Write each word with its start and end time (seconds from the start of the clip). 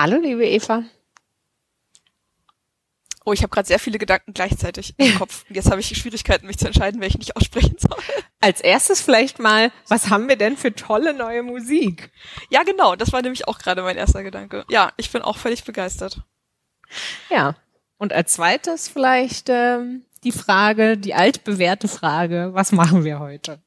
Hallo 0.00 0.16
liebe 0.16 0.48
Eva. 0.48 0.84
Oh, 3.26 3.34
ich 3.34 3.42
habe 3.42 3.50
gerade 3.50 3.68
sehr 3.68 3.78
viele 3.78 3.98
Gedanken 3.98 4.32
gleichzeitig 4.32 4.94
im 4.96 5.14
Kopf. 5.16 5.44
Jetzt 5.50 5.70
habe 5.70 5.82
ich 5.82 5.88
Schwierigkeiten, 5.88 6.46
mich 6.46 6.56
zu 6.56 6.66
entscheiden, 6.66 7.02
welchen 7.02 7.20
ich 7.20 7.36
aussprechen 7.36 7.76
soll. 7.78 7.98
Als 8.40 8.62
erstes 8.62 9.02
vielleicht 9.02 9.40
mal, 9.40 9.70
was 9.88 10.08
haben 10.08 10.26
wir 10.26 10.36
denn 10.36 10.56
für 10.56 10.74
tolle 10.74 11.12
neue 11.12 11.42
Musik? 11.42 12.10
Ja, 12.48 12.62
genau, 12.62 12.96
das 12.96 13.12
war 13.12 13.20
nämlich 13.20 13.46
auch 13.46 13.58
gerade 13.58 13.82
mein 13.82 13.98
erster 13.98 14.22
Gedanke. 14.22 14.64
Ja, 14.70 14.90
ich 14.96 15.10
bin 15.10 15.20
auch 15.20 15.36
völlig 15.36 15.64
begeistert. 15.64 16.22
Ja. 17.28 17.56
Und 17.98 18.14
als 18.14 18.32
zweites 18.32 18.88
vielleicht 18.88 19.50
ähm, 19.50 20.06
die 20.24 20.32
Frage, 20.32 20.96
die 20.96 21.12
altbewährte 21.12 21.88
Frage, 21.88 22.52
was 22.54 22.72
machen 22.72 23.04
wir 23.04 23.18
heute? 23.18 23.60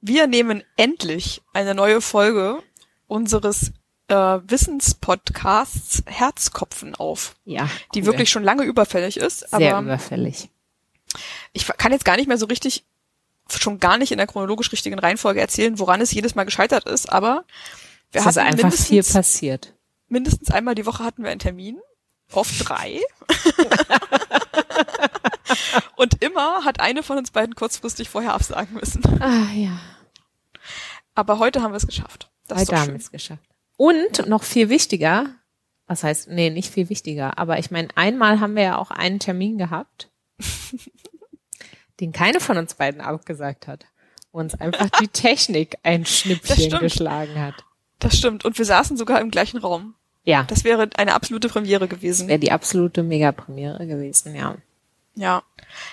Wir 0.00 0.28
nehmen 0.28 0.62
endlich 0.76 1.42
eine 1.54 1.74
neue 1.74 2.00
Folge 2.00 2.62
unseres 3.08 3.72
äh, 4.12 4.50
Wissenspodcasts 4.50 6.02
Herzkopfen 6.06 6.94
auf, 6.94 7.34
Ja. 7.44 7.68
die 7.94 8.00
cool. 8.00 8.06
wirklich 8.06 8.30
schon 8.30 8.44
lange 8.44 8.64
überfällig 8.64 9.16
ist. 9.16 9.40
sehr 9.50 9.76
aber 9.76 9.86
überfällig. 9.86 10.48
ich 11.52 11.66
kann 11.66 11.92
jetzt 11.92 12.04
gar 12.04 12.16
nicht 12.16 12.28
mehr 12.28 12.38
so 12.38 12.46
richtig, 12.46 12.84
schon 13.50 13.80
gar 13.80 13.98
nicht 13.98 14.12
in 14.12 14.18
der 14.18 14.26
chronologisch 14.26 14.72
richtigen 14.72 14.98
Reihenfolge 14.98 15.40
erzählen, 15.40 15.78
woran 15.78 16.00
es 16.00 16.12
jedes 16.12 16.34
Mal 16.34 16.44
gescheitert 16.44 16.86
ist, 16.86 17.12
aber 17.12 17.44
wir 18.10 18.20
es 18.20 18.26
ist 18.26 18.36
hatten 18.36 18.46
einfach 18.46 18.72
viel 18.72 18.96
mindestens, 18.96 19.14
passiert. 19.14 19.74
mindestens 20.08 20.50
einmal 20.50 20.74
die 20.74 20.86
Woche 20.86 21.04
hatten 21.04 21.22
wir 21.22 21.30
einen 21.30 21.40
Termin, 21.40 21.78
oft 22.32 22.68
drei. 22.68 23.00
Und 25.96 26.22
immer 26.22 26.64
hat 26.64 26.80
eine 26.80 27.02
von 27.02 27.18
uns 27.18 27.30
beiden 27.30 27.54
kurzfristig 27.54 28.08
vorher 28.08 28.34
absagen 28.34 28.74
müssen. 28.74 29.02
Ah 29.22 29.52
ja. 29.54 29.78
Aber 31.14 31.38
heute 31.38 31.62
haben 31.62 31.72
wir 31.72 31.76
es 31.76 31.86
geschafft. 31.86 32.30
Das 32.48 32.62
ist 32.62 32.68
Heute 32.68 32.80
haben 32.80 32.88
wir 32.92 32.96
es 32.96 33.10
geschafft. 33.10 33.42
Und 33.82 34.28
noch 34.28 34.44
viel 34.44 34.68
wichtiger, 34.68 35.26
was 35.88 36.04
heißt, 36.04 36.28
nee, 36.28 36.50
nicht 36.50 36.72
viel 36.72 36.88
wichtiger, 36.88 37.36
aber 37.36 37.58
ich 37.58 37.72
meine, 37.72 37.88
einmal 37.96 38.38
haben 38.38 38.54
wir 38.54 38.62
ja 38.62 38.78
auch 38.78 38.92
einen 38.92 39.18
Termin 39.18 39.58
gehabt, 39.58 40.08
den 41.98 42.12
keine 42.12 42.38
von 42.38 42.58
uns 42.58 42.74
beiden 42.74 43.00
abgesagt 43.00 43.66
hat, 43.66 43.86
wo 44.30 44.38
uns 44.38 44.54
einfach 44.54 44.88
die 45.00 45.08
Technik 45.08 45.78
ein 45.82 46.06
Schnippchen 46.06 46.78
geschlagen 46.78 47.40
hat. 47.40 47.64
Das 47.98 48.16
stimmt. 48.16 48.44
Und 48.44 48.56
wir 48.56 48.64
saßen 48.64 48.96
sogar 48.96 49.20
im 49.20 49.32
gleichen 49.32 49.58
Raum. 49.58 49.96
Ja, 50.22 50.44
Das 50.44 50.62
wäre 50.62 50.88
eine 50.94 51.14
absolute 51.14 51.48
Premiere 51.48 51.88
gewesen. 51.88 52.28
wäre 52.28 52.38
die 52.38 52.52
absolute 52.52 53.02
Megapremiere 53.02 53.84
gewesen, 53.88 54.36
ja. 54.36 54.58
Ja. 55.16 55.42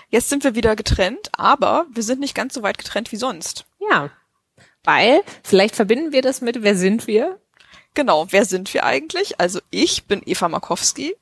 Jetzt 0.09 0.29
sind 0.29 0.43
wir 0.43 0.53
wieder 0.53 0.75
getrennt, 0.75 1.31
aber 1.31 1.87
wir 1.91 2.03
sind 2.03 2.19
nicht 2.19 2.35
ganz 2.35 2.53
so 2.53 2.61
weit 2.61 2.77
getrennt 2.77 3.11
wie 3.11 3.17
sonst. 3.17 3.65
Ja, 3.89 4.11
weil 4.83 5.21
vielleicht 5.43 5.75
verbinden 5.75 6.11
wir 6.11 6.21
das 6.21 6.41
mit, 6.41 6.61
wer 6.61 6.75
sind 6.75 7.07
wir? 7.07 7.39
Genau, 7.93 8.27
wer 8.31 8.45
sind 8.45 8.73
wir 8.73 8.85
eigentlich? 8.85 9.39
Also 9.39 9.59
ich 9.71 10.05
bin 10.05 10.21
Eva 10.25 10.47
Markowski. 10.49 11.15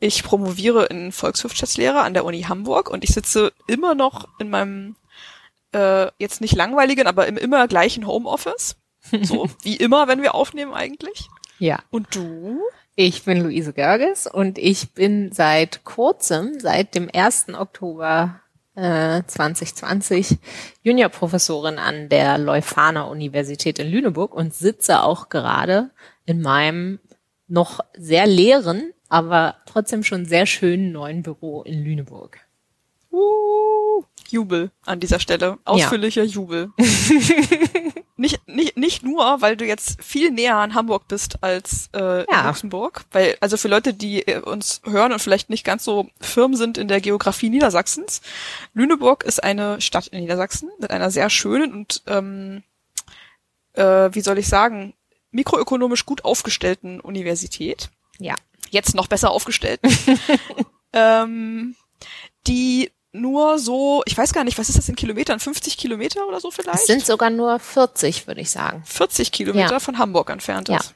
Ich 0.00 0.22
promoviere 0.22 0.86
in 0.86 1.12
Volkswirtschaftslehre 1.12 2.00
an 2.00 2.14
der 2.14 2.24
Uni 2.24 2.42
Hamburg 2.42 2.88
und 2.90 3.04
ich 3.04 3.10
sitze 3.10 3.52
immer 3.66 3.94
noch 3.94 4.28
in 4.38 4.48
meinem 4.48 4.96
äh, 5.72 6.10
jetzt 6.18 6.40
nicht 6.40 6.54
langweiligen, 6.54 7.06
aber 7.06 7.26
im 7.26 7.36
immer 7.36 7.66
gleichen 7.68 8.06
Homeoffice. 8.06 8.76
So 9.22 9.48
wie 9.62 9.76
immer, 9.76 10.08
wenn 10.08 10.22
wir 10.22 10.34
aufnehmen 10.34 10.74
eigentlich. 10.74 11.28
Ja. 11.58 11.80
Und 11.90 12.14
du? 12.14 12.60
Ich 12.94 13.24
bin 13.24 13.42
Luise 13.42 13.72
Görges 13.72 14.26
und 14.26 14.58
ich 14.58 14.90
bin 14.92 15.30
seit 15.32 15.84
kurzem, 15.84 16.58
seit 16.58 16.94
dem 16.94 17.08
1. 17.12 17.50
Oktober 17.54 18.40
äh, 18.78 19.22
2020, 19.26 20.38
Juniorprofessorin 20.82 21.78
an 21.78 22.08
der 22.08 22.38
Leuphana 22.38 23.04
Universität 23.04 23.78
in 23.78 23.90
Lüneburg 23.90 24.34
und 24.34 24.54
sitze 24.54 25.02
auch 25.02 25.28
gerade 25.28 25.90
in 26.26 26.40
meinem 26.40 27.00
noch 27.48 27.80
sehr 27.96 28.26
leeren, 28.26 28.92
aber 29.08 29.56
trotzdem 29.66 30.04
schon 30.04 30.26
sehr 30.26 30.46
schönen 30.46 30.92
neuen 30.92 31.22
Büro 31.22 31.62
in 31.62 31.82
Lüneburg. 31.82 32.38
Uh, 33.10 34.04
Jubel 34.30 34.70
an 34.84 35.00
dieser 35.00 35.20
Stelle. 35.20 35.58
Ausführlicher 35.64 36.22
Jubel. 36.24 36.70
nicht, 38.16 38.46
nicht, 38.48 38.76
nicht 38.76 39.02
nur, 39.02 39.40
weil 39.40 39.56
du 39.56 39.64
jetzt 39.64 40.02
viel 40.02 40.30
näher 40.30 40.56
an 40.56 40.74
Hamburg 40.74 41.08
bist 41.08 41.42
als 41.42 41.88
äh, 41.94 42.20
in 42.22 42.26
Ja. 42.30 42.46
Luxemburg. 42.48 43.04
Weil, 43.12 43.36
also 43.40 43.56
für 43.56 43.68
Leute, 43.68 43.94
die 43.94 44.26
äh, 44.26 44.40
uns 44.40 44.80
hören 44.84 45.12
und 45.12 45.20
vielleicht 45.20 45.50
nicht 45.50 45.64
ganz 45.64 45.84
so 45.84 46.08
firm 46.20 46.54
sind 46.54 46.78
in 46.78 46.88
der 46.88 47.00
Geografie 47.00 47.48
Niedersachsens, 47.50 48.20
Lüneburg 48.74 49.24
ist 49.24 49.42
eine 49.42 49.80
Stadt 49.80 50.08
in 50.08 50.20
Niedersachsen 50.20 50.70
mit 50.80 50.90
einer 50.90 51.10
sehr 51.10 51.30
schönen 51.30 51.72
und 51.72 52.02
ähm, 52.06 52.62
äh, 53.74 54.10
wie 54.12 54.20
soll 54.20 54.38
ich 54.38 54.48
sagen, 54.48 54.94
mikroökonomisch 55.30 56.06
gut 56.06 56.24
aufgestellten 56.24 57.00
Universität 57.00 57.90
Ja. 58.18 58.34
jetzt 58.70 58.94
noch 58.94 59.06
besser 59.06 59.30
aufgestellt, 59.30 59.80
ähm, 60.92 61.76
die 62.46 62.90
nur 63.12 63.58
so, 63.58 64.02
ich 64.06 64.16
weiß 64.16 64.32
gar 64.32 64.44
nicht, 64.44 64.58
was 64.58 64.68
ist 64.68 64.76
das 64.78 64.88
in 64.88 64.96
Kilometern, 64.96 65.40
50 65.40 65.76
Kilometer 65.76 66.26
oder 66.26 66.40
so 66.40 66.50
vielleicht? 66.50 66.80
Es 66.80 66.86
sind 66.86 67.04
sogar 67.06 67.30
nur 67.30 67.58
40, 67.58 68.26
würde 68.26 68.40
ich 68.40 68.50
sagen. 68.50 68.82
40 68.84 69.32
Kilometer 69.32 69.72
Ja. 69.72 69.80
von 69.80 69.98
Hamburg 69.98 70.30
entfernt 70.30 70.68
Ja. 70.68 70.76
ist. 70.78 70.94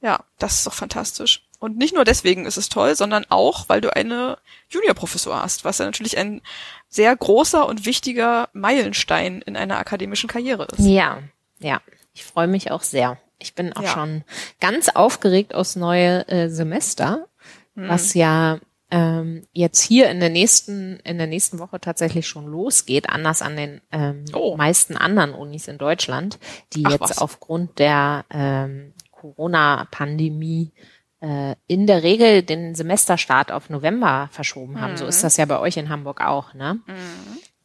Ja, 0.00 0.20
das 0.38 0.54
ist 0.56 0.66
doch 0.66 0.74
fantastisch. 0.74 1.42
Und 1.58 1.78
nicht 1.78 1.94
nur 1.94 2.04
deswegen 2.04 2.44
ist 2.44 2.58
es 2.58 2.68
toll, 2.68 2.94
sondern 2.94 3.24
auch, 3.30 3.70
weil 3.70 3.80
du 3.80 3.94
eine 3.96 4.36
Juniorprofessur 4.68 5.42
hast, 5.42 5.64
was 5.64 5.78
ja 5.78 5.86
natürlich 5.86 6.18
ein 6.18 6.42
sehr 6.90 7.16
großer 7.16 7.66
und 7.66 7.86
wichtiger 7.86 8.50
Meilenstein 8.52 9.40
in 9.40 9.56
einer 9.56 9.78
akademischen 9.78 10.28
Karriere 10.28 10.64
ist. 10.66 10.80
Ja, 10.84 11.20
ja. 11.58 11.80
Ich 12.12 12.24
freue 12.24 12.46
mich 12.48 12.70
auch 12.70 12.82
sehr. 12.82 13.18
Ich 13.38 13.54
bin 13.54 13.72
auch 13.72 13.82
Ja. 13.82 13.88
schon 13.94 14.24
ganz 14.60 14.90
aufgeregt 14.90 15.54
aufs 15.54 15.74
neue 15.74 16.28
äh, 16.28 16.48
Semester, 16.50 17.26
Hm. 17.74 17.88
was 17.88 18.12
ja 18.14 18.58
ähm, 18.96 19.46
jetzt 19.52 19.80
hier 19.82 20.08
in 20.10 20.20
der 20.20 20.28
nächsten 20.30 21.00
in 21.00 21.18
der 21.18 21.26
nächsten 21.26 21.58
Woche 21.58 21.80
tatsächlich 21.80 22.28
schon 22.28 22.46
losgeht, 22.46 23.08
anders 23.10 23.42
an 23.42 23.56
den 23.56 23.80
ähm, 23.90 24.24
Oh. 24.32 24.56
meisten 24.56 24.96
anderen 24.96 25.34
Unis 25.34 25.66
in 25.68 25.78
Deutschland, 25.78 26.38
die 26.74 26.84
Ach, 26.86 26.92
jetzt 26.92 27.00
was. 27.00 27.18
aufgrund 27.18 27.78
der 27.78 28.24
ähm, 28.30 28.92
Corona-Pandemie 29.10 30.72
äh, 31.20 31.54
in 31.66 31.86
der 31.86 32.02
Regel 32.02 32.42
den 32.42 32.74
Semesterstart 32.74 33.50
auf 33.50 33.70
November 33.70 34.28
verschoben 34.30 34.80
haben. 34.80 34.96
So 34.96 35.06
ist 35.06 35.24
das 35.24 35.36
ja 35.38 35.44
bei 35.46 35.58
euch 35.58 35.76
in 35.76 35.88
Hamburg 35.88 36.20
auch, 36.20 36.54
ne? 36.54 36.78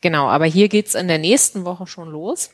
Genau, 0.01 0.27
aber 0.29 0.45
hier 0.45 0.69
geht's 0.69 0.95
in 0.95 1.07
der 1.07 1.17
nächsten 1.19 1.65
Woche 1.65 1.85
schon 1.85 2.09
los. 2.09 2.51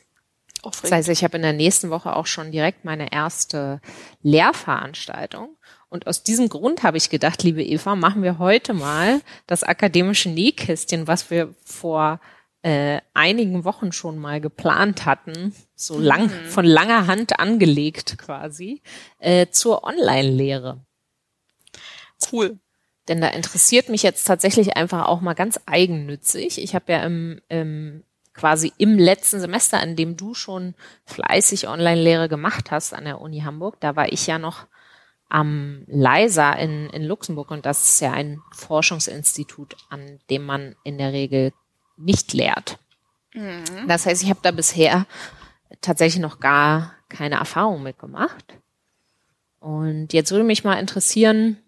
Das 0.62 0.64
Aufregend. 0.64 0.96
heißt, 0.96 1.08
ich 1.10 1.22
habe 1.22 1.36
in 1.36 1.42
der 1.42 1.52
nächsten 1.52 1.90
Woche 1.90 2.16
auch 2.16 2.26
schon 2.26 2.50
direkt 2.50 2.84
meine 2.84 3.12
erste 3.12 3.80
Lehrveranstaltung. 4.22 5.50
Und 5.88 6.06
aus 6.06 6.22
diesem 6.22 6.48
Grund 6.48 6.82
habe 6.82 6.96
ich 6.96 7.10
gedacht, 7.10 7.42
liebe 7.42 7.62
Eva, 7.62 7.94
machen 7.94 8.22
wir 8.22 8.38
heute 8.38 8.74
mal 8.74 9.20
das 9.46 9.62
akademische 9.62 10.28
Nähkästchen, 10.28 11.06
was 11.06 11.30
wir 11.30 11.54
vor 11.64 12.20
äh, 12.62 13.00
einigen 13.14 13.64
Wochen 13.64 13.92
schon 13.92 14.18
mal 14.18 14.40
geplant 14.40 15.06
hatten, 15.06 15.54
so 15.76 16.00
lang, 16.00 16.28
von 16.48 16.64
langer 16.64 17.06
Hand 17.06 17.38
angelegt 17.38 18.18
quasi, 18.18 18.82
äh, 19.18 19.46
zur 19.48 19.84
Online-Lehre. 19.84 20.80
Cool. 22.32 22.58
Denn 23.06 23.20
da 23.20 23.28
interessiert 23.28 23.88
mich 23.88 24.02
jetzt 24.02 24.24
tatsächlich 24.24 24.76
einfach 24.76 25.06
auch 25.06 25.20
mal 25.20 25.34
ganz 25.34 25.60
eigennützig. 25.66 26.60
Ich 26.60 26.74
habe 26.74 26.92
ja 26.92 27.04
im, 27.04 27.40
im 27.48 28.02
quasi 28.34 28.72
im 28.78 28.98
letzten 28.98 29.38
Semester, 29.38 29.80
in 29.82 29.94
dem 29.94 30.16
du 30.16 30.34
schon 30.34 30.74
fleißig 31.04 31.68
Online-Lehre 31.68 32.28
gemacht 32.28 32.70
hast 32.70 32.92
an 32.92 33.04
der 33.04 33.20
Uni 33.20 33.40
Hamburg, 33.40 33.80
da 33.80 33.94
war 33.94 34.12
ich 34.12 34.26
ja 34.26 34.38
noch 34.38 34.66
am 35.28 35.84
LISA 35.86 36.52
in, 36.52 36.88
in 36.90 37.04
Luxemburg 37.04 37.50
und 37.50 37.66
das 37.66 37.90
ist 37.90 38.00
ja 38.00 38.12
ein 38.12 38.40
Forschungsinstitut, 38.52 39.76
an 39.90 40.20
dem 40.30 40.44
man 40.44 40.76
in 40.84 40.98
der 40.98 41.12
Regel 41.12 41.52
nicht 41.96 42.32
lehrt. 42.32 42.78
Das 43.86 44.06
heißt, 44.06 44.22
ich 44.22 44.30
habe 44.30 44.40
da 44.42 44.50
bisher 44.50 45.06
tatsächlich 45.80 46.22
noch 46.22 46.40
gar 46.40 46.94
keine 47.08 47.36
Erfahrung 47.36 47.82
mitgemacht. 47.82 48.54
Und 49.60 50.12
jetzt 50.12 50.30
würde 50.30 50.44
mich 50.44 50.64
mal 50.64 50.78
interessieren, 50.78 51.58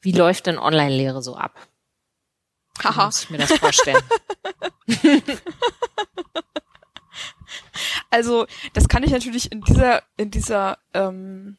wie 0.00 0.12
läuft 0.12 0.46
denn 0.46 0.58
Online-Lehre 0.58 1.22
so 1.22 1.36
ab? 1.36 1.54
Wie 2.82 2.96
muss 2.96 3.22
ich 3.22 3.30
mir 3.30 3.38
das 3.38 3.52
vorstellen? 3.52 4.02
Also, 8.10 8.46
das 8.72 8.88
kann 8.88 9.02
ich 9.02 9.10
natürlich 9.10 9.52
in 9.52 9.60
dieser, 9.60 10.02
in 10.16 10.30
dieser 10.30 10.78
ähm, 10.94 11.58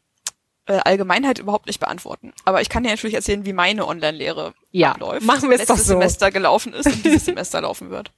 äh, 0.70 0.80
Allgemeinheit 0.86 1.40
überhaupt 1.40 1.66
nicht 1.66 1.80
beantworten. 1.80 2.32
Aber 2.46 2.62
ich 2.62 2.70
kann 2.70 2.84
dir 2.84 2.92
natürlich 2.92 3.16
erzählen, 3.16 3.44
wie 3.46 3.54
meine 3.54 3.88
Online-Lehre 3.88 4.54
Ja, 4.72 4.92
abläuft. 4.92 5.26
machen 5.26 5.50
wir 5.50 5.56
es 5.56 5.62
letztes 5.62 5.68
doch 5.68 5.84
so. 5.84 5.94
Semester 5.94 6.32
gelaufen 6.32 6.74
ist 6.74 6.86
und 6.86 7.04
dieses 7.04 7.26
Semester 7.26 7.60
laufen 7.62 7.90
wird. 7.90 8.12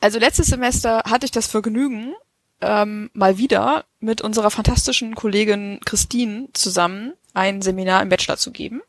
Also 0.00 0.18
letztes 0.18 0.46
Semester 0.46 1.02
hatte 1.04 1.26
ich 1.26 1.32
das 1.32 1.48
Vergnügen, 1.48 2.14
ähm, 2.60 3.10
mal 3.12 3.38
wieder 3.38 3.84
mit 3.98 4.22
unserer 4.22 4.50
fantastischen 4.50 5.14
Kollegin 5.16 5.80
Christine 5.84 6.48
zusammen 6.52 7.12
ein 7.34 7.60
Seminar 7.60 8.02
im 8.02 8.08
Bachelor 8.08 8.36
zu 8.36 8.52
geben. 8.52 8.82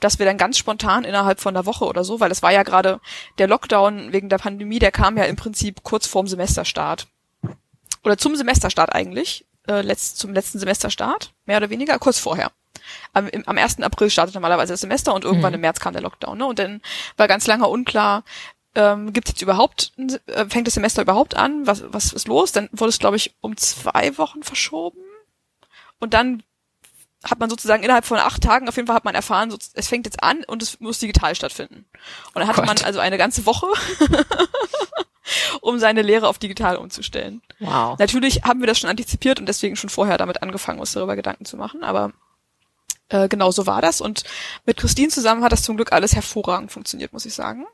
Das 0.00 0.18
wir 0.18 0.26
dann 0.26 0.36
ganz 0.36 0.58
spontan 0.58 1.04
innerhalb 1.04 1.40
von 1.40 1.56
einer 1.56 1.66
Woche 1.66 1.84
oder 1.86 2.04
so, 2.04 2.18
weil 2.20 2.30
es 2.32 2.42
war 2.42 2.52
ja 2.52 2.62
gerade 2.64 3.00
der 3.38 3.46
Lockdown 3.46 4.12
wegen 4.12 4.28
der 4.28 4.38
Pandemie, 4.38 4.80
der 4.80 4.90
kam 4.90 5.16
ja 5.16 5.24
im 5.24 5.36
Prinzip 5.36 5.82
kurz 5.84 6.06
vorm 6.06 6.26
Semesterstart. 6.26 7.06
Oder 8.02 8.18
zum 8.18 8.36
Semesterstart 8.36 8.92
eigentlich. 8.92 9.46
Äh, 9.68 9.80
letzt, 9.82 10.18
zum 10.18 10.32
letzten 10.34 10.58
Semesterstart, 10.58 11.32
mehr 11.46 11.56
oder 11.58 11.70
weniger, 11.70 11.98
kurz 11.98 12.18
vorher. 12.18 12.50
Am, 13.12 13.28
im, 13.28 13.46
am 13.48 13.56
1. 13.56 13.80
April 13.80 14.10
startet 14.10 14.34
normalerweise 14.34 14.72
das 14.74 14.80
Semester 14.80 15.14
und 15.14 15.24
irgendwann 15.24 15.52
Mhm. 15.52 15.56
im 15.56 15.60
März 15.62 15.80
kam 15.80 15.92
der 15.94 16.02
Lockdown. 16.02 16.36
Ne? 16.38 16.46
Und 16.46 16.58
dann 16.58 16.82
war 17.16 17.28
ganz 17.28 17.46
lange 17.46 17.66
unklar, 17.66 18.24
ähm, 18.74 19.12
gibt 19.12 19.28
es 19.28 19.34
jetzt 19.34 19.42
überhaupt, 19.42 19.92
äh, 20.26 20.46
fängt 20.46 20.66
das 20.66 20.74
Semester 20.74 21.00
überhaupt 21.02 21.34
an? 21.36 21.66
Was, 21.66 21.82
was 21.92 22.12
ist 22.12 22.28
los? 22.28 22.52
Dann 22.52 22.68
wurde 22.72 22.90
es, 22.90 22.98
glaube 22.98 23.16
ich, 23.16 23.34
um 23.40 23.56
zwei 23.56 24.18
Wochen 24.18 24.42
verschoben. 24.42 24.98
Und 26.00 26.12
dann 26.12 26.42
hat 27.24 27.38
man 27.38 27.48
sozusagen 27.48 27.82
innerhalb 27.82 28.04
von 28.04 28.18
acht 28.18 28.42
Tagen 28.42 28.68
auf 28.68 28.76
jeden 28.76 28.86
Fall 28.86 28.96
hat 28.96 29.06
man 29.06 29.14
erfahren, 29.14 29.50
so, 29.50 29.56
es 29.72 29.88
fängt 29.88 30.04
jetzt 30.04 30.22
an 30.22 30.44
und 30.44 30.62
es 30.62 30.78
muss 30.80 30.98
digital 30.98 31.34
stattfinden. 31.34 31.86
Und 32.34 32.40
dann 32.40 32.46
hatte 32.48 32.60
Gott. 32.60 32.66
man 32.66 32.84
also 32.84 32.98
eine 32.98 33.16
ganze 33.16 33.46
Woche, 33.46 33.66
um 35.60 35.78
seine 35.78 36.02
Lehre 36.02 36.28
auf 36.28 36.38
digital 36.38 36.76
umzustellen. 36.76 37.42
Wow. 37.60 37.98
Natürlich 37.98 38.42
haben 38.42 38.60
wir 38.60 38.66
das 38.66 38.78
schon 38.78 38.90
antizipiert 38.90 39.40
und 39.40 39.46
deswegen 39.46 39.76
schon 39.76 39.90
vorher 39.90 40.18
damit 40.18 40.42
angefangen, 40.42 40.80
uns 40.80 40.92
darüber 40.92 41.16
Gedanken 41.16 41.44
zu 41.44 41.56
machen, 41.56 41.82
aber 41.82 42.12
äh, 43.08 43.28
genau 43.28 43.50
so 43.50 43.66
war 43.66 43.82
das. 43.82 44.00
Und 44.00 44.24
mit 44.66 44.76
Christine 44.76 45.08
zusammen 45.08 45.42
hat 45.42 45.52
das 45.52 45.62
zum 45.62 45.76
Glück 45.76 45.92
alles 45.92 46.14
hervorragend 46.14 46.72
funktioniert, 46.72 47.12
muss 47.12 47.26
ich 47.26 47.34
sagen. 47.34 47.66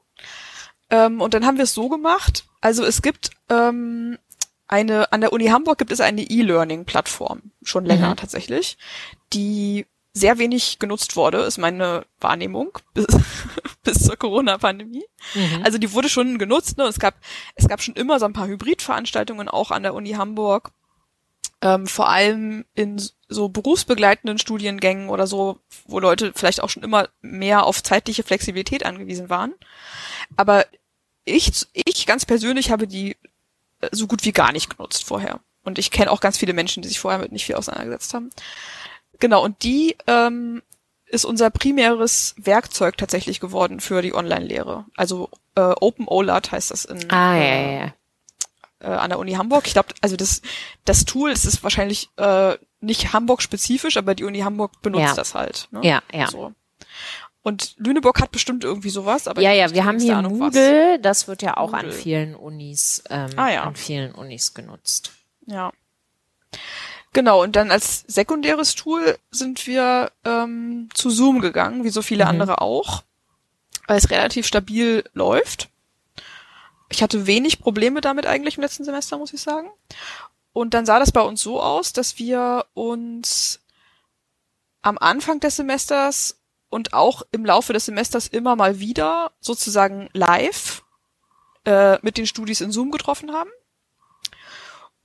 Ähm, 0.90 1.20
und 1.20 1.34
dann 1.34 1.46
haben 1.46 1.56
wir 1.56 1.64
es 1.64 1.74
so 1.74 1.88
gemacht, 1.88 2.44
also 2.60 2.84
es 2.84 3.00
gibt 3.02 3.30
ähm, 3.48 4.18
eine, 4.66 5.12
an 5.12 5.20
der 5.20 5.32
Uni 5.32 5.46
Hamburg 5.46 5.78
gibt 5.78 5.92
es 5.92 6.00
eine 6.00 6.22
E-Learning-Plattform, 6.22 7.42
schon 7.62 7.84
länger 7.84 8.10
Mhm. 8.10 8.16
tatsächlich, 8.16 8.76
die 9.32 9.86
sehr 10.12 10.38
wenig 10.38 10.78
genutzt 10.78 11.16
wurde, 11.16 11.38
ist 11.38 11.58
meine 11.58 12.04
Wahrnehmung 12.20 12.78
bis, 12.94 13.06
bis 13.82 14.04
zur 14.04 14.16
Corona-Pandemie. 14.16 15.04
Mhm. 15.34 15.62
Also 15.62 15.78
die 15.78 15.92
wurde 15.92 16.08
schon 16.08 16.38
genutzt, 16.38 16.78
ne? 16.78 16.84
Es 16.84 16.98
gab, 16.98 17.14
es 17.54 17.68
gab 17.68 17.82
schon 17.82 17.94
immer 17.94 18.18
so 18.18 18.26
ein 18.26 18.32
paar 18.32 18.48
Hybridveranstaltungen 18.48 19.48
auch 19.48 19.70
an 19.70 19.82
der 19.82 19.94
Uni 19.94 20.12
Hamburg. 20.12 20.72
Ähm, 21.62 21.86
vor 21.86 22.08
allem 22.08 22.64
in 22.74 23.02
so 23.28 23.50
berufsbegleitenden 23.50 24.38
Studiengängen 24.38 25.10
oder 25.10 25.26
so, 25.26 25.60
wo 25.86 25.98
Leute 25.98 26.32
vielleicht 26.34 26.62
auch 26.62 26.70
schon 26.70 26.82
immer 26.82 27.10
mehr 27.20 27.64
auf 27.64 27.82
zeitliche 27.82 28.22
Flexibilität 28.22 28.86
angewiesen 28.86 29.28
waren. 29.28 29.52
Aber 30.36 30.64
ich, 31.26 31.66
ich 31.74 32.06
ganz 32.06 32.24
persönlich 32.24 32.70
habe 32.70 32.86
die 32.86 33.16
äh, 33.80 33.88
so 33.92 34.06
gut 34.06 34.24
wie 34.24 34.32
gar 34.32 34.52
nicht 34.52 34.70
genutzt 34.70 35.04
vorher. 35.04 35.40
Und 35.62 35.78
ich 35.78 35.90
kenne 35.90 36.10
auch 36.10 36.20
ganz 36.20 36.38
viele 36.38 36.54
Menschen, 36.54 36.82
die 36.82 36.88
sich 36.88 37.00
vorher 37.00 37.20
mit 37.20 37.32
nicht 37.32 37.44
viel 37.44 37.56
auseinandergesetzt 37.56 38.14
haben. 38.14 38.30
Genau, 39.20 39.44
und 39.44 39.62
die 39.62 39.96
ähm, 40.06 40.62
ist 41.06 41.24
unser 41.24 41.50
primäres 41.50 42.34
Werkzeug 42.38 42.96
tatsächlich 42.96 43.40
geworden 43.40 43.80
für 43.80 44.00
die 44.02 44.14
Online-Lehre. 44.14 44.84
Also 44.96 45.28
äh, 45.56 45.60
Open 45.60 46.06
OLAT 46.08 46.52
heißt 46.52 46.70
das 46.70 46.84
in, 46.84 47.10
Ah, 47.10 47.36
ja, 47.36 47.42
äh, 47.42 47.74
ja, 47.74 47.80
ja. 47.86 47.92
äh, 48.80 48.96
an 48.96 49.10
der 49.10 49.18
Uni 49.18 49.32
Hamburg. 49.32 49.66
Ich 49.66 49.72
glaube, 49.74 49.88
also 50.00 50.16
das, 50.16 50.40
das 50.84 51.04
Tool, 51.04 51.30
das 51.30 51.44
ist 51.44 51.62
wahrscheinlich 51.62 52.10
äh, 52.16 52.56
nicht 52.80 53.12
Hamburg-spezifisch, 53.12 53.96
aber 53.96 54.14
die 54.14 54.24
Uni 54.24 54.40
Hamburg 54.40 54.80
benutzt 54.82 55.02
Ja. 55.04 55.14
das 55.14 55.34
halt. 55.34 55.68
Ne? 55.72 55.80
Ja, 55.82 56.02
ja. 56.12 56.28
So. 56.28 56.52
Und 57.42 57.74
Lüneburg 57.78 58.20
hat 58.20 58.30
bestimmt 58.32 58.64
irgendwie 58.64 58.90
sowas, 58.90 59.26
aber 59.26 59.40
ja, 59.42 59.52
ja, 59.52 59.72
wir 59.72 59.84
haben 59.84 59.98
hier 59.98 60.16
Ahnung, 60.16 60.40
was. 60.40 60.54
Moodle, 60.54 60.98
das 61.00 61.26
wird 61.26 61.42
ja 61.42 61.56
auch 61.56 61.72
an 61.72 61.86
Moodle. 61.86 61.98
vielen 61.98 62.34
Unis, 62.34 63.02
ähm, 63.10 63.30
Ah, 63.36 63.50
ja. 63.50 63.62
an 63.64 63.76
vielen 63.76 64.12
Unis 64.14 64.52
genutzt. 64.54 65.12
Ja. 65.46 65.72
Genau, 67.12 67.42
und 67.42 67.56
dann 67.56 67.70
als 67.70 68.04
sekundäres 68.06 68.74
Tool 68.76 69.18
sind 69.30 69.66
wir 69.66 70.12
ähm, 70.24 70.88
zu 70.94 71.10
Zoom 71.10 71.40
gegangen, 71.40 71.82
wie 71.84 71.90
so 71.90 72.02
viele 72.02 72.24
Mhm. 72.24 72.30
andere 72.30 72.60
auch, 72.60 73.02
weil 73.88 73.98
es 73.98 74.10
relativ 74.10 74.46
stabil 74.46 75.04
läuft. 75.12 75.68
Ich 76.88 77.02
hatte 77.02 77.26
wenig 77.26 77.60
Probleme 77.60 78.00
damit 78.00 78.26
eigentlich 78.26 78.56
im 78.56 78.62
letzten 78.62 78.84
Semester, 78.84 79.18
muss 79.18 79.32
ich 79.32 79.40
sagen. 79.40 79.70
Und 80.52 80.74
dann 80.74 80.86
sah 80.86 80.98
das 80.98 81.12
bei 81.12 81.20
uns 81.20 81.40
so 81.40 81.60
aus, 81.60 81.92
dass 81.92 82.18
wir 82.18 82.66
uns 82.74 83.60
am 84.82 84.98
Anfang 84.98 85.40
des 85.40 85.56
Semesters 85.56 86.40
und 86.68 86.92
auch 86.92 87.22
im 87.32 87.44
Laufe 87.44 87.72
des 87.72 87.86
Semesters 87.86 88.28
immer 88.28 88.56
mal 88.56 88.78
wieder 88.80 89.32
sozusagen 89.40 90.08
live 90.12 90.82
äh, 91.64 91.98
mit 92.02 92.16
den 92.16 92.26
Studis 92.26 92.60
in 92.60 92.72
Zoom 92.72 92.90
getroffen 92.90 93.32
haben. 93.32 93.50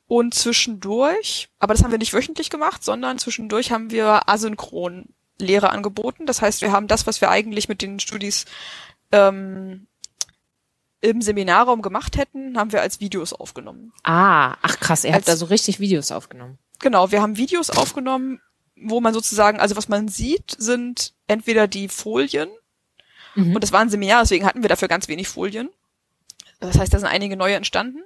Und 0.08 0.34
zwischendurch, 0.36 1.50
aber 1.60 1.74
das 1.74 1.84
haben 1.84 1.92
wir 1.92 1.98
nicht 1.98 2.14
wöchentlich 2.14 2.50
gemacht, 2.50 2.84
sondern 2.84 3.18
zwischendurch 3.18 3.72
haben 3.72 3.90
wir 3.90 4.30
asynchron 4.30 5.06
Lehre 5.40 5.70
angeboten. 5.72 6.26
Das 6.28 6.42
heißt, 6.42 6.62
wir 6.62 6.72
haben 6.72 6.88
das, 6.88 7.08
was 7.08 7.22
wir 7.22 7.30
eigentlich 7.30 7.68
mit 7.70 7.82
den 7.82 8.00
Studis 8.00 8.46
ähm, 9.12 9.88
im 11.02 11.22
Seminarraum 11.22 11.82
gemacht 11.82 12.18
hätten, 12.18 12.58
haben 12.58 12.72
wir 12.72 12.82
als 12.82 13.00
Videos 13.00 13.34
aufgenommen. 13.34 13.94
Ah, 14.04 14.56
ach 14.62 14.80
krass, 14.80 15.04
ihr 15.04 15.12
habt 15.14 15.28
Als- 15.28 15.28
da 15.28 15.36
so 15.38 15.46
richtig 15.46 15.80
Videos 15.80 16.12
aufgenommen. 16.12 16.58
Genau, 16.80 17.12
wir 17.12 17.22
haben 17.22 17.38
Videos 17.38 17.70
aufgenommen, 17.70 18.42
wo 18.76 19.02
man 19.02 19.14
sozusagen, 19.14 19.60
also 19.60 19.76
was 19.76 19.88
man 19.88 20.08
sieht, 20.08 20.56
sind 20.58 21.14
entweder 21.28 21.68
die 21.68 21.88
Folien, 21.88 22.50
Mhm. 23.36 23.56
und 23.56 23.64
das 23.64 23.72
war 23.72 23.82
ein 23.82 23.90
Seminar, 23.90 24.22
deswegen 24.24 24.46
hatten 24.46 24.62
wir 24.62 24.70
dafür 24.70 24.88
ganz 24.88 25.08
wenig 25.08 25.28
Folien. 25.28 25.70
Das 26.62 26.78
heißt, 26.80 26.94
da 26.94 27.00
sind 27.00 27.08
einige 27.08 27.36
neue 27.36 27.56
entstanden. 27.56 28.02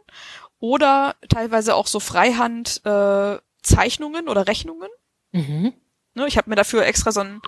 Oder 0.60 1.16
teilweise 1.30 1.76
auch 1.76 1.88
so 1.88 2.00
Freihand 2.00 2.86
äh, 2.86 3.38
Zeichnungen 3.62 4.28
oder 4.28 4.48
Rechnungen. 4.48 4.90
Mhm. 5.32 5.74
Ne, 6.16 6.28
ich 6.28 6.38
habe 6.38 6.50
mir 6.50 6.56
dafür 6.56 6.86
extra 6.86 7.12
so 7.12 7.22
ein 7.22 7.42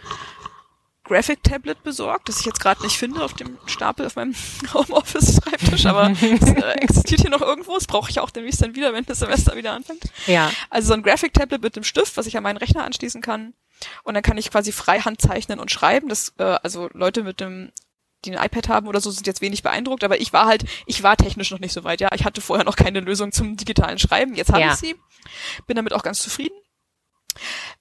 Graphic 1.03 1.43
Tablet 1.43 1.83
besorgt, 1.83 2.29
das 2.29 2.39
ich 2.39 2.45
jetzt 2.45 2.61
gerade 2.61 2.81
nicht 2.83 2.97
finde 2.97 3.23
auf 3.23 3.33
dem 3.33 3.57
Stapel 3.65 4.05
auf 4.05 4.15
meinem 4.15 4.33
Homeoffice-Schreibtisch, 4.73 5.85
aber 5.85 6.11
es 6.21 6.21
äh, 6.21 6.71
existiert 6.79 7.21
hier 7.21 7.29
noch 7.29 7.41
irgendwo. 7.41 7.73
Das 7.73 7.87
brauche 7.87 8.09
ich 8.09 8.19
auch 8.19 8.29
demnächst 8.29 8.61
dann 8.61 8.75
wieder, 8.75 8.93
wenn 8.93 9.03
das 9.05 9.19
Semester 9.19 9.57
wieder 9.57 9.73
anfängt. 9.73 10.03
Ja. 10.27 10.51
Also 10.69 10.89
so 10.89 10.93
ein 10.93 11.03
Graphic 11.03 11.33
Tablet 11.33 11.61
mit 11.61 11.75
dem 11.75 11.83
Stift, 11.83 12.15
was 12.15 12.27
ich 12.27 12.37
an 12.37 12.43
meinen 12.43 12.57
Rechner 12.57 12.85
anschließen 12.85 13.21
kann. 13.21 13.53
Und 14.03 14.13
dann 14.13 14.23
kann 14.23 14.37
ich 14.37 14.51
quasi 14.51 14.71
freihand 14.71 15.19
zeichnen 15.19 15.59
und 15.59 15.71
schreiben. 15.71 16.07
Das, 16.07 16.33
äh, 16.37 16.43
also 16.43 16.89
Leute 16.93 17.23
mit 17.23 17.41
dem, 17.41 17.71
die 18.25 18.35
ein 18.35 18.43
iPad 18.45 18.69
haben 18.69 18.87
oder 18.87 19.01
so, 19.01 19.11
sind 19.11 19.27
jetzt 19.27 19.41
wenig 19.41 19.63
beeindruckt. 19.63 20.03
Aber 20.03 20.19
ich 20.19 20.33
war 20.33 20.45
halt, 20.45 20.65
ich 20.85 21.03
war 21.03 21.17
technisch 21.17 21.51
noch 21.51 21.59
nicht 21.59 21.73
so 21.73 21.83
weit. 21.83 22.01
Ja, 22.01 22.09
ich 22.13 22.23
hatte 22.23 22.41
vorher 22.41 22.65
noch 22.65 22.75
keine 22.75 22.99
Lösung 22.99 23.31
zum 23.31 23.57
digitalen 23.57 23.99
Schreiben. 23.99 24.35
Jetzt 24.35 24.51
habe 24.51 24.61
Ja. 24.61 24.73
ich 24.73 24.79
sie. 24.79 24.95
Bin 25.67 25.75
damit 25.75 25.93
auch 25.93 26.03
ganz 26.03 26.21
zufrieden. 26.21 26.55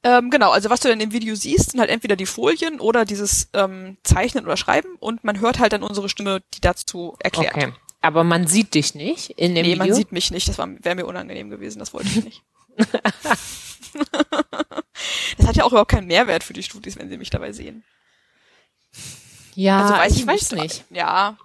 Ähm, 0.02 0.30
genau, 0.30 0.50
also 0.50 0.70
was 0.70 0.80
du 0.80 0.88
dann 0.88 1.00
im 1.00 1.12
Video 1.12 1.34
siehst, 1.34 1.72
sind 1.72 1.80
halt 1.80 1.90
entweder 1.90 2.16
die 2.16 2.26
Folien 2.26 2.80
oder 2.80 3.04
dieses 3.04 3.48
ähm, 3.52 3.98
Zeichnen 4.04 4.44
oder 4.44 4.56
Schreiben 4.56 4.94
und 5.00 5.24
man 5.24 5.40
hört 5.40 5.58
halt 5.58 5.72
dann 5.72 5.82
unsere 5.82 6.08
Stimme, 6.08 6.42
die 6.54 6.60
dazu 6.60 7.16
erklärt. 7.18 7.56
Okay. 7.56 7.72
Aber 8.00 8.24
man 8.24 8.46
sieht 8.46 8.74
dich 8.74 8.94
nicht 8.94 9.30
in 9.30 9.54
dem 9.54 9.66
nee, 9.66 9.72
Video. 9.72 9.84
man 9.86 9.94
sieht 9.94 10.12
mich 10.12 10.30
nicht. 10.30 10.48
Das 10.48 10.58
wäre 10.58 10.94
mir 10.94 11.06
unangenehm 11.06 11.50
gewesen. 11.50 11.80
Das 11.80 11.92
wollte 11.92 12.08
ich 12.08 12.24
nicht. 12.24 12.42
das 15.36 15.46
hat 15.46 15.56
ja 15.56 15.64
auch 15.64 15.72
überhaupt 15.72 15.90
keinen 15.90 16.06
Mehrwert 16.06 16.44
für 16.44 16.52
die 16.52 16.62
Studis, 16.62 16.98
wenn 16.98 17.08
sie 17.08 17.18
mich 17.18 17.30
dabei 17.30 17.52
sehen. 17.52 17.84
Ja, 19.62 19.80
Also 19.82 19.94
weiß 19.94 20.12
ich 20.14 20.20
ich 20.20 20.26
weiß 20.26 20.52
nicht. 20.52 20.62
nicht. 20.62 20.84
Ja. 20.90 21.36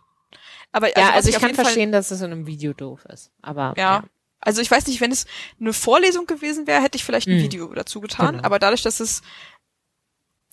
Aber 0.71 0.89
Ja, 0.89 1.07
was 1.09 1.13
also 1.15 1.29
ich 1.29 1.35
auf 1.35 1.41
kann 1.41 1.49
jeden 1.49 1.55
Fall- 1.57 1.65
verstehen, 1.65 1.91
dass 1.91 2.11
es 2.11 2.19
in 2.21 2.31
einem 2.31 2.47
Video 2.47 2.73
doof 2.73 3.05
ist. 3.05 3.31
Aber 3.41 3.73
ja. 3.77 4.03
Also 4.41 4.61
ich 4.61 4.69
weiß 4.69 4.85
nicht, 4.87 5.01
wenn 5.01 5.11
es 5.11 5.25
eine 5.59 5.73
Vorlesung 5.73 6.27
gewesen 6.27 6.67
wäre, 6.67 6.81
hätte 6.83 6.97
ich 6.97 7.03
vielleicht 7.03 7.27
ein 7.27 7.37
Mhm. 7.37 7.41
Video 7.43 7.73
dazu 7.73 7.99
getan. 8.01 8.35
Genau. 8.35 8.43
Aber 8.45 8.59
dadurch, 8.59 8.83
dass 8.83 8.99
es 8.99 9.21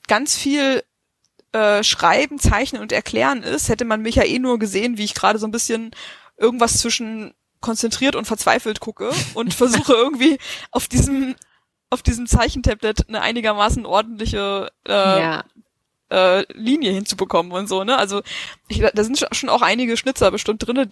ganz 0.09 0.37
viel 0.37 0.83
äh, 1.53 1.83
Schreiben, 1.85 2.39
Zeichnen 2.39 2.81
und 2.81 2.93
Erklären 2.93 3.43
ist, 3.43 3.69
hätte 3.69 3.85
man 3.85 4.01
mich 4.01 4.15
ja 4.15 4.25
eh 4.25 4.39
nur 4.39 4.59
gesehen, 4.59 4.97
wie 4.97 5.05
ich 5.05 5.15
gerade 5.15 5.39
so 5.39 5.47
ein 5.47 5.51
bisschen 5.53 5.91
irgendwas 6.39 6.79
zwischen 6.79 7.35
konzentriert 7.61 8.17
und 8.17 8.25
verzweifelt 8.25 8.81
gucke 8.81 9.11
und 9.35 9.53
versuche 9.55 9.93
irgendwie 9.93 10.39
auf 10.71 10.89
diesem 10.89 11.37
auf 11.91 12.03
diesem 12.03 12.27
Zeichentablet 12.27 13.07
eine 13.09 13.21
einigermaßen 13.21 13.85
ordentliche 13.85 14.73
äh, 14.89 14.93
ja. 14.93 15.45
Äh, 16.13 16.45
Linie 16.53 16.93
hinzubekommen 16.93 17.53
und 17.53 17.69
so, 17.69 17.85
ne? 17.85 17.97
Also 17.97 18.23
ich, 18.69 18.81
da 18.81 19.05
sind 19.05 19.27
schon 19.33 19.49
auch 19.49 19.63
einige 19.63 19.97
Schnitzer 19.97 20.31
bestimmt 20.31 20.67
drinne, 20.67 20.89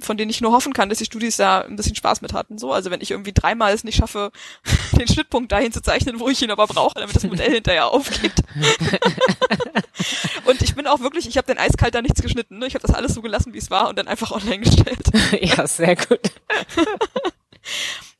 von 0.00 0.16
denen 0.16 0.30
ich 0.30 0.40
nur 0.40 0.52
hoffen 0.52 0.72
kann, 0.72 0.88
dass 0.88 0.98
die 0.98 1.04
Studis 1.04 1.36
da 1.36 1.60
ein 1.60 1.76
bisschen 1.76 1.94
Spaß 1.94 2.22
mit 2.22 2.32
hatten. 2.32 2.58
So, 2.58 2.72
also 2.72 2.90
wenn 2.90 3.02
ich 3.02 3.10
irgendwie 3.10 3.34
dreimal 3.34 3.74
es 3.74 3.84
nicht 3.84 3.96
schaffe, 3.96 4.32
den 4.98 5.06
Schnittpunkt 5.06 5.52
dahin 5.52 5.72
zu 5.72 5.82
zeichnen, 5.82 6.18
wo 6.18 6.28
ich 6.28 6.40
ihn 6.42 6.50
aber 6.50 6.66
brauche, 6.66 6.94
damit 6.98 7.14
das 7.14 7.24
Modell 7.24 7.50
hinterher 7.54 7.88
aufgeht. 7.88 8.32
und 10.46 10.62
ich 10.62 10.74
bin 10.74 10.86
auch 10.86 11.00
wirklich, 11.00 11.28
ich 11.28 11.36
habe 11.36 11.46
den 11.46 11.58
eiskalt 11.58 11.94
da 11.94 12.00
nichts 12.00 12.22
geschnitten, 12.22 12.58
ne? 12.58 12.66
Ich 12.66 12.74
habe 12.74 12.86
das 12.86 12.96
alles 12.96 13.14
so 13.14 13.20
gelassen, 13.20 13.52
wie 13.52 13.58
es 13.58 13.70
war 13.70 13.88
und 13.88 13.98
dann 13.98 14.08
einfach 14.08 14.30
online 14.30 14.60
gestellt. 14.60 15.10
ja, 15.40 15.66
sehr 15.66 15.96
gut. 15.96 16.20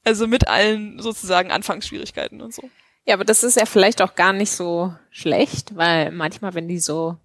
Also 0.04 0.26
mit 0.26 0.48
allen 0.48 1.00
sozusagen 1.00 1.50
Anfangsschwierigkeiten 1.50 2.42
und 2.42 2.52
so. 2.52 2.68
Ja, 3.04 3.14
aber 3.14 3.24
das 3.24 3.42
ist 3.42 3.56
ja 3.56 3.66
vielleicht 3.66 4.00
auch 4.00 4.14
gar 4.14 4.32
nicht 4.32 4.52
so 4.52 4.94
schlecht, 5.10 5.76
weil 5.76 6.12
manchmal, 6.12 6.54
wenn 6.54 6.68
die 6.68 6.78
so 6.78 7.16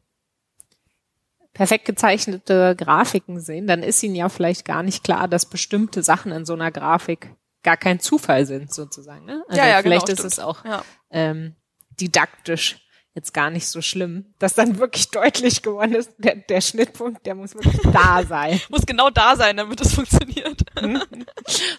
perfekt 1.53 1.85
gezeichnete 1.85 2.75
Grafiken 2.75 3.39
sehen, 3.39 3.67
dann 3.67 3.83
ist 3.83 4.01
ihnen 4.03 4.15
ja 4.15 4.29
vielleicht 4.29 4.65
gar 4.65 4.83
nicht 4.83 5.03
klar, 5.03 5.27
dass 5.27 5.45
bestimmte 5.45 6.03
Sachen 6.03 6.31
in 6.31 6.45
so 6.45 6.53
einer 6.53 6.71
Grafik 6.71 7.33
gar 7.63 7.77
kein 7.77 7.99
Zufall 7.99 8.45
sind, 8.45 8.73
sozusagen. 8.73 9.25
Ne? 9.25 9.43
Also 9.47 9.59
Ja, 9.61 9.67
ja, 9.67 9.81
genau, 9.81 9.83
vielleicht 9.83 10.09
ist 10.09 10.19
stimmt. 10.19 10.33
es 10.33 10.39
auch 10.39 10.63
Ja. 10.65 10.83
ähm, 11.11 11.55
didaktisch 11.99 12.86
jetzt 13.17 13.33
gar 13.33 13.49
nicht 13.49 13.67
so 13.67 13.81
schlimm, 13.81 14.25
dass 14.37 14.53
dann 14.53 14.77
wirklich 14.77 15.09
deutlich 15.09 15.63
geworden 15.63 15.95
ist, 15.95 16.11
der, 16.19 16.35
der 16.35 16.61
Schnittpunkt, 16.61 17.25
der 17.25 17.33
muss 17.33 17.55
wirklich 17.55 17.81
da 17.91 18.23
sein. 18.23 18.61
muss 18.69 18.85
genau 18.85 19.09
da 19.09 19.35
sein, 19.35 19.57
damit 19.57 19.81
es 19.81 19.95
funktioniert. 19.95 20.61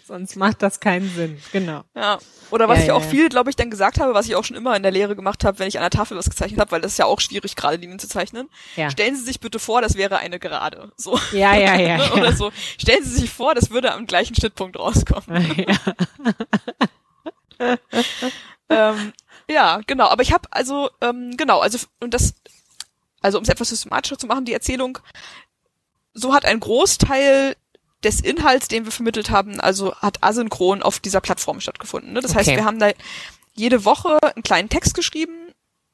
Sonst 0.05 0.35
macht 0.35 0.61
das 0.61 0.81
keinen 0.81 1.09
Sinn, 1.09 1.39
genau. 1.53 1.83
Ja. 1.95 2.19
Oder 2.51 2.67
was 2.67 2.79
Ja, 2.79 2.83
ich 2.83 2.91
auch 2.91 3.03
ja. 3.03 3.07
viel, 3.07 3.29
glaube 3.29 3.49
ich, 3.49 3.55
dann 3.55 3.71
gesagt 3.71 4.01
habe, 4.01 4.13
was 4.13 4.27
ich 4.27 4.35
auch 4.35 4.43
schon 4.43 4.57
immer 4.57 4.75
in 4.75 4.83
der 4.83 4.91
Lehre 4.91 5.15
gemacht 5.15 5.45
habe, 5.45 5.59
wenn 5.59 5.69
ich 5.69 5.77
an 5.77 5.83
der 5.83 5.91
Tafel 5.91 6.17
was 6.17 6.29
gezeichnet 6.29 6.59
habe, 6.59 6.71
weil 6.71 6.81
das 6.81 6.91
ist 6.93 6.97
ja 6.97 7.05
auch 7.05 7.21
schwierig, 7.21 7.55
gerade 7.55 7.77
Linien 7.77 7.99
zu 7.99 8.09
zeichnen. 8.09 8.49
Ja. 8.75 8.89
Stellen 8.89 9.15
Sie 9.15 9.23
sich 9.23 9.39
bitte 9.39 9.59
vor, 9.59 9.81
das 9.81 9.95
wäre 9.95 10.17
eine 10.17 10.39
Gerade. 10.39 10.91
So. 10.97 11.17
Ja, 11.31 11.55
ja, 11.55 11.75
ja. 11.75 11.97
ja. 11.99 12.13
Oder 12.13 12.33
so. 12.33 12.51
Stellen 12.77 13.03
Sie 13.03 13.15
sich 13.17 13.29
vor, 13.29 13.55
das 13.55 13.71
würde 13.71 13.93
am 13.93 14.07
gleichen 14.07 14.35
Schnittpunkt 14.35 14.77
rauskommen. 14.77 15.65
ja. 17.59 17.77
ähm, 18.69 19.13
ja, 19.49 19.81
genau. 19.87 20.07
Aber 20.07 20.21
ich 20.21 20.31
habe 20.33 20.47
also, 20.51 20.89
ähm, 21.01 21.35
genau, 21.37 21.59
also 21.59 21.77
und 21.99 22.13
das, 22.13 22.33
also 23.21 23.37
um 23.37 23.43
es 23.43 23.49
etwas 23.49 23.69
systematischer 23.69 24.17
zu 24.17 24.27
machen, 24.27 24.45
die 24.45 24.53
Erzählung, 24.53 24.99
so 26.13 26.33
hat 26.33 26.45
ein 26.45 26.59
Großteil 26.59 27.55
des 28.03 28.21
Inhalts, 28.21 28.67
den 28.69 28.85
wir 28.85 28.91
vermittelt 28.91 29.29
haben, 29.29 29.59
also 29.59 29.95
hat 29.95 30.23
asynchron 30.23 30.81
auf 30.81 30.99
dieser 30.99 31.19
Plattform 31.21 31.59
stattgefunden. 31.59 32.13
Ne? 32.13 32.21
Das 32.21 32.33
heißt, 32.35 32.47
Okay. 32.47 32.57
wir 32.57 32.65
haben 32.65 32.79
da 32.79 32.91
jede 33.53 33.83
Woche 33.83 34.17
einen 34.23 34.43
kleinen 34.43 34.69
Text 34.69 34.93
geschrieben 34.93 35.33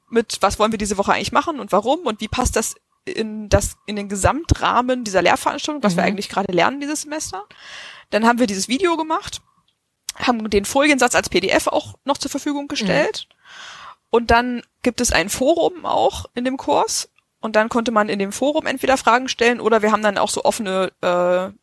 mit, 0.09 0.38
was 0.41 0.59
wollen 0.59 0.71
wir 0.71 0.77
diese 0.77 0.97
Woche 1.00 1.13
eigentlich 1.13 1.31
machen 1.31 1.59
und 1.59 1.71
warum 1.71 2.01
und 2.01 2.21
wie 2.21 2.27
passt 2.27 2.55
das 2.55 2.75
in 3.05 3.50
das 3.50 3.75
in 3.88 3.95
den 3.95 4.09
Gesamtrahmen 4.09 5.03
dieser 5.03 5.21
Lehrveranstaltung, 5.24 5.81
was 5.83 5.95
wir 5.95 6.03
Mhm. 6.03 6.09
eigentlich 6.09 6.29
gerade 6.29 6.51
lernen 6.53 6.79
dieses 6.79 7.01
Semester. 7.01 7.43
Dann 8.12 8.25
haben 8.25 8.39
wir 8.39 8.47
dieses 8.47 8.67
Video 8.67 8.97
gemacht, 8.97 9.41
haben 10.15 10.50
den 10.50 10.65
Foliensatz 10.65 11.15
als 11.15 11.29
PDF 11.29 11.67
auch 11.67 11.95
noch 12.05 12.17
zur 12.17 12.31
Verfügung 12.31 12.67
gestellt. 12.67 13.27
Und 14.10 14.31
dann 14.31 14.62
gibt 14.81 15.01
es 15.01 15.12
ein 15.12 15.29
Forum 15.29 15.86
auch 15.86 16.25
in 16.36 16.45
dem 16.45 16.57
Kurs. 16.57 17.10
Und 17.41 17.55
dann 17.55 17.69
konnte 17.69 17.91
man 17.91 18.10
in 18.10 18.17
dem 18.17 18.31
Forum 18.31 18.65
entweder 18.65 18.98
Fragen 18.98 19.27
stellen 19.27 19.60
oder 19.60 19.81
wir 19.81 19.91
haben 19.91 20.01
dann 20.01 20.17
auch 20.17 20.29
so 20.29 20.45
offene 20.45 20.91
äh, 21.01 21.53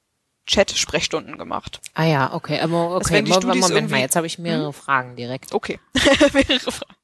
Chat-Sprechstunden 0.47 1.39
gemacht. 1.39 1.81
Ah 1.95 2.05
ja, 2.05 2.35
okay. 2.35 2.61
Aber 2.61 2.97
okay, 2.97 3.15
wenn 3.15 3.25
die 3.25 3.33
Moment, 3.33 3.61
Moment 3.61 3.91
mal, 3.91 4.01
jetzt 4.01 4.17
habe 4.17 4.27
ich 4.27 4.39
mehrere 4.39 4.73
Fragen 4.73 5.17
direkt. 5.17 5.55
Okay. 5.55 5.81
Mehrere 6.33 6.73
Fragen. 6.73 6.95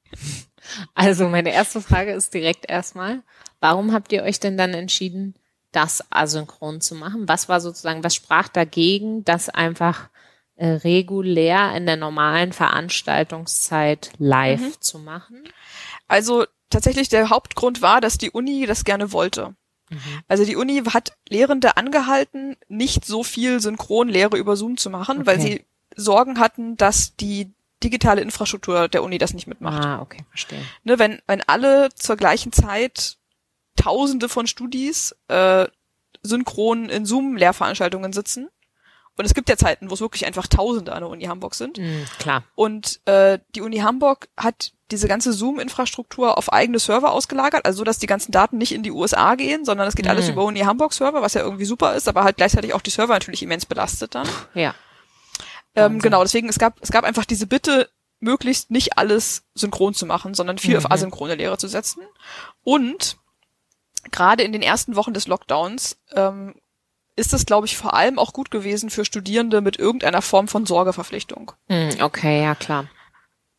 Also 0.93 1.27
meine 1.27 1.51
erste 1.51 1.81
Frage 1.81 2.11
ist 2.11 2.33
direkt 2.33 2.69
erstmal, 2.69 3.23
warum 3.59 3.91
habt 3.93 4.11
ihr 4.11 4.23
euch 4.23 4.39
denn 4.39 4.57
dann 4.57 4.73
entschieden, 4.73 5.35
das 5.71 6.03
asynchron 6.11 6.81
zu 6.81 6.95
machen? 6.95 7.27
Was 7.27 7.49
war 7.49 7.61
sozusagen, 7.61 8.03
was 8.03 8.15
sprach 8.15 8.47
dagegen, 8.49 9.23
das 9.23 9.49
einfach 9.49 10.09
äh, 10.59 10.67
regulär 10.67 11.73
in 11.75 11.85
der 11.85 11.95
normalen 11.97 12.51
Veranstaltungszeit 12.53 14.11
live 14.17 14.61
Mhm. 14.61 14.73
zu 14.81 14.99
machen? 14.99 15.43
Also 16.07 16.45
tatsächlich 16.69 17.09
der 17.09 17.29
Hauptgrund 17.29 17.81
war, 17.81 18.01
dass 18.01 18.17
die 18.17 18.31
Uni 18.31 18.65
das 18.65 18.83
gerne 18.83 19.11
wollte. 19.11 19.55
Also 20.27 20.45
die 20.45 20.55
Uni 20.55 20.83
hat 20.93 21.13
Lehrende 21.29 21.75
angehalten, 21.77 22.55
nicht 22.67 23.05
so 23.05 23.23
viel 23.23 23.59
Synchronlehre 23.59 24.37
über 24.37 24.55
Zoom 24.55 24.77
zu 24.77 24.91
machen, 24.91 25.25
weil 25.25 25.39
Okay. 25.39 25.65
sie 25.95 26.01
Sorgen 26.03 26.39
hatten, 26.39 26.77
dass 26.77 27.15
die 27.15 27.51
digitale 27.83 28.21
Infrastruktur 28.21 28.87
der 28.87 29.01
Uni 29.01 29.17
das 29.17 29.33
nicht 29.33 29.47
mitmacht. 29.47 29.83
Ah, 29.83 30.01
okay, 30.01 30.23
verstehe. 30.29 30.63
Ne, 30.83 30.99
wenn, 30.99 31.21
wenn 31.25 31.41
alle 31.47 31.89
zur 31.95 32.17
gleichen 32.17 32.51
Zeit 32.51 33.17
Tausende 33.77 34.29
von 34.29 34.45
Studis 34.45 35.15
äh, 35.29 35.65
synchron 36.21 36.89
in 36.89 37.05
Zoom-Lehrveranstaltungen 37.05 38.13
sitzen. 38.13 38.49
Und 39.19 39.25
es 39.25 39.33
gibt 39.33 39.49
ja 39.49 39.57
Zeiten, 39.57 39.89
wo 39.89 39.93
es 39.93 39.99
wirklich 40.01 40.25
einfach 40.25 40.47
Tausende 40.47 40.93
an 40.93 41.01
der 41.01 41.09
Uni 41.09 41.25
Hamburg 41.25 41.53
sind. 41.53 41.77
Hm, 41.77 42.05
klar. 42.19 42.43
Und 42.55 43.01
äh, 43.05 43.39
die 43.53 43.61
Uni 43.61 43.77
Hamburg 43.79 44.29
hat 44.37 44.71
diese 44.91 45.07
ganze 45.09 45.33
Zoom-Infrastruktur 45.33 46.37
auf 46.37 46.51
eigene 46.53 46.79
Server 46.79 47.11
ausgelagert, 47.11 47.65
also 47.65 47.79
so, 47.79 47.83
dass 47.83 47.99
die 47.99 48.07
ganzen 48.07 48.31
Daten 48.31 48.57
nicht 48.57 48.71
in 48.71 48.81
die 48.81 48.91
USA 48.91 49.35
gehen, 49.35 49.65
sondern 49.65 49.87
es 49.87 49.95
geht 49.95 50.07
alles 50.07 50.27
Mhm. 50.27 50.31
über 50.33 50.45
Uni 50.45 50.61
Hamburg-Server, 50.61 51.21
was 51.21 51.33
ja 51.35 51.41
irgendwie 51.41 51.65
super 51.65 51.95
ist, 51.95 52.07
aber 52.07 52.23
halt 52.23 52.37
gleichzeitig 52.37 52.73
auch 52.73 52.81
die 52.81 52.89
Server 52.89 53.13
natürlich 53.13 53.43
immens 53.43 53.65
belastet 53.67 54.15
dann. 54.15 54.27
Ja. 54.55 54.73
Ähm, 55.75 55.99
genau, 55.99 56.23
deswegen, 56.23 56.49
es 56.49 56.57
gab, 56.57 56.77
es 56.81 56.89
gab 56.91 57.03
einfach 57.03 57.25
diese 57.25 57.45
Bitte, 57.45 57.89
möglichst 58.21 58.71
nicht 58.71 58.97
alles 58.97 59.43
synchron 59.53 59.93
zu 59.93 60.05
machen, 60.05 60.33
sondern 60.33 60.57
viel 60.57 60.75
auf 60.77 60.85
Mhm. 60.85 60.91
asynchrone 60.91 61.35
Lehre 61.35 61.57
zu 61.57 61.67
setzen. 61.67 62.01
Und 62.63 63.17
gerade 64.11 64.43
in 64.43 64.51
den 64.53 64.61
ersten 64.61 64.95
Wochen 64.95 65.13
des 65.13 65.27
Lockdowns 65.27 65.97
ähm, 66.13 66.55
ist 67.19 67.33
es, 67.33 67.45
glaube 67.45 67.67
ich, 67.67 67.77
vor 67.77 67.93
allem 67.93 68.17
auch 68.17 68.33
gut 68.33 68.49
gewesen 68.49 68.89
für 68.89 69.05
Studierende 69.05 69.61
mit 69.61 69.77
irgendeiner 69.77 70.21
Form 70.21 70.47
von 70.47 70.65
Sorgeverpflichtung. 70.65 71.51
Hm, 71.67 71.89
okay, 72.01 72.41
ja 72.43 72.55
klar. 72.55 72.85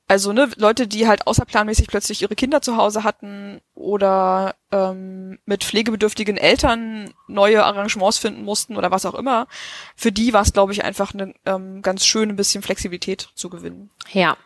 Also 0.08 0.32
ne, 0.32 0.50
Leute, 0.56 0.88
die 0.88 1.06
halt 1.06 1.28
außerplanmäßig 1.28 1.86
plötzlich 1.86 2.22
ihre 2.22 2.34
Kinder 2.34 2.60
zu 2.62 2.76
Hause 2.76 3.04
hatten 3.04 3.60
oder 3.74 4.56
ähm, 4.72 5.38
mit 5.44 5.62
pflegebedürftigen 5.62 6.36
Eltern 6.36 7.14
neue 7.28 7.64
Arrangements 7.64 8.18
finden 8.18 8.42
mussten 8.42 8.76
oder 8.76 8.90
was 8.90 9.06
auch 9.06 9.14
immer, 9.14 9.46
für 9.94 10.10
die 10.10 10.32
war 10.32 10.42
es, 10.42 10.52
glaube 10.52 10.72
ich, 10.72 10.82
einfach 10.82 11.14
ne, 11.14 11.32
ähm, 11.46 11.80
ganz 11.82 12.04
schön, 12.04 12.28
ein 12.28 12.34
bisschen 12.34 12.62
Flexibilität 12.62 13.28
zu 13.36 13.50
gewinnen. 13.50 13.90
Ja. 14.12 14.36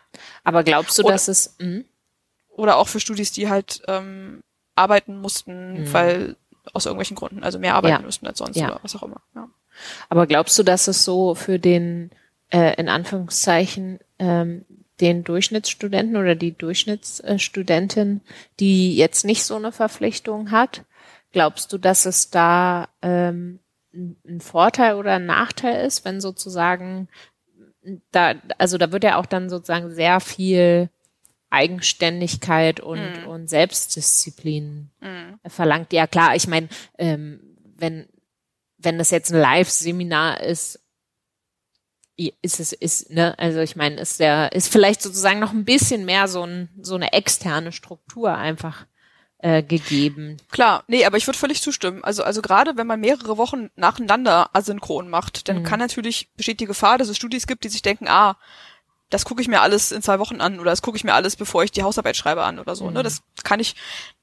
Aber 0.43 0.63
glaubst 0.63 0.99
du, 0.99 1.03
Oder- 1.03 1.13
dass 1.13 1.27
es, 1.27 1.55
hm? 1.59 1.85
Oder 2.49 2.77
auch 2.77 2.87
für 2.87 2.99
Studis, 2.99 3.31
die 3.31 3.49
halt 3.49 3.81
ähm, 3.87 4.41
arbeiten 4.75 5.17
mussten, 5.19 5.81
Mhm. 5.81 5.93
weil 5.93 6.35
aus 6.73 6.85
irgendwelchen 6.85 7.15
Gründen, 7.15 7.43
also 7.43 7.59
mehr 7.59 7.75
arbeiten 7.75 8.01
Ja. 8.01 8.05
müssten 8.05 8.27
als 8.27 8.37
sonst 8.39 8.55
Ja. 8.57 8.67
oder 8.71 8.79
was 8.83 8.95
auch 8.95 9.03
immer. 9.03 9.21
Ja. 9.35 9.49
Aber 10.09 10.27
glaubst 10.27 10.57
du, 10.57 10.63
dass 10.63 10.87
es 10.87 11.03
so 11.03 11.35
für 11.35 11.59
den, 11.59 12.11
äh, 12.49 12.75
in 12.79 12.89
Anführungszeichen, 12.89 13.99
ähm, 14.19 14.65
den 15.01 15.23
Durchschnittsstudenten 15.25 16.15
oder 16.15 16.35
die 16.35 16.53
Durchschnittsstudentin, 16.57 18.21
die 18.59 18.95
jetzt 18.95 19.25
nicht 19.25 19.43
so 19.43 19.55
eine 19.55 19.71
Verpflichtung 19.71 20.51
hat, 20.51 20.83
glaubst 21.31 21.73
du, 21.73 21.77
dass 21.77 22.05
es 22.05 22.29
da 22.29 22.87
ähm, 23.01 23.59
ein 23.93 24.15
ein 24.27 24.41
Vorteil 24.41 24.95
oder 24.95 25.13
ein 25.13 25.25
Nachteil 25.25 25.85
ist, 25.85 26.05
wenn 26.05 26.21
sozusagen 26.21 27.07
da, 28.11 28.33
also 28.57 28.77
da 28.77 28.91
wird 28.91 29.03
ja 29.03 29.17
auch 29.17 29.25
dann 29.25 29.49
sozusagen 29.49 29.91
sehr 29.93 30.19
viel 30.19 30.89
Eigenständigkeit 31.55 32.79
und, 32.79 33.21
Mhm. 33.23 33.27
und 33.27 33.49
Selbstdisziplin 33.49 34.89
Mhm. 35.01 35.39
verlangt. 35.49 35.93
Ja 35.93 36.05
klar, 36.07 36.35
ich 36.35 36.47
meine, 36.47 36.67
ähm, 36.97 37.39
wenn 37.77 38.07
wenn 38.77 38.97
das 38.99 39.09
jetzt 39.09 39.31
ein 39.33 39.39
Live-Seminar 39.39 40.41
ist, 40.41 40.79
ist 42.17 42.59
es 42.59 42.71
ist 42.71 43.09
ne, 43.09 43.37
also 43.39 43.59
ich 43.59 43.75
meine, 43.75 43.99
ist 43.99 44.19
der 44.19 44.51
ist 44.53 44.71
vielleicht 44.71 45.01
sozusagen 45.01 45.39
noch 45.39 45.51
ein 45.51 45.65
bisschen 45.65 46.05
mehr 46.05 46.27
so 46.27 46.43
ein 46.45 46.69
so 46.81 46.95
eine 46.95 47.11
externe 47.13 47.71
Struktur 47.71 48.35
einfach 48.37 48.85
äh, 49.39 49.61
gegeben. 49.63 50.37
Klar, 50.49 50.85
nee, 50.87 51.03
aber 51.05 51.17
ich 51.17 51.27
würde 51.27 51.37
völlig 51.37 51.61
zustimmen. 51.61 52.03
Also, 52.05 52.23
also 52.23 52.41
gerade 52.41 52.77
wenn 52.77 52.87
man 52.87 53.01
mehrere 53.01 53.37
Wochen 53.37 53.69
nacheinander 53.75 54.49
asynchron 54.55 55.09
macht, 55.09 55.49
dann 55.49 55.59
Mhm. 55.59 55.63
kann 55.63 55.79
natürlich, 55.79 56.29
besteht 56.37 56.61
die 56.61 56.65
Gefahr, 56.65 56.97
dass 56.97 57.09
es 57.09 57.17
Studis 57.17 57.45
gibt, 57.45 57.65
die 57.65 57.69
sich 57.69 57.81
denken, 57.81 58.07
ah, 58.07 58.37
das 59.15 59.23
gucke 59.25 59.41
ich 59.41 59.47
mir 59.47 59.61
alles 59.61 59.93
in 59.93 60.01
zwei 60.01 60.19
Wochen 60.19 60.41
an 60.41 60.59
oder 60.59 60.71
das 60.71 60.81
gucke 60.81 60.97
ich 60.97 61.05
mir 61.05 61.13
alles, 61.13 61.37
bevor 61.37 61.63
ich 61.63 61.71
die 61.71 61.83
Hausarbeit 61.83 62.17
schreibe 62.17 62.43
an 62.43 62.59
oder 62.59 62.75
so. 62.75 62.87
Mhm. 62.87 62.93
Ne? 62.93 63.03
Das 63.03 63.21
kann 63.43 63.61
ich, 63.61 63.75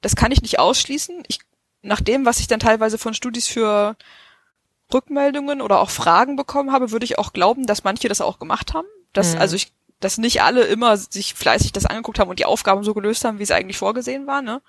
das 0.02 0.16
kann 0.16 0.30
ich 0.32 0.42
nicht 0.42 0.58
ausschließen. 0.58 1.22
Ich, 1.28 1.40
nach 1.80 2.00
dem, 2.00 2.26
was 2.26 2.40
ich 2.40 2.46
dann 2.46 2.60
teilweise 2.60 2.98
von 2.98 3.14
Studis 3.14 3.48
für 3.48 3.96
Rückmeldungen 4.92 5.62
oder 5.62 5.80
auch 5.80 5.88
Fragen 5.90 6.36
bekommen 6.36 6.72
habe, 6.72 6.90
würde 6.90 7.04
ich 7.04 7.18
auch 7.18 7.32
glauben, 7.32 7.66
dass 7.66 7.84
manche 7.84 8.08
das 8.08 8.20
auch 8.20 8.38
gemacht 8.38 8.74
haben. 8.74 8.86
Dass, 9.14 9.34
Mhm. 9.34 9.40
also 9.40 9.56
ich, 9.56 9.72
dass 10.00 10.18
nicht 10.18 10.42
alle 10.42 10.64
immer 10.64 10.96
sich 10.96 11.34
fleißig 11.34 11.72
das 11.72 11.86
angeguckt 11.86 12.18
haben 12.18 12.28
und 12.28 12.38
die 12.38 12.44
Aufgaben 12.44 12.84
so 12.84 12.92
gelöst 12.92 13.24
haben, 13.24 13.38
wie 13.38 13.44
es 13.44 13.50
eigentlich 13.50 13.78
vorgesehen 13.78 14.26
war, 14.26 14.42
ne? 14.42 14.60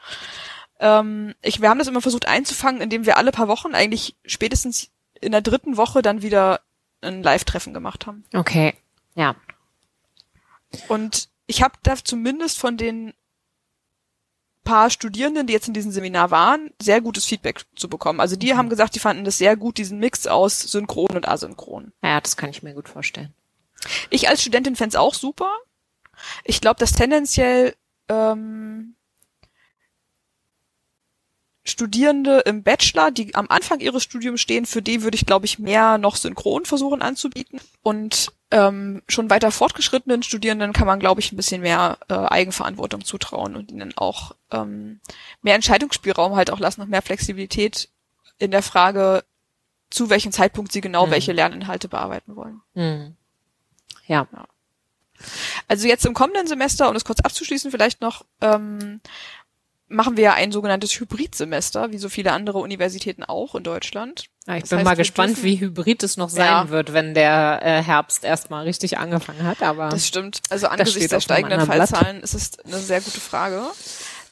Ähm, 0.80 1.34
ich, 1.42 1.62
wir 1.62 1.70
haben 1.70 1.80
das 1.80 1.88
immer 1.88 2.02
versucht 2.02 2.28
einzufangen, 2.28 2.82
indem 2.82 3.06
wir 3.06 3.18
alle 3.18 3.32
paar 3.32 3.48
Wochen 3.48 3.76
eigentlich 3.76 4.16
spätestens 4.26 4.90
in 5.22 5.32
der 5.32 5.42
dritten 5.42 5.78
Woche 5.78 6.02
dann 6.02 6.22
wieder 6.22 6.62
ein 7.02 7.22
Live-Treffen 7.24 7.74
gemacht 7.74 8.08
haben. 8.08 8.24
Okay. 8.34 8.74
Ja. 9.16 9.36
Und 10.88 11.30
ich 11.48 11.62
habe 11.62 11.76
da 11.84 11.96
zumindest 11.96 12.60
von 12.60 12.78
den 12.78 13.14
paar 14.64 14.90
Studierenden, 14.90 15.46
die 15.46 15.54
jetzt 15.54 15.68
in 15.68 15.74
diesem 15.74 15.92
Seminar 15.92 16.32
waren, 16.32 16.72
sehr 16.82 17.02
gutes 17.02 17.26
Feedback 17.26 17.66
zu 17.76 17.90
bekommen. 17.90 18.22
Also 18.22 18.36
die 18.38 18.54
Mhm. 18.54 18.58
haben 18.58 18.70
gesagt, 18.70 18.96
die 18.96 19.00
fanden 19.00 19.26
das 19.26 19.38
sehr 19.38 19.58
gut, 19.58 19.78
diesen 19.78 20.00
Mix 20.00 20.26
aus 20.26 20.62
synchron 20.62 21.16
und 21.16 21.28
asynchron. 21.28 21.92
Ja, 22.02 22.22
das 22.22 22.38
kann 22.38 22.50
ich 22.50 22.64
mir 22.64 22.74
gut 22.74 22.88
vorstellen. 22.88 23.34
Ich 24.10 24.30
als 24.30 24.42
Studentin 24.42 24.78
fänd's 24.78 24.96
auch 24.96 25.14
super. 25.14 25.52
Ich 26.46 26.62
glaube, 26.62 26.80
dass 26.80 26.94
tendenziell 26.94 27.76
ähm, 28.08 28.96
Studierende 31.74 32.42
im 32.42 32.62
Bachelor, 32.62 33.10
die 33.10 33.34
am 33.34 33.48
Anfang 33.50 33.80
ihres 33.80 34.04
Studiums 34.04 34.40
stehen, 34.40 34.68
für 34.68 34.84
die 34.84 35.02
würde 35.02 35.16
ich, 35.16 35.26
glaube 35.26 35.48
ich, 35.48 35.58
mehr 35.58 35.98
noch 35.98 36.16
synchron 36.16 36.66
versuchen 36.66 37.02
anzubieten. 37.02 37.60
Und 37.82 38.32
ähm, 38.52 39.02
schon 39.08 39.32
weiter 39.32 39.50
fortgeschrittenen 39.52 40.22
Studierenden 40.22 40.72
kann 40.72 40.86
man, 40.86 41.00
glaube 41.00 41.20
ich, 41.20 41.32
ein 41.32 41.36
bisschen 41.36 41.62
mehr 41.62 41.98
äh, 42.10 42.14
Eigenverantwortung 42.14 43.04
zutrauen 43.04 43.56
und 43.56 43.72
ihnen 43.72 43.98
auch 43.98 44.36
ähm, 44.52 45.00
mehr 45.42 45.56
Entscheidungsspielraum 45.56 46.36
halt 46.36 46.52
auch 46.52 46.60
lassen 46.60 46.82
und 46.82 46.92
mehr 46.92 47.02
Flexibilität 47.02 47.90
in 48.38 48.52
der 48.52 48.62
Frage, 48.62 49.24
zu 49.90 50.12
welchem 50.12 50.32
Zeitpunkt 50.32 50.72
sie 50.72 50.82
genau 50.82 51.08
Mhm. 51.08 51.12
welche 51.12 51.34
Lerninhalte 51.34 51.88
bearbeiten 51.88 52.36
wollen. 52.36 52.62
Hm. 52.76 53.16
Ja. 54.06 54.28
Also 55.68 55.88
jetzt 55.88 56.06
im 56.06 56.14
kommenden 56.14 56.46
Semester, 56.46 56.88
um 56.88 56.94
das 56.94 57.06
kurz 57.06 57.22
abzuschließen, 57.22 57.72
vielleicht 57.72 58.02
noch, 58.02 58.26
ähm, 58.42 59.02
machen 59.94 60.18
wir 60.18 60.24
ja 60.24 60.34
ein 60.34 60.52
sogenanntes 60.52 60.92
Hybridsemester, 61.00 61.92
wie 61.92 61.98
so 61.98 62.10
viele 62.10 62.32
andere 62.34 62.58
Universitäten 62.60 63.24
auch 63.24 63.56
in 63.56 63.64
Deutschland. 63.64 64.26
Ja, 64.48 64.56
ich 64.56 64.62
Das 64.64 64.70
bin 64.72 64.80
heißt, 64.80 64.86
mal 64.86 64.96
gespannt, 64.96 65.38
dürfen- 65.38 65.44
wie 65.44 65.60
hybrid 65.60 66.04
es 66.04 66.18
noch 66.18 66.30
sein 66.30 66.46
Ja. 66.48 66.70
wird, 66.70 66.92
wenn 66.94 67.14
der 67.14 67.60
äh, 67.64 67.82
Herbst 67.82 68.24
erstmal 68.26 68.66
richtig 68.66 68.98
angefangen 68.98 69.44
hat. 69.44 69.62
Aber 69.62 69.90
Das 69.90 70.06
stimmt. 70.08 70.42
Also 70.50 70.68
angesichts 70.68 71.10
der 71.10 71.22
steigenden 71.22 71.66
Blatt. 71.66 71.90
Fallzahlen 71.90 72.22
ist 72.22 72.34
es 72.34 72.60
eine 72.66 72.78
sehr 72.80 73.00
gute 73.02 73.22
Frage. 73.22 73.62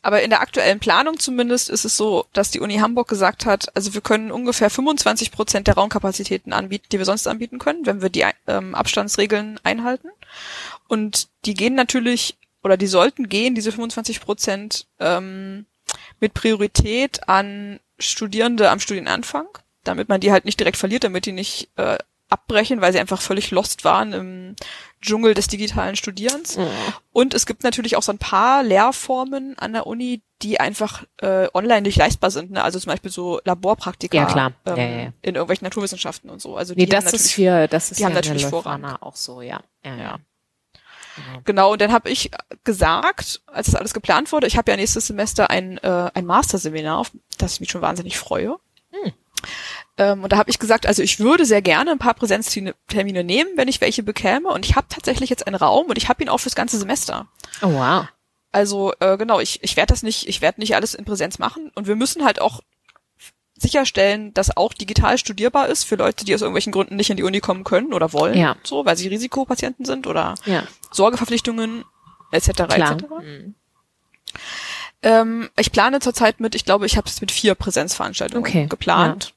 Aber 0.03 0.23
in 0.23 0.31
der 0.31 0.41
aktuellen 0.41 0.79
Planung 0.79 1.19
zumindest 1.19 1.69
ist 1.69 1.85
es 1.85 1.95
so, 1.95 2.25
dass 2.33 2.49
die 2.49 2.59
Uni 2.59 2.77
Hamburg 2.79 3.07
gesagt 3.07 3.45
hat, 3.45 3.67
also 3.75 3.93
wir 3.93 4.01
können 4.01 4.31
ungefähr 4.31 4.71
25 4.71 5.31
Prozent 5.31 5.67
der 5.67 5.75
Raumkapazitäten 5.75 6.53
anbieten, 6.53 6.87
die 6.91 6.97
wir 6.97 7.05
sonst 7.05 7.27
anbieten 7.27 7.59
können, 7.59 7.85
wenn 7.85 8.01
wir 8.01 8.09
die 8.09 8.25
ähm, 8.47 8.73
Abstandsregeln 8.73 9.59
einhalten. 9.63 10.09
Und 10.87 11.27
die 11.45 11.53
gehen 11.53 11.75
natürlich, 11.75 12.35
oder 12.63 12.77
die 12.77 12.87
sollten 12.87 13.29
gehen, 13.29 13.55
diese 13.55 13.71
25 13.71 14.21
Prozent, 14.21 14.87
ähm, 14.99 15.65
mit 16.19 16.33
Priorität 16.33 17.27
an 17.27 17.79
Studierende 17.99 18.69
am 18.69 18.79
Studienanfang, 18.79 19.47
damit 19.83 20.09
man 20.09 20.21
die 20.21 20.31
halt 20.31 20.45
nicht 20.45 20.59
direkt 20.59 20.77
verliert, 20.77 21.03
damit 21.03 21.25
die 21.25 21.31
nicht 21.31 21.69
äh, 21.75 21.97
abbrechen, 22.29 22.81
weil 22.81 22.93
sie 22.93 22.99
einfach 22.99 23.21
völlig 23.21 23.51
lost 23.51 23.83
waren 23.83 24.13
im 24.13 24.55
Dschungel 25.01 25.33
des 25.33 25.47
digitalen 25.47 25.95
Studierens. 25.95 26.57
Und 27.11 27.33
es 27.33 27.45
gibt 27.45 27.63
natürlich 27.63 27.97
auch 27.97 28.03
so 28.03 28.11
ein 28.11 28.17
paar 28.17 28.63
Lehrformen 28.63 29.57
an 29.57 29.73
der 29.73 29.85
Uni, 29.85 30.21
die 30.41 30.59
einfach 30.59 31.03
äh, 31.17 31.47
online 31.53 31.81
nicht 31.81 31.97
leistbar 31.97 32.31
sind. 32.31 32.51
Ne? 32.51 32.63
Also 32.63 32.79
zum 32.79 32.91
Beispiel 32.91 33.11
so 33.11 33.41
Laborpraktika 33.43 34.17
Ja, 34.17 34.25
klar. 34.25 34.53
Ähm, 34.65 34.77
Ja, 34.77 34.83
ja, 34.83 35.13
in 35.21 35.35
irgendwelchen 35.35 35.65
Naturwissenschaften 35.65 36.29
und 36.29 36.41
so. 36.41 36.55
Also 36.55 36.73
nee, 36.73 36.85
die 36.85 36.95
haben 36.95 37.03
das 37.03 37.13
ist 37.13 37.29
hier, 37.29 37.67
das 37.67 37.91
ist 37.91 37.99
die 37.99 38.05
haben 38.05 38.13
natürlich 38.13 38.45
Vorrang. 38.45 38.85
Auch 38.85 39.15
so, 39.15 39.41
ja. 39.41 39.61
Ja, 39.83 39.95
ja. 39.97 40.19
Genau. 41.27 41.41
Genau, 41.45 41.71
und 41.73 41.81
dann 41.81 41.91
habe 41.91 42.09
ich 42.09 42.31
gesagt, 42.63 43.41
als 43.47 43.67
das 43.67 43.75
alles 43.75 43.93
geplant 43.93 44.31
wurde, 44.31 44.47
ich 44.47 44.57
habe 44.57 44.71
ja 44.71 44.77
nächstes 44.77 45.07
Semester 45.07 45.49
ein, 45.49 45.77
äh, 45.79 46.11
ein 46.13 46.25
Masterseminar, 46.25 46.97
auf 46.97 47.11
das 47.37 47.55
ich 47.55 47.59
mich 47.59 47.71
schon 47.71 47.81
wahnsinnig 47.81 48.17
freue. 48.17 48.57
Hm. 48.91 49.13
Ähm, 49.97 50.23
und 50.23 50.31
da 50.31 50.37
habe 50.37 50.49
ich 50.49 50.59
gesagt, 50.59 50.85
also 50.85 51.01
ich 51.01 51.19
würde 51.19 51.45
sehr 51.45 51.61
gerne 51.61 51.91
ein 51.91 51.99
paar 51.99 52.13
Präsenztermine 52.13 53.23
nehmen, 53.23 53.49
wenn 53.55 53.67
ich 53.67 53.81
welche 53.81 54.03
bekäme. 54.03 54.49
Und 54.49 54.65
ich 54.65 54.75
habe 54.75 54.87
tatsächlich 54.89 55.29
jetzt 55.29 55.47
einen 55.47 55.55
Raum 55.55 55.87
und 55.87 55.97
ich 55.97 56.09
habe 56.09 56.23
ihn 56.23 56.29
auch 56.29 56.39
fürs 56.39 56.55
ganze 56.55 56.77
Semester. 56.77 57.27
Oh 57.61 57.71
wow. 57.71 58.05
Also 58.51 58.93
äh, 58.99 59.17
genau, 59.17 59.39
ich, 59.39 59.63
ich 59.63 59.77
werde 59.77 59.93
das 59.93 60.03
nicht, 60.03 60.27
ich 60.27 60.41
werde 60.41 60.59
nicht 60.59 60.75
alles 60.75 60.93
in 60.93 61.05
Präsenz 61.05 61.39
machen. 61.39 61.71
Und 61.75 61.87
wir 61.87 61.95
müssen 61.95 62.25
halt 62.25 62.41
auch 62.41 62.61
sicherstellen, 63.61 64.33
dass 64.33 64.55
auch 64.57 64.73
digital 64.73 65.17
studierbar 65.17 65.67
ist 65.67 65.83
für 65.83 65.95
Leute, 65.95 66.25
die 66.25 66.33
aus 66.35 66.41
irgendwelchen 66.41 66.71
Gründen 66.73 66.95
nicht 66.95 67.09
in 67.09 67.17
die 67.17 67.23
Uni 67.23 67.39
kommen 67.39 67.63
können 67.63 67.93
oder 67.93 68.11
wollen, 68.13 68.37
Ja. 68.37 68.55
so, 68.63 68.85
weil 68.85 68.97
sie 68.97 69.07
Risikopatienten 69.07 69.85
sind 69.85 70.07
oder 70.07 70.35
Ja, 70.45 70.63
Sorgeverpflichtungen 70.91 71.85
etc. 72.31 72.51
klar. 72.67 72.91
etc. 72.93 73.05
Mhm. 73.21 73.55
Ähm, 75.03 75.49
ich 75.57 75.71
plane 75.71 75.99
zurzeit 75.99 76.39
mit, 76.39 76.55
ich 76.55 76.65
glaube, 76.65 76.85
ich 76.85 76.95
habe 76.97 77.07
es 77.07 77.21
mit 77.21 77.31
vier 77.31 77.55
Präsenzveranstaltungen 77.55 78.43
Okay, 78.47 78.67
geplant. 78.67 79.33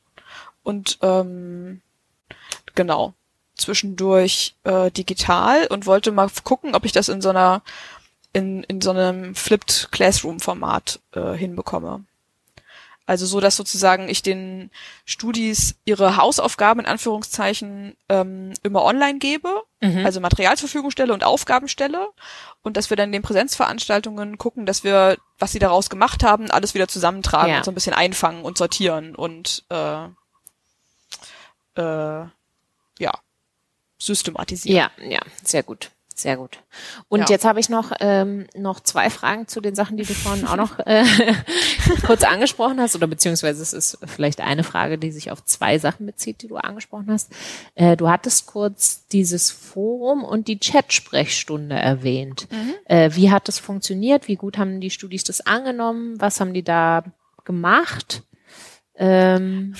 Und 0.62 0.98
ähm, 1.02 1.80
genau, 2.74 3.14
zwischendurch 3.56 4.54
äh, 4.64 4.90
digital 4.90 5.66
und 5.68 5.86
wollte 5.86 6.12
mal 6.12 6.28
gucken, 6.44 6.74
ob 6.74 6.84
ich 6.84 6.92
das 6.92 7.08
in 7.08 7.20
so 7.22 7.30
einer 7.30 7.62
in, 8.32 8.64
in 8.64 8.80
so 8.80 8.90
einem 8.90 9.34
Flipped 9.36 9.88
Classroom 9.92 10.40
Format 10.40 10.98
äh, 11.12 11.34
hinbekomme. 11.34 12.04
Also 13.06 13.26
so, 13.26 13.38
dass 13.40 13.54
sozusagen 13.56 14.08
ich 14.08 14.22
den 14.22 14.70
Studis 15.04 15.74
ihre 15.84 16.16
Hausaufgaben 16.16 16.80
in 16.80 16.86
Anführungszeichen 16.86 17.96
ähm, 18.08 18.54
immer 18.62 18.82
online 18.82 19.18
gebe, 19.18 19.62
Mhm. 19.82 20.06
also 20.06 20.20
Material 20.20 20.56
zur 20.56 20.68
Verfügung 20.70 20.90
stelle 20.90 21.12
und 21.12 21.24
Aufgaben 21.24 21.68
stelle 21.68 22.08
und 22.62 22.78
dass 22.78 22.88
wir 22.88 22.96
dann 22.96 23.10
in 23.10 23.12
den 23.12 23.22
Präsenzveranstaltungen 23.22 24.38
gucken, 24.38 24.64
dass 24.64 24.82
wir, 24.84 25.18
was 25.38 25.52
sie 25.52 25.58
daraus 25.58 25.90
gemacht 25.90 26.22
haben, 26.22 26.50
alles 26.50 26.72
wieder 26.72 26.88
zusammentragen 26.88 27.50
Ja. 27.50 27.58
und 27.58 27.64
so 27.66 27.70
ein 27.70 27.74
bisschen 27.74 27.92
einfangen 27.92 28.42
und 28.42 28.56
sortieren 28.56 29.14
und 29.14 29.64
äh, 29.68 30.04
äh, 31.76 32.26
ja 32.98 33.12
systematisieren. 33.98 34.76
Ja, 34.76 34.90
ja, 35.06 35.20
sehr 35.42 35.62
gut. 35.62 35.90
Sehr 36.16 36.36
gut. 36.36 36.60
Und 37.08 37.20
Ja. 37.22 37.26
jetzt 37.28 37.44
habe 37.44 37.58
ich 37.58 37.68
noch, 37.68 37.90
ähm, 37.98 38.46
noch 38.54 38.78
zwei 38.78 39.10
Fragen 39.10 39.48
zu 39.48 39.60
den 39.60 39.74
Sachen, 39.74 39.96
die 39.96 40.04
du 40.04 40.14
vorhin 40.14 40.46
auch 40.46 40.54
noch 40.54 40.78
äh, 40.86 41.02
kurz 42.06 42.22
angesprochen 42.22 42.80
hast, 42.80 42.94
oder 42.94 43.08
beziehungsweise 43.08 43.60
es 43.60 43.72
ist 43.72 43.98
vielleicht 44.06 44.40
eine 44.40 44.62
Frage, 44.62 44.96
die 44.96 45.10
sich 45.10 45.32
auf 45.32 45.44
zwei 45.44 45.76
Sachen 45.80 46.06
bezieht, 46.06 46.42
die 46.42 46.46
du 46.46 46.56
angesprochen 46.56 47.10
hast. 47.10 47.32
Äh, 47.74 47.96
du 47.96 48.08
hattest 48.08 48.46
kurz 48.46 49.08
dieses 49.08 49.50
Forum 49.50 50.22
und 50.22 50.46
die 50.46 50.60
Chat-Sprechstunde 50.60 51.74
erwähnt. 51.74 52.46
Äh, 52.84 53.10
wie 53.14 53.32
hat 53.32 53.48
das 53.48 53.58
funktioniert? 53.58 54.28
Wie 54.28 54.36
gut 54.36 54.56
haben 54.56 54.80
die 54.80 54.90
Studis 54.90 55.24
das 55.24 55.40
angenommen? 55.40 56.20
Was 56.20 56.38
haben 56.40 56.54
die 56.54 56.62
da 56.62 57.02
gemacht? 57.44 58.22
Ähm, 58.94 59.74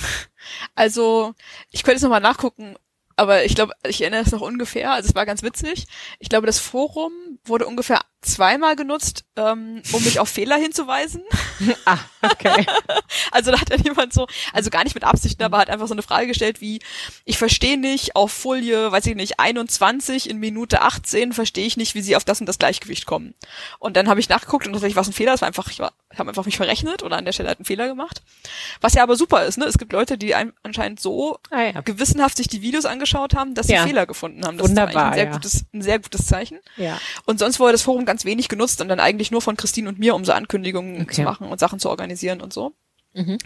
Also, 0.75 1.35
ich 1.70 1.83
könnte 1.85 1.97
jetzt 1.97 2.03
nochmal 2.03 2.20
nachgucken, 2.20 2.77
aber 3.16 3.44
ich 3.44 3.55
glaube, 3.55 3.72
ich 3.87 4.00
erinnere 4.00 4.22
es 4.22 4.33
noch 4.33 4.40
ungefähr. 4.40 4.92
Also 4.92 5.09
es 5.09 5.14
war 5.14 5.27
ganz 5.27 5.42
witzig. 5.42 5.87
Ich 6.18 6.29
glaube, 6.29 6.46
das 6.46 6.59
Forum 6.59 7.12
wurde 7.44 7.66
ungefähr 7.66 8.00
zweimal 8.22 8.77
genutzt, 8.77 9.24
ähm, 9.37 9.83
um 9.92 10.05
mich 10.05 10.18
auf 10.18 10.29
Fehler 10.29 10.57
hinzuweisen. 10.57 11.22
ah, 11.85 11.98
okay. 12.33 12.67
Also 13.31 13.51
da 13.51 13.61
hat 13.61 13.71
dann 13.71 13.83
jemand 13.83 14.13
so, 14.13 14.27
also 14.53 14.71
gar 14.71 14.85
nicht 14.85 14.95
mit 14.95 15.05
Absicht, 15.05 15.43
aber 15.43 15.59
hat 15.59 15.71
einfach 15.71 15.87
so 15.89 15.95
eine 15.95 16.03
Frage 16.03 16.27
gestellt 16.27 16.61
wie, 16.61 16.81
ich 17.25 17.39
verstehe 17.39 17.79
nicht 17.79 18.17
auf 18.17 18.33
Folie, 18.33 18.91
weiß 18.93 19.07
ich 19.07 19.15
nicht, 19.15 19.41
21 19.41 20.29
in 20.31 20.39
Minute 20.39 20.83
18 20.83 21.33
verstehe 21.33 21.67
ich 21.67 21.77
nicht, 21.77 21.95
wie 21.95 22.01
sie 22.03 22.17
auf 22.17 22.25
das 22.25 22.41
und 22.41 22.47
das 22.47 22.59
Gleichgewicht 22.59 23.07
kommen. 23.07 23.35
Und 23.79 23.97
dann 23.97 24.09
habe 24.09 24.21
ich 24.21 24.29
nachgeguckt 24.29 24.67
und 24.67 24.73
tatsächlich 24.73 24.97
war 24.97 25.03
es 25.03 25.09
ein 25.09 25.13
Fehler, 25.15 25.35
es 25.35 25.41
war 25.41 25.49
einfach, 25.49 25.69
ich, 25.71 25.79
war, 25.79 25.93
ich 26.13 26.19
habe 26.19 26.29
einfach 26.31 26.45
mich 26.45 26.57
verrechnet 26.57 27.03
oder 27.03 27.17
an 27.17 27.25
der 27.25 27.33
Stelle 27.33 27.49
halt 27.49 27.59
einen 27.59 27.65
Fehler 27.67 27.87
gemacht. 27.89 28.23
Was 28.81 28.95
ja 28.95 29.03
aber 29.03 29.17
super 29.17 29.45
ist, 29.45 29.59
ne? 29.59 29.65
Es 29.67 29.79
gibt 29.79 29.93
Leute, 29.93 30.19
die 30.19 30.35
ein, 30.35 30.53
anscheinend 30.63 31.01
so 31.01 31.39
Ah, 31.51 31.63
ja. 31.63 31.81
gewissenhaft 31.81 32.37
sich 32.37 32.49
die 32.49 32.63
Videos 32.63 32.85
angeschaut 32.85 33.35
haben, 33.35 33.55
dass 33.55 33.67
sie 33.67 33.75
Ja. 33.75 33.85
Fehler 33.87 34.07
gefunden 34.07 34.45
haben. 34.45 34.59
Das 34.59 34.67
ist 34.67 34.71
Wunderbar, 34.71 35.07
eigentlich 35.07 35.13
ein 35.13 35.15
sehr 35.15 35.25
ja. 35.27 35.33
gutes, 35.33 35.65
ein 35.73 35.83
sehr 35.83 35.99
gutes 35.99 36.27
Zeichen. 36.27 36.59
ja. 36.77 36.99
Und 37.27 37.39
sonst 37.39 37.59
wurde 37.61 37.73
das 37.73 37.83
Forum 37.83 38.05
ganz 38.05 38.25
wenig 38.25 38.49
genutzt 38.49 38.81
und 38.81 38.89
dann 38.89 39.01
eigentlich 39.01 39.31
nur 39.31 39.43
von 39.43 39.57
Christine 39.57 39.89
und 39.89 39.99
mir, 39.99 40.15
um 40.15 40.25
so 40.25 40.33
Ankündigungen 40.33 41.03
Okay. 41.03 41.15
zu 41.17 41.23
machen 41.23 41.49
und 41.49 41.59
Sachen 41.59 41.79
zu 41.81 41.89
organisieren 41.91 42.13
und 42.42 42.53
so. 42.53 42.74
Mhm. 43.14 43.38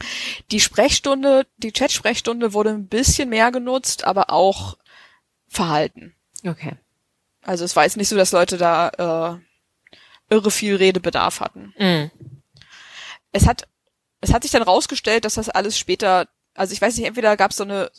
Die 0.51 0.61
Sprechstunde, 0.61 1.47
die 1.59 1.73
Chat-Sprechstunde 1.73 2.53
wurde 2.53 2.71
ein 2.71 2.89
bisschen 2.89 3.29
mehr 3.29 3.53
genutzt, 3.53 4.05
aber 4.05 4.31
auch 4.31 4.79
verhalten. 5.47 6.15
Okay. 6.45 6.77
Also 7.43 7.65
es 7.65 7.77
war 7.77 7.85
jetzt 7.85 7.97
nicht 7.97 8.09
so, 8.09 8.17
dass 8.17 8.33
Leute 8.33 8.57
da 8.57 9.39
äh, 10.31 10.35
irre 10.35 10.51
viel 10.51 10.77
Redebedarf 10.77 11.41
hatten. 11.41 11.75
Mhm. 11.79 12.11
Es 13.33 13.47
hat, 13.47 13.69
es 14.21 14.33
hat 14.33 14.43
sich 14.43 14.53
dann 14.53 14.63
rausgestellt, 14.63 15.25
dass 15.25 15.35
das 15.35 15.49
alles 15.49 15.79
später, 15.79 16.29
also 16.55 16.73
ich 16.73 16.81
weiß 16.81 16.97
nicht, 16.97 17.07
entweder 17.07 17.37
gab 17.37 17.51
es 17.51 17.59
so 17.59 17.65
eine, 17.65 17.91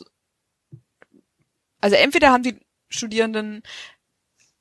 also 1.80 1.96
entweder 1.96 2.30
haben 2.30 2.42
die 2.42 2.60
Studierenden 2.88 3.62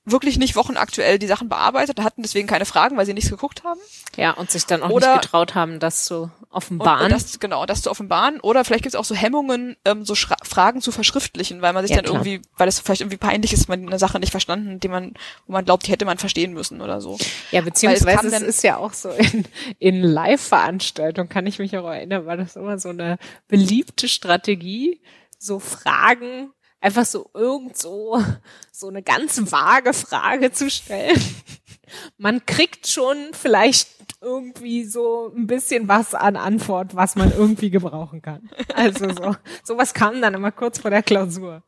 wirklich 0.06 0.40
nicht 0.40 0.56
wochenaktuell 0.56 1.20
die 1.20 1.28
Sachen 1.28 1.50
bearbeitet, 1.50 2.00
hatten 2.02 2.24
deswegen 2.24 2.48
keine 2.48 2.66
Fragen, 2.66 2.98
weil 2.98 3.06
sie 3.06 3.14
nichts 3.14 3.30
geguckt 3.30 3.64
haben. 3.64 3.80
Ja, 4.16 4.32
und 4.32 4.50
sich 4.50 4.66
dann 4.66 4.82
auch 4.82 4.90
Oder- 4.90 5.14
nicht 5.14 5.22
getraut 5.22 5.54
haben, 5.54 5.80
das 5.80 6.06
zu 6.06 6.24
Und, 6.24 6.32
offenbaren. 6.50 7.06
und 7.06 7.12
das, 7.12 7.40
genau, 7.40 7.66
das 7.68 7.84
zu 7.84 7.92
offenbaren. 7.92 8.40
Oder 8.40 8.66
vielleicht 8.66 8.84
gibt 8.84 8.96
es 8.96 9.00
auch 9.00 9.06
so 9.06 9.14
Hemmungen, 9.14 9.76
ähm, 9.86 10.06
so 10.06 10.16
Schra 10.16 10.36
Fragen 10.44 10.82
zu 10.82 10.92
verschriftlichen, 10.92 11.62
weil 11.62 11.74
man 11.74 11.84
sich 11.86 11.92
Ja, 11.92 11.98
dann 11.98 12.06
klar. 12.06 12.26
irgendwie, 12.26 12.42
weil 12.58 12.68
es 12.68 12.80
vielleicht 12.80 13.02
irgendwie 13.02 13.18
peinlich 13.18 13.54
ist, 13.54 13.70
man 13.70 13.86
eine 13.86 14.00
Sache 14.00 14.20
nicht 14.20 14.32
verstanden, 14.32 14.80
die 14.80 14.88
man, 14.88 15.14
wo 15.46 15.54
man 15.54 15.64
glaubt, 15.66 15.86
die 15.86 15.92
hätte 15.92 16.06
man 16.06 16.18
verstehen 16.18 16.54
müssen 16.54 16.82
oder 16.82 17.02
so. 17.02 17.18
ja, 17.52 17.62
beziehungsweise 17.62 18.28
es 18.28 18.34
dann- 18.34 18.44
ist 18.46 18.64
ja 18.64 18.78
auch 18.78 18.94
so 18.94 19.10
in, 19.12 19.46
in 19.78 20.02
Live-Veranstaltungen, 20.02 21.30
kann 21.30 21.46
ich 21.46 21.60
mich 21.60 21.78
auch 21.78 21.88
erinnern, 21.88 22.26
war 22.26 22.38
das 22.38 22.56
immer 22.56 22.80
so 22.80 22.90
eine 22.90 23.18
beliebte 23.48 24.08
Strategie, 24.08 25.02
so 25.38 25.60
Fragen, 25.60 26.52
einfach 26.82 27.06
so 27.06 27.30
irgend 27.34 27.78
so, 27.78 28.24
so 28.72 28.88
eine 28.88 29.02
ganz 29.04 29.52
vage 29.52 29.94
Frage 29.94 30.52
zu 30.52 30.70
stellen. 30.70 31.22
Man 32.18 32.46
kriegt 32.46 32.88
schon 32.88 33.18
vielleicht 33.34 33.90
irgendwie 34.22 34.84
so 34.84 35.32
ein 35.36 35.48
bisschen 35.48 35.88
was 35.88 36.14
an 36.14 36.36
Antwort, 36.36 36.96
was 36.96 37.16
man 37.16 37.32
irgendwie 37.32 37.70
gebrauchen 37.70 38.22
kann. 38.22 38.50
Also 38.74 39.10
so, 39.10 39.36
sowas 39.64 39.94
kam 39.94 40.22
dann 40.22 40.34
immer 40.34 40.52
kurz 40.52 40.80
vor 40.80 40.92
der 40.92 41.04
Klausur. 41.04 41.64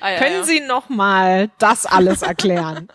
Ah, 0.00 0.10
ja, 0.10 0.18
Können 0.18 0.36
ja. 0.36 0.42
Sie 0.44 0.60
noch 0.60 0.88
mal 0.88 1.50
das 1.58 1.86
alles 1.86 2.22
erklären? 2.22 2.88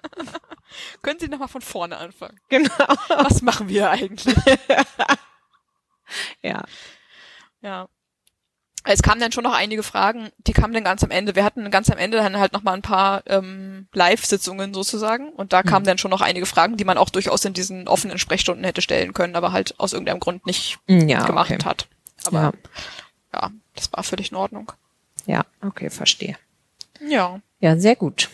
Können 1.02 1.20
Sie 1.20 1.28
nochmal 1.28 1.48
von 1.48 1.62
vorne 1.62 1.98
anfangen? 1.98 2.40
genau. 2.50 2.70
Was 3.10 3.42
machen 3.42 3.70
wir 3.70 3.90
eigentlich? 3.90 4.36
Ja. 6.44 6.64
Ja. 7.62 7.88
Es 8.86 9.02
kamen 9.02 9.22
dann 9.22 9.32
schon 9.32 9.44
noch 9.46 9.54
einige 9.54 9.82
Fragen, 9.84 10.30
die 10.46 10.52
kamen 10.54 10.74
dann 10.74 10.84
ganz 10.84 11.04
am 11.04 11.12
Ende. 11.12 11.36
Wir 11.36 11.44
hatten 11.46 11.70
ganz 11.72 11.90
am 11.90 11.98
Ende 11.98 12.18
dann 12.18 12.38
halt 12.38 12.52
noch 12.54 12.64
mal 12.64 12.74
ein 12.74 12.82
paar 12.82 13.24
ähm, 13.28 13.88
Live-Sitzungen 13.94 14.74
sozusagen 14.74 15.30
und 15.30 15.54
da 15.54 15.64
kamen 15.64 15.86
dann 15.86 15.98
schon 15.98 16.12
noch 16.12 16.22
einige 16.22 16.46
Fragen, 16.46 16.76
die 16.76 16.84
man 16.84 16.98
auch 16.98 17.10
durchaus 17.10 17.46
in 17.46 17.54
diesen 17.54 17.88
offenen 17.88 18.18
Sprechstunden 18.18 18.66
hätte 18.66 18.82
stellen 18.82 19.14
können, 19.14 19.36
aber 19.36 19.52
halt 19.54 19.80
aus 19.80 19.94
irgendeinem 19.94 20.20
Grund 20.20 20.46
nicht 20.46 20.80
Ja, 20.88 21.26
gemacht 21.26 21.52
okay. 21.52 21.64
hat. 21.64 21.88
Aber 22.26 22.42
Ja. 22.42 22.52
ja. 23.34 23.52
das 23.76 23.92
war 23.94 24.04
völlig 24.04 24.32
in 24.32 24.38
Ordnung. 24.38 24.72
Ja, 25.26 25.46
okay, 25.62 25.90
verstehe. 25.90 26.38
Ja. 27.08 27.40
Ja, 27.60 27.78
sehr 27.78 27.96
gut. 27.96 28.30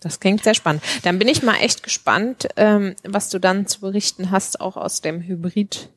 Das 0.00 0.20
klingt 0.20 0.44
sehr 0.44 0.52
spannend. 0.54 0.82
Dann 1.02 1.18
bin 1.18 1.28
ich 1.28 1.42
mal 1.42 1.54
echt 1.56 1.82
gespannt, 1.82 2.48
ähm, 2.56 2.94
was 3.04 3.30
du 3.30 3.38
dann 3.38 3.66
zu 3.66 3.80
berichten 3.80 4.30
hast, 4.30 4.60
auch 4.60 4.76
aus 4.76 5.00
dem 5.00 5.22
Hybrid. 5.22 5.88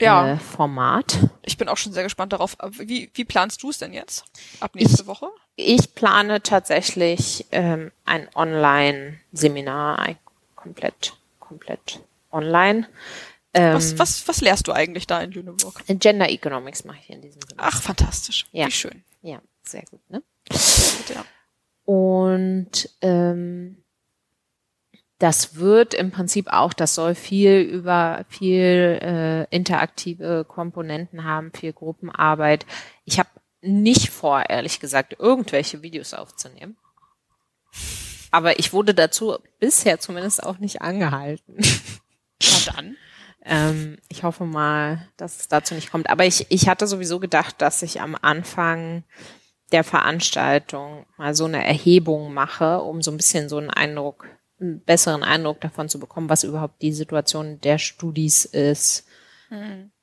Ja. 0.00 0.32
Äh, 0.34 0.38
Format. 0.38 1.18
Ich 1.42 1.56
bin 1.56 1.68
auch 1.68 1.76
schon 1.76 1.92
sehr 1.92 2.02
gespannt 2.02 2.32
darauf. 2.32 2.56
Wie, 2.78 3.10
wie 3.14 3.24
planst 3.24 3.62
du 3.62 3.70
es 3.70 3.78
denn 3.78 3.92
jetzt? 3.92 4.24
Ab 4.60 4.74
nächste 4.74 5.02
Ich- 5.02 5.06
Woche? 5.08 5.28
Ich 5.58 5.94
plane 5.94 6.42
tatsächlich 6.42 7.46
ähm, 7.50 7.90
ein 8.04 8.28
Online-Seminar, 8.34 9.98
ein 10.00 10.18
komplett, 10.54 11.14
komplett 11.40 12.00
online. 12.30 12.88
Ähm, 13.54 13.74
Was, 13.74 13.98
was, 13.98 14.28
was 14.28 14.40
lehrst 14.42 14.68
du 14.68 14.72
eigentlich 14.72 15.06
da 15.06 15.20
in 15.22 15.32
Lüneburg? 15.32 15.82
Gender 15.88 16.28
Economics 16.28 16.84
mache 16.84 16.98
ich 17.02 17.08
in 17.10 17.22
diesem 17.22 17.40
Sinne. 17.40 17.54
Ach, 17.56 17.80
fantastisch. 17.80 18.44
Ja. 18.52 18.66
Wie 18.66 18.70
schön. 18.72 19.02
Ja, 19.22 19.40
sehr 19.62 19.82
gut, 19.90 20.00
ne? 20.10 20.22
Sehr 20.52 20.98
gut, 20.98 21.16
ja. 21.16 21.24
Und 21.90 22.90
ähm, 23.00 23.82
das 25.18 25.56
wird 25.56 25.94
im 25.94 26.10
Prinzip 26.10 26.48
auch, 26.48 26.72
das 26.72 26.94
soll 26.94 27.14
viel 27.14 27.60
über 27.60 28.24
viel 28.28 28.98
äh, 29.02 29.44
interaktive 29.54 30.44
Komponenten 30.46 31.24
haben, 31.24 31.52
viel 31.52 31.72
Gruppenarbeit. 31.72 32.66
Ich 33.04 33.18
habe 33.18 33.30
nicht 33.62 34.10
vor, 34.10 34.48
ehrlich 34.48 34.78
gesagt, 34.78 35.16
irgendwelche 35.18 35.82
Videos 35.82 36.12
aufzunehmen. 36.12 36.76
Aber 38.30 38.58
ich 38.58 38.72
wurde 38.72 38.92
dazu 38.92 39.38
bisher 39.58 39.98
zumindest 39.98 40.42
auch 40.42 40.58
nicht 40.58 40.82
angehalten. 40.82 41.56
Na 42.42 42.72
dann. 42.74 42.96
Ähm, 43.42 43.98
ich 44.08 44.24
hoffe 44.24 44.44
mal, 44.44 45.08
dass 45.16 45.38
es 45.38 45.48
dazu 45.48 45.74
nicht 45.74 45.90
kommt. 45.90 46.10
Aber 46.10 46.26
ich, 46.26 46.46
ich 46.50 46.68
hatte 46.68 46.86
sowieso 46.86 47.20
gedacht, 47.20 47.62
dass 47.62 47.82
ich 47.82 48.00
am 48.00 48.16
Anfang 48.20 49.04
der 49.72 49.84
Veranstaltung 49.84 51.06
mal 51.16 51.34
so 51.34 51.44
eine 51.44 51.64
Erhebung 51.64 52.34
mache, 52.34 52.82
um 52.82 53.02
so 53.02 53.10
ein 53.10 53.16
bisschen 53.16 53.48
so 53.48 53.56
einen 53.58 53.70
Eindruck, 53.70 54.26
einen 54.60 54.80
besseren 54.80 55.22
Eindruck 55.22 55.60
davon 55.60 55.88
zu 55.88 55.98
bekommen, 56.00 56.28
was 56.28 56.44
überhaupt 56.44 56.80
die 56.82 56.92
Situation 56.92 57.60
der 57.60 57.78
Studis 57.78 58.44
ist, 58.44 59.06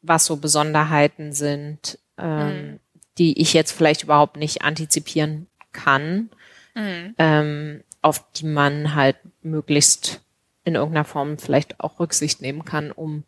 was 0.01 0.25
so 0.25 0.37
Besonderheiten 0.37 1.33
sind, 1.33 1.99
ähm, 2.17 2.79
die 3.17 3.41
ich 3.41 3.53
jetzt 3.53 3.71
vielleicht 3.71 4.03
überhaupt 4.03 4.37
nicht 4.37 4.61
antizipieren 4.61 5.47
kann, 5.71 6.29
ähm, 6.75 7.83
auf 8.01 8.31
die 8.33 8.45
man 8.45 8.95
halt 8.95 9.17
möglichst 9.41 10.21
in 10.63 10.75
irgendeiner 10.75 11.05
Form 11.05 11.37
vielleicht 11.37 11.79
auch 11.79 11.99
Rücksicht 11.99 12.41
nehmen 12.41 12.63
kann, 12.63 12.91
um 12.91 13.23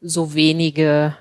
so 0.00 0.34
wenige 0.34 1.16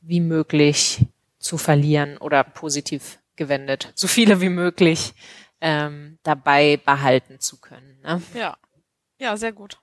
wie 0.00 0.20
möglich 0.20 1.06
zu 1.38 1.58
verlieren 1.58 2.16
oder 2.16 2.44
positiv 2.44 3.18
gewendet, 3.36 3.92
so 3.94 4.08
viele 4.08 4.40
wie 4.40 4.48
möglich 4.48 5.14
ähm, 5.60 6.18
dabei 6.22 6.80
behalten 6.84 7.40
zu 7.40 7.60
können. 7.60 7.98
Ne? 8.02 8.22
Ja. 8.34 8.56
Ja, 9.18 9.36
sehr 9.36 9.52
gut. 9.52 9.78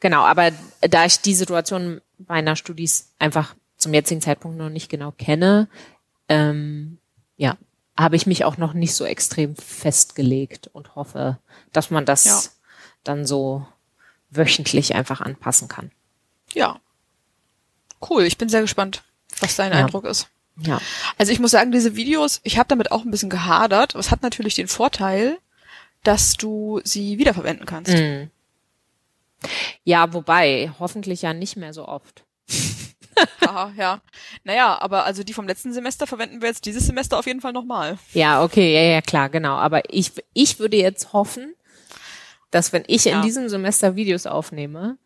Genau, 0.00 0.22
aber 0.22 0.50
da 0.80 1.04
ich 1.04 1.20
die 1.20 1.34
Situation 1.34 2.00
meiner 2.26 2.56
Studis 2.56 3.12
einfach 3.18 3.54
zum 3.76 3.92
jetzigen 3.94 4.20
Zeitpunkt 4.20 4.56
noch 4.58 4.70
nicht 4.70 4.88
genau 4.88 5.12
kenne, 5.12 5.68
ähm, 6.28 6.98
ja, 7.36 7.56
habe 7.98 8.16
ich 8.16 8.26
mich 8.26 8.44
auch 8.44 8.56
noch 8.56 8.72
nicht 8.72 8.94
so 8.94 9.04
extrem 9.04 9.56
festgelegt 9.56 10.68
und 10.72 10.94
hoffe, 10.96 11.38
dass 11.72 11.90
man 11.90 12.06
das 12.06 12.24
Ja. 12.24 12.40
dann 13.04 13.26
so 13.26 13.66
wöchentlich 14.30 14.94
einfach 14.94 15.20
anpassen 15.20 15.68
kann. 15.68 15.90
Ja. 16.54 16.80
Cool, 18.08 18.24
ich 18.24 18.38
bin 18.38 18.48
sehr 18.48 18.62
gespannt, 18.62 19.02
was 19.40 19.56
dein 19.56 19.72
Ja. 19.72 19.78
Eindruck 19.80 20.04
ist. 20.06 20.28
Ja. 20.62 20.80
Also 21.18 21.32
ich 21.32 21.40
muss 21.40 21.50
sagen, 21.50 21.72
diese 21.72 21.96
Videos, 21.96 22.40
ich 22.42 22.58
habe 22.58 22.68
damit 22.68 22.92
auch 22.92 23.04
ein 23.04 23.10
bisschen 23.10 23.30
gehadert. 23.30 23.94
Es 23.94 24.10
hat 24.10 24.22
natürlich 24.22 24.54
den 24.54 24.68
Vorteil, 24.68 25.38
dass 26.02 26.34
du 26.34 26.80
sie 26.84 27.18
wiederverwenden 27.18 27.66
kannst. 27.66 27.92
Mhm. 27.92 28.30
Ja, 29.84 30.12
wobei, 30.12 30.72
hoffentlich 30.78 31.22
ja 31.22 31.32
nicht 31.32 31.56
mehr 31.56 31.72
so 31.72 31.86
oft. 31.86 32.24
Haha, 33.46 33.72
ja. 33.76 34.00
Naja, 34.44 34.80
aber 34.80 35.04
also 35.04 35.22
die 35.22 35.34
vom 35.34 35.46
letzten 35.46 35.72
Semester 35.72 36.06
verwenden 36.06 36.40
wir 36.40 36.48
jetzt 36.48 36.64
dieses 36.64 36.86
Semester 36.86 37.18
auf 37.18 37.26
jeden 37.26 37.40
Fall 37.40 37.52
nochmal. 37.52 37.98
Ja, 38.12 38.42
okay, 38.42 38.74
ja, 38.74 38.94
ja, 38.94 39.00
klar, 39.02 39.28
genau. 39.28 39.56
Aber 39.56 39.82
ich, 39.92 40.12
ich 40.32 40.58
würde 40.58 40.76
jetzt 40.76 41.12
hoffen, 41.12 41.54
dass 42.50 42.72
wenn 42.72 42.84
ich 42.86 43.04
Ja. 43.04 43.16
in 43.16 43.22
diesem 43.22 43.48
Semester 43.48 43.96
Videos 43.96 44.26
aufnehme, 44.26 44.96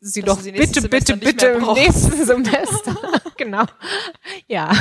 sie 0.00 0.22
Dass 0.22 0.36
doch 0.36 0.42
sie 0.42 0.52
bitte, 0.52 0.80
bitte, 0.82 1.06
Semester 1.12 1.16
nicht 1.16 1.24
bitte 1.24 1.46
mehr 1.58 1.68
im 1.68 1.74
nächsten 1.74 2.24
Semester. 2.24 2.96
genau. 3.36 3.64
Ja. 4.48 4.72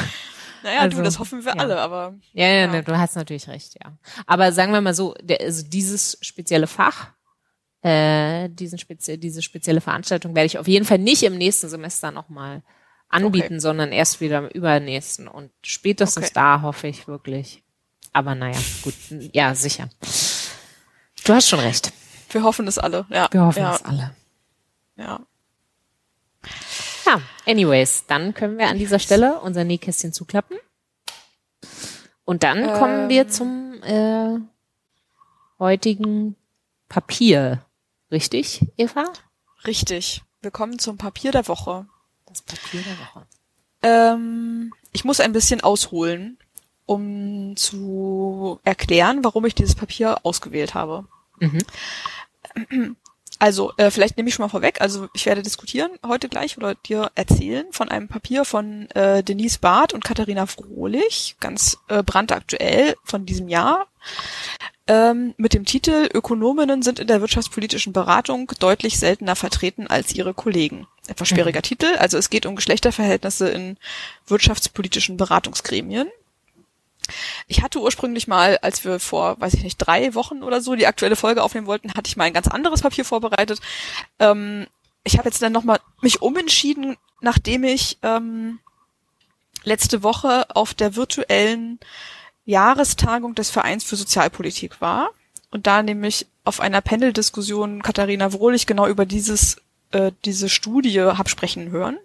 Naja, 0.63 0.80
Also, 0.82 0.98
du, 0.98 1.04
das 1.04 1.19
hoffen 1.19 1.45
wir 1.45 1.54
ja. 1.56 1.60
alle, 1.62 1.80
aber 1.80 2.15
Ja, 2.34 2.48
ja, 2.48 2.54
Ja. 2.62 2.67
Ne, 2.67 2.84
du 2.84 2.98
hast 2.98 3.15
natürlich 3.15 3.48
recht, 3.48 3.76
ja. 3.84 3.91
Aber 4.26 4.52
sagen 4.52 4.74
wir 4.74 4.82
mal 4.82 4.95
so, 4.95 5.13
der, 5.21 5.41
also 5.41 5.63
dieses 5.67 6.17
spezielle 6.21 6.65
Fach, 6.67 7.12
äh, 7.86 8.50
diesen 8.50 8.78
spezie 8.80 9.17
diese 9.17 9.41
spezielle 9.41 9.82
Veranstaltung 9.82 10.34
werde 10.36 10.48
ich 10.48 10.58
auf 10.58 10.67
jeden 10.67 10.86
Fall 10.86 10.98
nicht 10.98 11.21
im 11.24 11.38
nächsten 11.38 11.69
Semester 11.69 12.12
nochmal 12.12 12.63
anbieten, 13.10 13.45
Okay. 13.56 13.60
sondern 13.60 13.91
erst 13.91 14.21
wieder 14.21 14.39
im 14.39 14.48
übernächsten. 14.48 15.28
Und 15.28 15.52
spätestens 15.63 16.26
Okay. 16.26 16.34
da 16.34 16.62
hoffe 16.63 16.88
ich 16.88 17.08
wirklich. 17.08 17.62
Aber 18.13 18.34
naja, 18.34 18.58
gut, 18.82 18.93
ja, 19.34 19.54
sicher. 19.54 19.89
Du 21.26 21.34
hast 21.34 21.48
schon 21.50 21.60
recht. 21.60 21.91
wir 22.32 22.43
hoffen 22.43 22.67
es 22.67 22.78
alle. 22.78 23.06
Ja, 23.10 23.28
Wir 23.32 23.41
hoffen 23.45 23.60
ja, 23.60 23.76
es 23.76 23.84
alle. 23.86 24.15
Ja. 24.98 25.19
Ja, 27.06 27.21
anyways, 27.45 28.06
dann 28.08 28.34
können 28.34 28.58
wir 28.58 28.67
an 28.67 28.80
dieser 28.80 28.98
Stelle 29.00 29.39
unser 29.41 29.63
Nähkästchen 29.63 30.12
zuklappen. 30.12 30.58
Und 32.24 32.41
dann 32.43 32.74
kommen 32.74 33.10
wir 33.10 33.21
Ähm. 33.24 33.30
zum 33.30 33.84
äh, 33.84 34.39
heutigen 35.60 36.36
Papier. 36.89 37.63
Richtig, 38.12 38.65
Eva? 38.78 39.06
Richtig. 39.65 40.24
Wir 40.41 40.52
kommen 40.52 40.80
zum 40.80 40.98
Papier 40.98 41.32
der 41.32 41.48
Woche. 41.48 41.88
Das 42.28 42.41
Papier 42.41 42.82
der 42.82 43.00
Woche. 43.00 43.28
Ähm, 43.82 44.74
ich 44.91 45.06
muss 45.06 45.20
ein 45.20 45.34
bisschen 45.34 45.62
ausholen, 45.62 46.38
um 46.86 47.56
zu 47.56 48.60
erklären, 48.63 49.24
warum 49.24 49.46
ich 49.46 49.56
dieses 49.56 49.76
Papier 49.76 50.20
ausgewählt 50.24 50.74
habe. 50.74 51.06
Mhm. 51.39 52.96
Also, 53.39 53.74
äh, 53.78 53.91
vielleicht 53.91 54.17
nehme 54.17 54.30
ich 54.30 54.36
schon 54.36 54.43
mal 54.43 54.50
vorweg. 54.50 54.80
Also, 54.82 55.10
ich 55.13 55.26
werde 55.26 55.43
diskutieren 55.43 55.91
heute 56.06 56.30
gleich 56.30 56.58
oder 56.58 56.76
dir 56.76 57.12
erzählen 57.15 57.65
von 57.71 57.89
einem 57.89 58.08
Papier 58.08 58.45
von 58.45 58.89
äh, 58.91 59.24
Denise 59.24 59.60
Barth 59.60 59.93
und 59.93 60.06
Katharina 60.06 60.45
Frohlich, 60.45 61.36
ganz 61.39 61.78
äh, 61.89 62.02
brandaktuell 62.02 62.95
von 63.04 63.26
diesem 63.26 63.50
Jahr, 63.50 63.88
ähm, 64.88 65.34
mit 65.38 65.54
dem 65.54 65.65
Titel 65.65 66.10
Ökonominnen 66.13 66.82
sind 66.82 67.00
in 67.00 67.08
der 67.08 67.19
wirtschaftspolitischen 67.19 67.91
Beratung 67.91 68.52
deutlich 68.60 69.00
seltener 69.00 69.36
vertreten 69.36 69.88
als 69.88 70.13
ihre 70.13 70.34
Kollegen. 70.34 70.88
Etwas 71.08 71.28
schwieriger 71.28 71.62
Titel. 71.62 71.88
Also, 71.98 72.17
es 72.17 72.30
geht 72.30 72.45
um 72.45 72.56
Geschlechterverhältnisse 72.56 73.50
in 73.50 73.78
wirtschaftspolitischen 74.28 75.17
Beratungsgremien. 75.17 76.08
Ich 77.48 77.62
hatte 77.62 77.80
ursprünglich 77.80 78.28
mal, 78.28 78.58
als 78.62 78.84
wir 78.84 79.00
vor, 79.00 79.39
weiß 79.39 79.54
ich 79.54 79.63
nicht, 79.63 79.78
drei 79.78 80.13
Wochen 80.15 80.44
oder 80.44 80.62
so 80.62 80.76
die 80.76 80.88
aktuelle 80.88 81.15
Folge 81.15 81.44
aufnehmen 81.44 81.68
wollten, 81.68 81.94
hatte 81.94 82.08
ich 82.08 82.18
mal 82.18 82.26
ein 82.26 82.34
ganz 82.34 82.48
anderes 82.48 82.82
Papier 82.82 83.06
vorbereitet. 83.06 83.60
Ähm, 84.20 84.68
ich 85.04 85.18
habe 85.18 85.30
jetzt 85.30 85.41
dann 85.41 85.52
nochmal 85.52 85.80
mich 86.02 86.22
umentschieden, 86.22 86.98
nachdem 87.22 87.63
ich 87.63 87.98
ähm, 88.02 88.60
letzte 89.63 90.04
Woche 90.04 90.46
auf 90.56 90.74
der 90.74 90.96
virtuellen 90.96 91.80
Jahrestagung 92.46 93.36
des 93.36 93.50
Vereins 93.50 93.84
für 93.84 93.96
Sozialpolitik 93.96 94.82
war 94.82 95.10
und 95.52 95.68
da 95.68 95.84
nämlich 95.84 96.28
auf 96.44 96.60
einer 96.60 96.82
Panel-Diskussion 96.82 97.82
Katharina 97.82 98.34
Wrohlich 98.34 98.68
genau 98.68 98.88
über 98.88 99.06
dieses 99.06 99.58
äh, 99.91 100.12
diese 100.26 100.50
Studie 100.50 101.02
hab 101.02 101.30
sprechen 101.30 101.72
hören. 101.72 101.98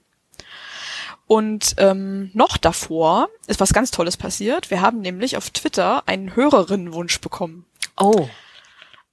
Und 1.31 1.77
ähm, 1.79 2.33
noch 2.35 2.57
davor 2.57 3.29
ist 3.47 3.61
was 3.61 3.73
ganz 3.73 3.93
Tolles 3.93 4.17
passiert. 4.17 4.69
Wir 4.73 4.81
haben 4.81 5.01
nämlich 5.01 5.37
auf 5.37 5.51
Twitter 5.51 6.03
einen 6.09 6.35
Hörerinnenwunsch 6.35 7.21
bekommen. 7.21 7.67
Oh. 7.97 8.29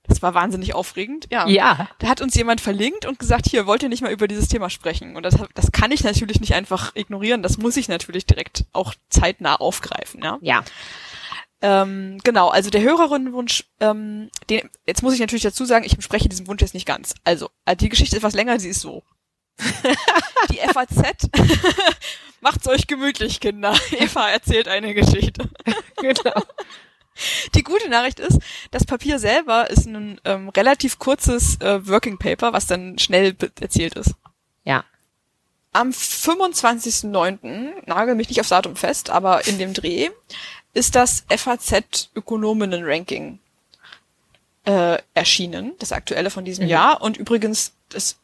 Das 0.08 0.24
war 0.24 0.34
wahnsinnig 0.34 0.74
aufregend. 0.74 1.28
Ja. 1.30 1.48
Ja. 1.48 1.90
Da 2.00 2.08
hat 2.08 2.20
uns 2.20 2.34
jemand 2.34 2.60
verlinkt 2.60 3.06
und 3.06 3.20
gesagt, 3.20 3.48
hier, 3.48 3.68
wollt 3.68 3.84
ihr 3.84 3.90
nicht 3.90 4.02
mal 4.02 4.12
über 4.12 4.28
dieses 4.28 4.48
Thema 4.48 4.72
sprechen? 4.72 5.16
Und 5.16 5.28
das, 5.28 5.36
das 5.54 5.72
kann 5.72 5.92
ich 5.92 6.04
natürlich 6.04 6.40
nicht 6.40 6.56
einfach 6.56 6.96
ignorieren. 6.96 7.44
Das 7.44 7.60
muss 7.60 7.78
ich 7.78 7.88
natürlich 7.88 8.26
direkt 8.26 8.66
auch 8.74 8.96
zeitnah 9.10 9.58
aufgreifen. 9.58 10.24
Ja. 10.24 10.40
Ja. 10.42 10.64
Ähm, 11.62 12.18
genau, 12.24 12.50
also 12.50 12.72
der 12.72 12.82
Hörerinnenwunsch, 12.82 13.66
ähm, 13.80 14.32
den, 14.50 14.68
jetzt 14.88 15.04
muss 15.04 15.14
ich 15.14 15.20
natürlich 15.20 15.44
dazu 15.44 15.66
sagen, 15.66 15.86
ich 15.86 15.96
bespreche 15.96 16.30
diesen 16.30 16.48
Wunsch 16.48 16.64
jetzt 16.64 16.74
nicht 16.74 16.88
ganz. 16.88 17.14
Also, 17.24 17.52
die 17.80 17.90
Geschichte 17.90 18.16
ist 18.16 18.22
etwas 18.22 18.34
länger, 18.34 18.60
sie 18.60 18.70
ist 18.70 18.82
so. 18.82 19.04
Die 20.52 20.58
FAZ 20.58 21.30
macht's 22.42 22.68
euch 22.68 22.88
gemütlich, 22.88 23.40
Kinder. 23.40 23.76
Eva 23.92 24.30
erzählt 24.30 24.68
eine 24.68 24.94
Geschichte. 24.94 25.50
Genau. 26.00 26.44
Die 27.56 27.64
gute 27.64 27.90
Nachricht 27.90 28.20
ist, 28.20 28.38
das 28.70 28.86
Papier 28.86 29.18
selber 29.18 29.68
ist 29.72 29.88
ein 29.88 30.22
ähm, 30.26 30.50
relativ 30.50 31.00
kurzes 31.00 31.60
äh, 31.60 31.88
Working 31.88 32.20
Paper, 32.20 32.54
was 32.54 32.68
dann 32.68 33.00
schnell 33.00 33.36
erzählt 33.60 33.96
ist. 33.96 34.12
Ja. 34.64 34.86
Am 35.74 35.90
25.09., 35.90 37.88
nagel 37.88 38.14
mich 38.14 38.30
nicht 38.30 38.40
aufs 38.40 38.50
Datum 38.50 38.76
fest, 38.76 39.10
aber 39.10 39.48
in 39.48 39.58
dem 39.58 39.74
Dreh, 39.74 40.12
ist 40.76 40.94
das 40.94 41.26
FAZ 41.36 42.12
Ökonominnen 42.14 42.84
Ranking 42.86 43.40
äh, 44.66 45.00
erschienen, 45.16 45.72
das 45.80 45.94
aktuelle 45.94 46.30
von 46.30 46.46
diesem 46.46 46.66
mhm. 46.66 46.70
Jahr. 46.70 47.02
Und 47.02 47.18
übrigens, 47.18 47.74
das, 47.90 48.18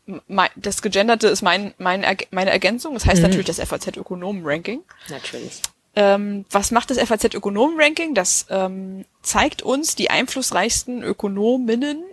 das 0.55 0.81
Gegenderte 0.81 1.27
ist 1.27 1.41
mein, 1.41 1.73
mein, 1.77 2.05
meine 2.31 2.51
Ergänzung. 2.51 2.93
Das 2.93 3.05
heißt 3.05 3.21
mhm. 3.21 3.23
natürlich 3.23 3.47
das 3.47 3.59
FAZ-Ökonomen-Ranking. 3.59 4.83
Natürlich. 5.09 5.61
Ähm, 5.95 6.45
was 6.49 6.71
macht 6.71 6.89
das 6.89 6.97
FAZ-Ökonomen-Ranking? 6.97 8.15
Das 8.15 8.47
ähm, 8.49 9.05
zeigt 9.21 9.61
uns 9.61 9.95
die 9.95 10.09
einflussreichsten 10.09 11.03
Ökonominnen 11.03 12.03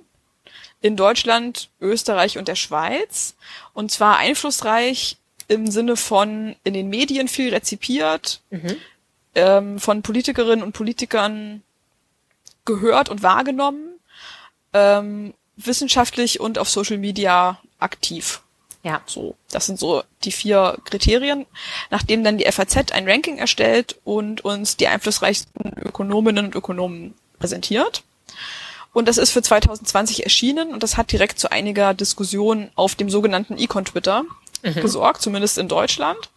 in 0.82 0.96
Deutschland, 0.96 1.70
Österreich 1.80 2.38
und 2.38 2.48
der 2.48 2.56
Schweiz. 2.56 3.34
Und 3.74 3.90
zwar 3.90 4.18
einflussreich 4.18 5.16
im 5.48 5.70
Sinne 5.70 5.96
von 5.96 6.54
in 6.62 6.74
den 6.74 6.88
Medien 6.88 7.26
viel 7.26 7.52
rezipiert, 7.52 8.40
mhm. 8.50 8.76
ähm, 9.34 9.78
von 9.80 10.02
Politikerinnen 10.02 10.62
und 10.62 10.72
Politikern 10.72 11.62
gehört 12.64 13.08
und 13.08 13.22
wahrgenommen, 13.22 13.98
ähm, 14.72 15.34
wissenschaftlich 15.66 16.40
und 16.40 16.58
auf 16.58 16.68
Social 16.68 16.98
Media 16.98 17.60
aktiv. 17.78 18.42
Ja. 18.82 19.02
So, 19.06 19.36
das 19.50 19.66
sind 19.66 19.78
so 19.78 20.02
die 20.24 20.32
vier 20.32 20.78
Kriterien, 20.84 21.46
nachdem 21.90 22.24
dann 22.24 22.38
die 22.38 22.50
FAZ 22.50 22.92
ein 22.92 23.08
Ranking 23.08 23.36
erstellt 23.36 23.98
und 24.04 24.42
uns 24.42 24.76
die 24.76 24.88
einflussreichsten 24.88 25.76
Ökonominnen 25.84 26.46
und 26.46 26.54
Ökonomen 26.54 27.14
präsentiert. 27.38 28.02
Und 28.92 29.06
das 29.06 29.18
ist 29.18 29.30
für 29.30 29.42
2020 29.42 30.24
erschienen 30.24 30.72
und 30.72 30.82
das 30.82 30.96
hat 30.96 31.12
direkt 31.12 31.38
zu 31.38 31.52
einiger 31.52 31.94
Diskussion 31.94 32.70
auf 32.74 32.94
dem 32.94 33.10
sogenannten 33.10 33.56
Econ 33.56 33.84
Twitter 33.84 34.24
mhm. 34.62 34.74
gesorgt, 34.74 35.22
zumindest 35.22 35.58
in 35.58 35.68
Deutschland, 35.68 36.30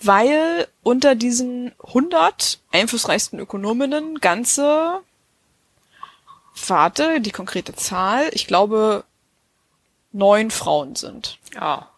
weil 0.00 0.68
unter 0.82 1.14
diesen 1.14 1.72
100 1.84 2.60
einflussreichsten 2.72 3.38
Ökonominnen 3.38 4.20
ganze, 4.20 5.00
warte, 6.66 7.20
die 7.20 7.30
konkrete 7.30 7.74
Zahl, 7.74 8.28
ich 8.32 8.46
glaube, 8.46 9.04
neun 10.12 10.50
Frauen 10.50 10.96
sind. 10.96 11.38
Ja. 11.54 11.88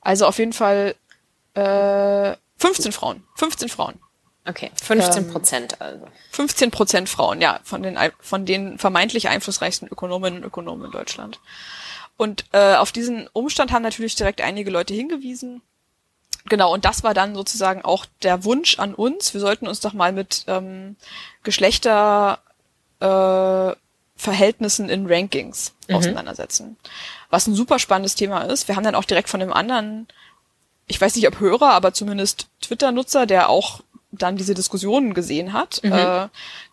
Also 0.00 0.26
auf 0.26 0.38
jeden 0.38 0.52
Fall 0.52 0.94
äh, 1.54 2.36
15 2.58 2.92
Frauen. 2.92 3.24
15 3.36 3.68
Frauen. 3.68 3.98
Okay, 4.46 4.70
15 4.82 5.30
Prozent 5.30 5.72
ähm, 5.74 5.78
also. 5.80 6.08
15 6.30 6.70
Prozent 6.70 7.08
Frauen, 7.08 7.40
ja, 7.40 7.60
von 7.64 7.82
den, 7.82 7.98
von 8.20 8.46
den 8.46 8.78
vermeintlich 8.78 9.28
einflussreichsten 9.28 9.88
Ökonominnen 9.88 10.40
und 10.40 10.46
Ökonomen 10.46 10.86
in 10.86 10.90
Deutschland. 10.90 11.38
Und 12.16 12.46
äh, 12.52 12.74
auf 12.74 12.90
diesen 12.90 13.28
Umstand 13.32 13.72
haben 13.72 13.82
natürlich 13.82 14.14
direkt 14.14 14.40
einige 14.40 14.70
Leute 14.70 14.94
hingewiesen. 14.94 15.62
Genau, 16.48 16.72
und 16.72 16.86
das 16.86 17.02
war 17.02 17.12
dann 17.12 17.34
sozusagen 17.34 17.82
auch 17.82 18.06
der 18.22 18.44
Wunsch 18.44 18.78
an 18.78 18.94
uns. 18.94 19.34
Wir 19.34 19.40
sollten 19.40 19.68
uns 19.68 19.80
doch 19.80 19.92
mal 19.92 20.12
mit 20.12 20.44
ähm, 20.46 20.96
Geschlechter 21.42 22.40
äh, 23.00 23.74
Verhältnissen 24.16 24.88
in 24.88 25.06
Rankings 25.06 25.72
mhm. 25.88 25.96
auseinandersetzen. 25.96 26.76
Was 27.30 27.46
ein 27.46 27.54
super 27.54 27.78
spannendes 27.78 28.16
Thema 28.16 28.42
ist. 28.42 28.68
Wir 28.68 28.76
haben 28.76 28.84
dann 28.84 28.96
auch 28.96 29.04
direkt 29.04 29.28
von 29.28 29.40
einem 29.40 29.52
anderen, 29.52 30.08
ich 30.86 31.00
weiß 31.00 31.14
nicht 31.14 31.28
ob 31.28 31.40
Hörer, 31.40 31.70
aber 31.70 31.92
zumindest 31.92 32.48
Twitter-Nutzer, 32.60 33.26
der 33.26 33.48
auch 33.48 33.80
dann 34.10 34.36
diese 34.36 34.54
Diskussionen 34.54 35.12
gesehen 35.14 35.52
hat, 35.52 35.80
mhm. 35.82 35.92
äh, 35.92 36.28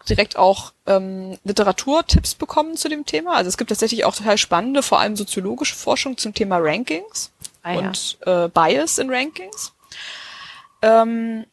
direkt 0.07 0.38
auch 0.38 0.71
ähm, 0.88 1.38
Literaturtipps 1.43 2.35
bekommen 2.35 2.77
zu 2.77 2.88
dem 2.88 3.05
Thema. 3.05 3.35
Also 3.35 3.49
es 3.49 3.57
gibt 3.57 3.69
tatsächlich 3.69 4.05
auch 4.05 4.15
total 4.15 4.38
spannende, 4.38 4.81
vor 4.81 4.99
allem 4.99 5.15
soziologische 5.15 5.75
Forschung 5.75 6.17
zum 6.17 6.33
Thema 6.33 6.57
Rankings 6.59 7.31
ah, 7.63 7.73
ja. 7.73 7.79
und 7.79 8.17
äh, 8.25 8.47
Bias 8.47 8.97
in 8.97 9.09
Rankings. 9.09 9.73
Ähm, 10.81 11.45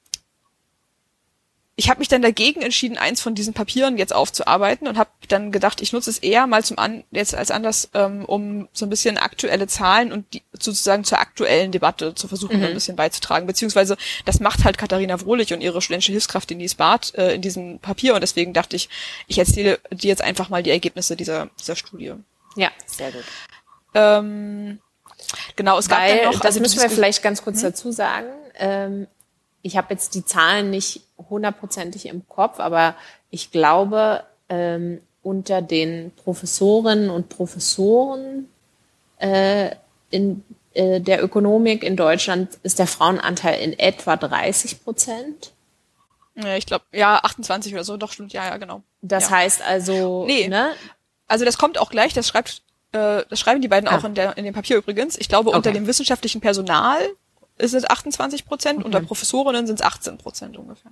ich 1.74 1.88
habe 1.88 2.00
mich 2.00 2.08
dann 2.08 2.20
dagegen 2.20 2.60
entschieden, 2.60 2.98
eins 2.98 3.22
von 3.22 3.34
diesen 3.34 3.54
Papieren 3.54 3.96
jetzt 3.96 4.12
aufzuarbeiten 4.14 4.86
und 4.86 4.98
habe 4.98 5.08
dann 5.28 5.52
gedacht, 5.52 5.80
ich 5.80 5.92
nutze 5.92 6.10
es 6.10 6.18
eher 6.18 6.46
mal 6.46 6.62
zum 6.62 6.78
an 6.78 7.02
jetzt 7.10 7.34
als 7.34 7.50
anders, 7.50 7.88
ähm, 7.94 8.26
um 8.26 8.68
so 8.74 8.84
ein 8.84 8.90
bisschen 8.90 9.16
aktuelle 9.16 9.66
Zahlen 9.66 10.12
und 10.12 10.26
die, 10.34 10.42
sozusagen 10.52 11.04
zur 11.04 11.18
aktuellen 11.18 11.72
Debatte 11.72 12.14
zu 12.14 12.28
versuchen, 12.28 12.58
mhm. 12.58 12.64
ein 12.64 12.74
bisschen 12.74 12.96
beizutragen. 12.96 13.46
Beziehungsweise 13.46 13.96
das 14.26 14.38
macht 14.38 14.64
halt 14.64 14.76
Katharina 14.76 15.18
Wrohlich 15.22 15.54
und 15.54 15.62
ihre 15.62 15.80
studentische 15.80 16.12
Hilfskraft 16.12 16.50
Denise 16.50 16.76
Barth 16.76 17.14
äh, 17.14 17.34
in 17.34 17.40
diesem 17.40 17.78
Papier 17.78 18.14
und 18.14 18.20
deswegen 18.20 18.52
dachte 18.52 18.76
ich, 18.76 18.90
ich 19.26 19.38
erzähle 19.38 19.80
dir 19.90 20.08
jetzt 20.08 20.22
einfach 20.22 20.50
mal 20.50 20.62
die 20.62 20.70
Ergebnisse 20.70 21.16
dieser, 21.16 21.48
dieser 21.58 21.76
Studie. 21.76 22.12
Ja, 22.54 22.70
sehr 22.84 23.12
gut. 23.12 23.24
Ähm, 23.94 24.78
genau, 25.56 25.78
es 25.78 25.88
Weil, 25.88 25.96
gab 25.96 26.16
dann 26.16 26.32
noch. 26.32 26.40
Das 26.40 26.44
also 26.44 26.60
müssen 26.60 26.82
wir 26.82 26.90
vielleicht 26.90 27.22
ganz 27.22 27.42
kurz 27.42 27.56
hm? 27.56 27.62
dazu 27.62 27.92
sagen. 27.92 28.28
Ähm, 28.58 29.06
ich 29.62 29.76
habe 29.76 29.94
jetzt 29.94 30.14
die 30.14 30.24
Zahlen 30.24 30.70
nicht 30.70 31.02
hundertprozentig 31.32 32.06
im 32.06 32.28
Kopf, 32.28 32.60
aber 32.60 32.94
ich 33.30 33.50
glaube, 33.50 34.22
ähm, 34.48 35.00
unter 35.22 35.62
den 35.62 36.12
Professorinnen 36.16 37.10
und 37.10 37.28
Professoren 37.28 38.48
äh, 39.18 39.70
in 40.10 40.44
äh, 40.74 41.00
der 41.00 41.22
Ökonomik 41.22 41.82
in 41.84 41.96
Deutschland 41.96 42.58
ist 42.62 42.78
der 42.78 42.86
Frauenanteil 42.86 43.60
in 43.60 43.78
etwa 43.78 44.16
30 44.16 44.82
Prozent. 44.84 45.52
Ja, 46.34 46.56
ich 46.56 46.66
glaube, 46.66 46.84
ja, 46.92 47.20
28 47.22 47.74
oder 47.74 47.84
so, 47.84 47.96
doch 47.96 48.12
stimmt, 48.12 48.32
ja, 48.32 48.44
ja, 48.46 48.56
genau. 48.56 48.82
Das 49.02 49.24
ja. 49.24 49.36
heißt 49.36 49.62
also, 49.62 50.24
nee, 50.26 50.48
ne? 50.48 50.72
Also 51.28 51.44
das 51.44 51.58
kommt 51.58 51.78
auch 51.78 51.90
gleich, 51.90 52.14
das 52.14 52.26
schreibt, 52.26 52.62
äh, 52.92 53.22
das 53.28 53.38
schreiben 53.38 53.60
die 53.60 53.68
beiden 53.68 53.88
ah. 53.88 53.98
auch 53.98 54.04
in, 54.04 54.14
der, 54.14 54.36
in 54.38 54.44
dem 54.44 54.54
Papier 54.54 54.76
übrigens. 54.76 55.18
Ich 55.18 55.28
glaube, 55.28 55.50
okay. 55.50 55.56
unter 55.56 55.72
dem 55.72 55.86
wissenschaftlichen 55.86 56.40
Personal 56.40 57.00
ist 57.58 57.74
es 57.74 57.88
28 57.88 58.46
Prozent, 58.46 58.78
okay. 58.78 58.86
unter 58.86 59.00
Professorinnen 59.00 59.66
sind 59.66 59.80
es 59.80 59.86
18 59.86 60.18
Prozent 60.18 60.56
ungefähr. 60.56 60.90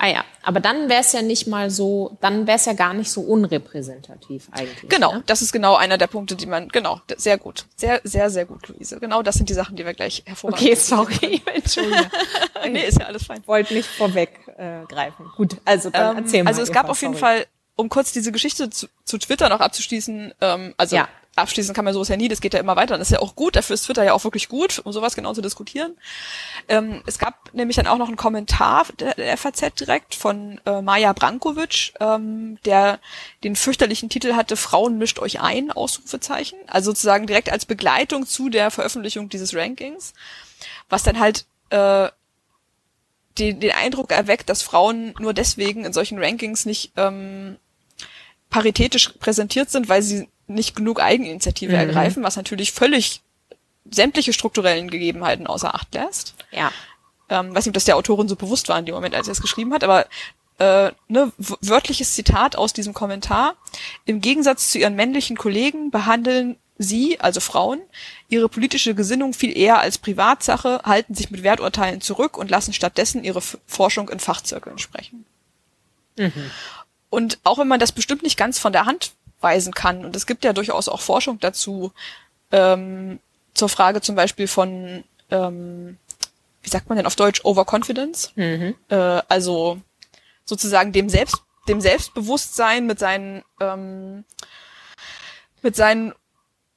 Ah 0.00 0.06
ja, 0.06 0.24
aber 0.42 0.60
dann 0.60 0.88
wäre 0.88 1.00
es 1.00 1.12
ja 1.12 1.22
nicht 1.22 1.48
mal 1.48 1.70
so, 1.70 2.16
dann 2.20 2.46
wäre 2.46 2.56
es 2.56 2.66
ja 2.66 2.72
gar 2.72 2.94
nicht 2.94 3.10
so 3.10 3.20
unrepräsentativ 3.20 4.48
eigentlich. 4.52 4.88
Genau, 4.88 5.14
ne? 5.14 5.22
das 5.26 5.42
ist 5.42 5.50
genau 5.50 5.74
einer 5.74 5.98
der 5.98 6.06
Punkte, 6.06 6.36
die 6.36 6.46
man, 6.46 6.68
genau, 6.68 7.00
sehr 7.16 7.36
gut, 7.36 7.66
sehr, 7.74 8.00
sehr, 8.04 8.30
sehr 8.30 8.46
gut, 8.46 8.68
Luise. 8.68 9.00
Genau, 9.00 9.22
das 9.22 9.34
sind 9.34 9.48
die 9.48 9.54
Sachen, 9.54 9.74
die 9.74 9.84
wir 9.84 9.94
gleich 9.94 10.22
hervorheben. 10.24 10.60
Okay, 10.60 10.74
sorry, 10.76 11.42
Entschuldige. 11.52 12.10
nee, 12.70 12.86
ist 12.86 13.00
ja 13.00 13.06
alles 13.06 13.26
fein. 13.26 13.42
Wollte 13.46 13.74
nicht 13.74 13.88
vorweggreifen. 13.88 15.26
Äh, 15.26 15.36
gut, 15.36 15.56
also 15.64 15.90
dann 15.90 16.16
ähm, 16.16 16.22
erzähl 16.22 16.44
mal. 16.44 16.50
Also 16.50 16.62
es 16.62 16.70
gab 16.70 16.88
auf 16.88 17.02
jeden 17.02 17.16
Fall, 17.16 17.46
um 17.74 17.88
kurz 17.88 18.12
diese 18.12 18.30
Geschichte 18.30 18.70
zu, 18.70 18.86
zu 19.04 19.18
Twitter 19.18 19.48
noch 19.48 19.60
abzuschließen, 19.60 20.32
ähm, 20.40 20.74
also 20.76 20.94
ja 20.94 21.08
abschließen 21.38 21.74
kann 21.74 21.84
man 21.84 21.94
sowas 21.94 22.08
ja 22.08 22.16
nie, 22.16 22.28
das 22.28 22.40
geht 22.40 22.54
ja 22.54 22.60
immer 22.60 22.76
weiter. 22.76 22.98
das 22.98 23.08
ist 23.08 23.14
ja 23.14 23.20
auch 23.20 23.34
gut, 23.34 23.56
dafür 23.56 23.74
ist 23.74 23.84
Twitter 23.84 24.04
ja 24.04 24.12
auch 24.12 24.24
wirklich 24.24 24.48
gut, 24.48 24.80
um 24.84 24.92
sowas 24.92 25.14
genau 25.14 25.32
zu 25.34 25.40
diskutieren. 25.40 25.96
Ähm, 26.68 27.02
es 27.06 27.18
gab 27.18 27.52
nämlich 27.54 27.76
dann 27.76 27.86
auch 27.86 27.98
noch 27.98 28.08
einen 28.08 28.16
Kommentar 28.16 28.86
der, 28.98 29.14
der 29.14 29.36
FAZ 29.36 29.74
direkt 29.78 30.14
von 30.14 30.60
äh, 30.66 30.82
Maja 30.82 31.12
Brankovic, 31.12 31.94
ähm, 32.00 32.58
der 32.64 33.00
den 33.44 33.56
fürchterlichen 33.56 34.08
Titel 34.08 34.34
hatte, 34.34 34.56
Frauen 34.56 34.98
mischt 34.98 35.18
euch 35.18 35.40
ein, 35.40 35.70
Ausrufezeichen. 35.70 36.58
Also 36.66 36.90
sozusagen 36.90 37.26
direkt 37.26 37.50
als 37.50 37.66
Begleitung 37.66 38.26
zu 38.26 38.48
der 38.48 38.70
Veröffentlichung 38.70 39.28
dieses 39.28 39.54
Rankings. 39.54 40.14
Was 40.88 41.02
dann 41.02 41.18
halt 41.18 41.46
äh, 41.70 42.08
den, 43.38 43.60
den 43.60 43.72
Eindruck 43.72 44.10
erweckt, 44.12 44.48
dass 44.48 44.62
Frauen 44.62 45.14
nur 45.18 45.34
deswegen 45.34 45.84
in 45.84 45.92
solchen 45.92 46.18
Rankings 46.18 46.66
nicht 46.66 46.92
ähm, 46.96 47.56
paritätisch 48.50 49.10
präsentiert 49.20 49.70
sind, 49.70 49.88
weil 49.88 50.02
sie 50.02 50.28
nicht 50.48 50.76
genug 50.76 51.00
Eigeninitiative 51.00 51.72
mhm. 51.72 51.78
ergreifen, 51.78 52.22
was 52.22 52.36
natürlich 52.36 52.72
völlig 52.72 53.22
sämtliche 53.90 54.32
strukturellen 54.32 54.90
Gegebenheiten 54.90 55.46
außer 55.46 55.74
Acht 55.74 55.94
lässt. 55.94 56.34
Ja. 56.50 56.70
Ähm, 57.30 57.54
weiß 57.54 57.64
nicht, 57.64 57.68
ob 57.68 57.74
das 57.74 57.84
der 57.84 57.96
Autorin 57.96 58.28
so 58.28 58.36
bewusst 58.36 58.68
war 58.68 58.78
in 58.78 58.86
dem 58.86 58.94
Moment, 58.94 59.14
als 59.14 59.26
sie 59.26 59.32
es 59.32 59.40
geschrieben 59.40 59.72
hat, 59.72 59.84
aber 59.84 60.06
äh, 60.58 60.92
ne, 61.08 61.32
wörtliches 61.36 62.14
Zitat 62.14 62.56
aus 62.56 62.72
diesem 62.72 62.94
Kommentar. 62.94 63.54
Im 64.04 64.20
Gegensatz 64.20 64.70
zu 64.70 64.78
ihren 64.78 64.96
männlichen 64.96 65.36
Kollegen 65.36 65.90
behandeln 65.90 66.56
sie, 66.78 67.20
also 67.20 67.40
Frauen, 67.40 67.80
ihre 68.28 68.48
politische 68.48 68.94
Gesinnung 68.94 69.34
viel 69.34 69.56
eher 69.56 69.78
als 69.78 69.98
Privatsache, 69.98 70.80
halten 70.84 71.14
sich 71.14 71.30
mit 71.30 71.42
Werturteilen 71.42 72.00
zurück 72.00 72.36
und 72.36 72.50
lassen 72.50 72.72
stattdessen 72.72 73.24
ihre 73.24 73.38
F 73.38 73.58
Forschung 73.66 74.08
in 74.08 74.20
Fachzirkeln 74.20 74.78
sprechen. 74.78 75.24
Mhm. 76.16 76.50
Und 77.10 77.38
auch 77.42 77.58
wenn 77.58 77.68
man 77.68 77.80
das 77.80 77.92
bestimmt 77.92 78.22
nicht 78.22 78.36
ganz 78.36 78.58
von 78.58 78.72
der 78.72 78.84
Hand 78.84 79.12
weisen 79.40 79.72
kann. 79.72 80.04
Und 80.04 80.16
es 80.16 80.26
gibt 80.26 80.44
ja 80.44 80.52
durchaus 80.52 80.88
auch 80.88 81.00
Forschung 81.00 81.38
dazu, 81.40 81.92
ähm, 82.52 83.20
zur 83.54 83.68
Frage 83.68 84.00
zum 84.00 84.14
Beispiel 84.14 84.48
von, 84.48 85.04
ähm, 85.30 85.98
wie 86.62 86.70
sagt 86.70 86.88
man 86.88 86.96
denn 86.96 87.06
auf 87.06 87.16
Deutsch, 87.16 87.44
Overconfidence. 87.44 88.32
Mhm. 88.36 88.74
Äh, 88.88 89.22
also 89.28 89.80
sozusagen 90.44 90.92
dem 90.92 91.08
Selbst, 91.08 91.42
dem 91.68 91.80
Selbstbewusstsein 91.80 92.86
mit 92.86 92.98
seinen, 92.98 93.44
ähm, 93.60 94.24
mit 95.62 95.76
seinen 95.76 96.14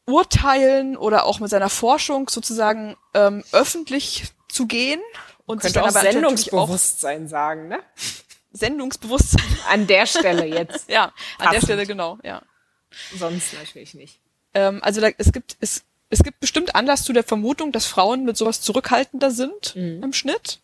Urteilen 0.06 0.97
oder 0.97 1.26
auch 1.26 1.39
mit 1.39 1.50
seiner 1.50 1.69
Forschung 1.69 2.30
sozusagen 2.30 2.97
ähm, 3.13 3.43
öffentlich 3.52 4.26
zu 4.50 4.65
gehen 4.65 5.00
und 5.45 5.62
sich 5.62 5.74
dann 5.74 5.84
aber 5.86 6.02
Sendungsbewusstsein 6.02 7.26
auch 7.26 7.30
sagen, 7.30 7.67
ne? 7.67 7.80
Sendungsbewusstsein. 8.52 9.45
An 9.69 9.88
der 9.88 10.06
Stelle 10.06 10.45
jetzt. 10.45 10.89
ja, 10.89 11.06
an 11.06 11.12
Passend. 11.38 11.54
der 11.54 11.62
Stelle 11.62 11.86
genau, 11.86 12.17
ja. 12.24 12.41
Sonst 13.15 13.54
natürlich 13.54 13.93
nicht. 13.93 14.19
Ähm, 14.54 14.80
also 14.84 15.01
da, 15.01 15.10
es 15.17 15.32
gibt 15.32 15.58
es, 15.60 15.84
es 16.10 16.23
gibt 16.23 16.39
bestimmt 16.39 16.75
Anlass 16.75 17.04
zu 17.04 17.13
der 17.13 17.23
Vermutung, 17.23 17.71
dass 17.71 17.86
Frauen 17.86 18.25
mit 18.25 18.38
sowas 18.38 18.62
zurückhaltender 18.62 19.32
sind 19.32 19.75
mhm. 19.75 20.04
im 20.04 20.13
Schnitt. 20.13 20.60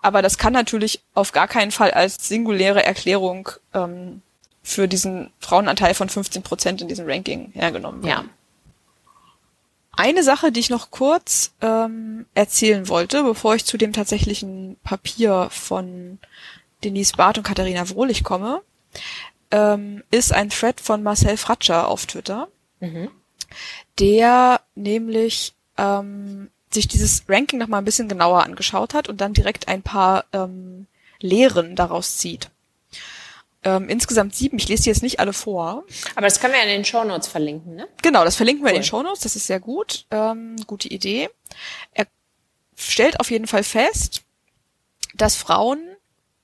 Aber 0.00 0.22
das 0.22 0.38
kann 0.38 0.52
natürlich 0.52 1.00
auf 1.14 1.32
gar 1.32 1.48
keinen 1.48 1.70
Fall 1.70 1.90
als 1.90 2.28
singuläre 2.28 2.84
Erklärung 2.84 3.48
ähm, 3.72 4.22
für 4.62 4.88
diesen 4.88 5.30
Frauenanteil 5.40 5.94
von 5.94 6.08
15 6.08 6.42
Prozent 6.42 6.80
in 6.80 6.88
diesem 6.88 7.06
Ranking 7.08 7.50
hergenommen 7.52 8.02
werden. 8.02 8.26
Ja. 8.26 8.34
Eine 9.96 10.22
Sache, 10.22 10.50
die 10.50 10.60
ich 10.60 10.70
noch 10.70 10.90
kurz 10.90 11.52
ähm, 11.60 12.26
erzählen 12.34 12.88
wollte, 12.88 13.22
bevor 13.22 13.54
ich 13.54 13.64
zu 13.64 13.76
dem 13.76 13.92
tatsächlichen 13.92 14.76
Papier 14.82 15.48
von 15.50 16.18
Denise 16.82 17.12
Barth 17.16 17.38
und 17.38 17.44
Katharina 17.44 17.88
Wohlig 17.90 18.24
komme, 18.24 18.62
ähm, 19.54 20.02
ist 20.10 20.32
ein 20.32 20.50
Thread 20.50 20.80
von 20.80 21.04
Marcel 21.04 21.36
Fratscher 21.36 21.86
auf 21.86 22.06
Twitter, 22.06 22.48
mhm. 22.80 23.08
der 24.00 24.60
nämlich 24.74 25.54
ähm, 25.78 26.50
sich 26.72 26.88
dieses 26.88 27.22
Ranking 27.28 27.60
noch 27.60 27.68
mal 27.68 27.78
ein 27.78 27.84
bisschen 27.84 28.08
genauer 28.08 28.42
angeschaut 28.42 28.94
hat 28.94 29.08
und 29.08 29.20
dann 29.20 29.32
direkt 29.32 29.68
ein 29.68 29.82
paar 29.82 30.24
ähm, 30.32 30.88
Lehren 31.20 31.76
daraus 31.76 32.16
zieht. 32.16 32.50
Ähm, 33.62 33.88
insgesamt 33.88 34.34
sieben. 34.34 34.58
Ich 34.58 34.68
lese 34.68 34.82
die 34.82 34.88
jetzt 34.90 35.04
nicht 35.04 35.20
alle 35.20 35.32
vor. 35.32 35.84
Aber 36.16 36.26
das 36.26 36.40
können 36.40 36.52
wir 36.52 36.58
ja 36.58 36.66
in 36.66 36.72
den 36.72 36.84
Shownotes 36.84 37.28
verlinken, 37.28 37.76
ne? 37.76 37.86
Genau, 38.02 38.24
das 38.24 38.34
verlinken 38.34 38.64
wir 38.64 38.72
in 38.72 38.78
den 38.78 38.84
Shownotes. 38.84 39.20
Das 39.20 39.36
ist 39.36 39.46
sehr 39.46 39.60
gut. 39.60 40.04
Ähm, 40.10 40.56
gute 40.66 40.88
Idee. 40.88 41.30
Er 41.92 42.06
stellt 42.76 43.20
auf 43.20 43.30
jeden 43.30 43.46
Fall 43.46 43.62
fest, 43.62 44.22
dass 45.14 45.36
Frauen 45.36 45.80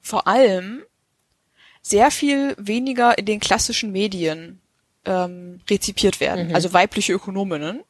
vor 0.00 0.28
allem 0.28 0.84
sehr 1.82 2.10
viel 2.10 2.54
weniger 2.58 3.16
in 3.18 3.26
den 3.26 3.40
klassischen 3.40 3.92
Medien 3.92 4.60
ähm, 5.04 5.60
rezipiert 5.68 6.20
werden, 6.20 6.48
mhm. 6.48 6.54
also 6.54 6.72
weibliche 6.72 7.12
Ökonominnen. 7.12 7.82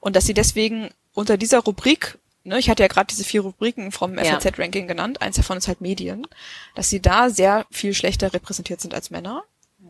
Und 0.00 0.16
dass 0.16 0.26
sie 0.26 0.34
deswegen 0.34 0.90
unter 1.14 1.36
dieser 1.36 1.60
Rubrik 1.60 2.18
ne, 2.48 2.58
ich 2.58 2.68
hatte 2.68 2.82
ja 2.82 2.88
gerade 2.88 3.06
diese 3.06 3.24
vier 3.24 3.42
Rubriken 3.42 3.92
vom 3.92 4.16
FAZ-Ranking 4.16 4.88
genannt, 4.88 5.22
eins 5.22 5.36
davon 5.36 5.58
ist 5.58 5.68
halt 5.68 5.80
Medien, 5.80 6.26
dass 6.74 6.90
sie 6.90 7.00
da 7.00 7.30
sehr 7.30 7.66
viel 7.70 7.94
schlechter 7.94 8.32
repräsentiert 8.32 8.80
sind 8.80 8.94
als 8.94 9.10
Männer. 9.10 9.44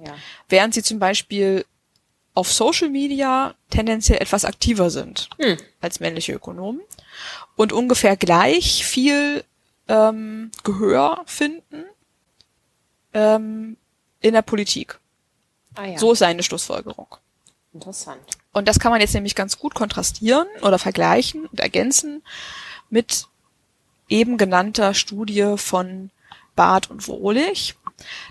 Ja. 0.05 0.15
Während 0.49 0.75
sie 0.75 0.83
zum 0.83 0.99
Beispiel 0.99 1.65
auf 2.35 2.53
Social 2.53 2.89
Media 2.89 3.55
tendenziell 3.71 4.21
etwas 4.21 4.45
aktiver 4.45 4.91
sind 4.91 5.29
hm. 5.41 5.57
als 5.81 5.99
männliche 5.99 6.35
Ökonomen 6.35 6.81
und 7.57 7.73
ungefähr 7.73 8.17
gleich 8.17 8.85
viel 8.85 9.45
ähm, 9.89 10.53
Gehör 10.63 11.23
finden 11.27 11.85
ähm, 13.15 13.77
in 14.21 14.35
der 14.35 14.43
Politik. 14.43 14.99
Ah, 15.75 15.85
ja. 15.85 15.99
So 15.99 16.13
ist 16.13 16.21
seine 16.21 16.43
Schlussfolgerung. 16.43 17.17
Interessant. 17.73 18.21
Und 18.53 18.67
das 18.67 18.79
kann 18.79 18.91
man 18.91 19.01
jetzt 19.01 19.15
nämlich 19.15 19.35
ganz 19.35 19.59
gut 19.59 19.75
kontrastieren 19.75 20.49
oder 20.63 20.79
vergleichen 20.79 21.47
und 21.47 21.61
ergänzen 21.61 22.23
mit 22.91 23.27
eben 24.09 24.39
genannter 24.39 24.95
Studie 24.95 25.55
von 25.57 26.11
Barth 26.57 26.91
und 26.91 27.07
Wohlig. 27.07 27.77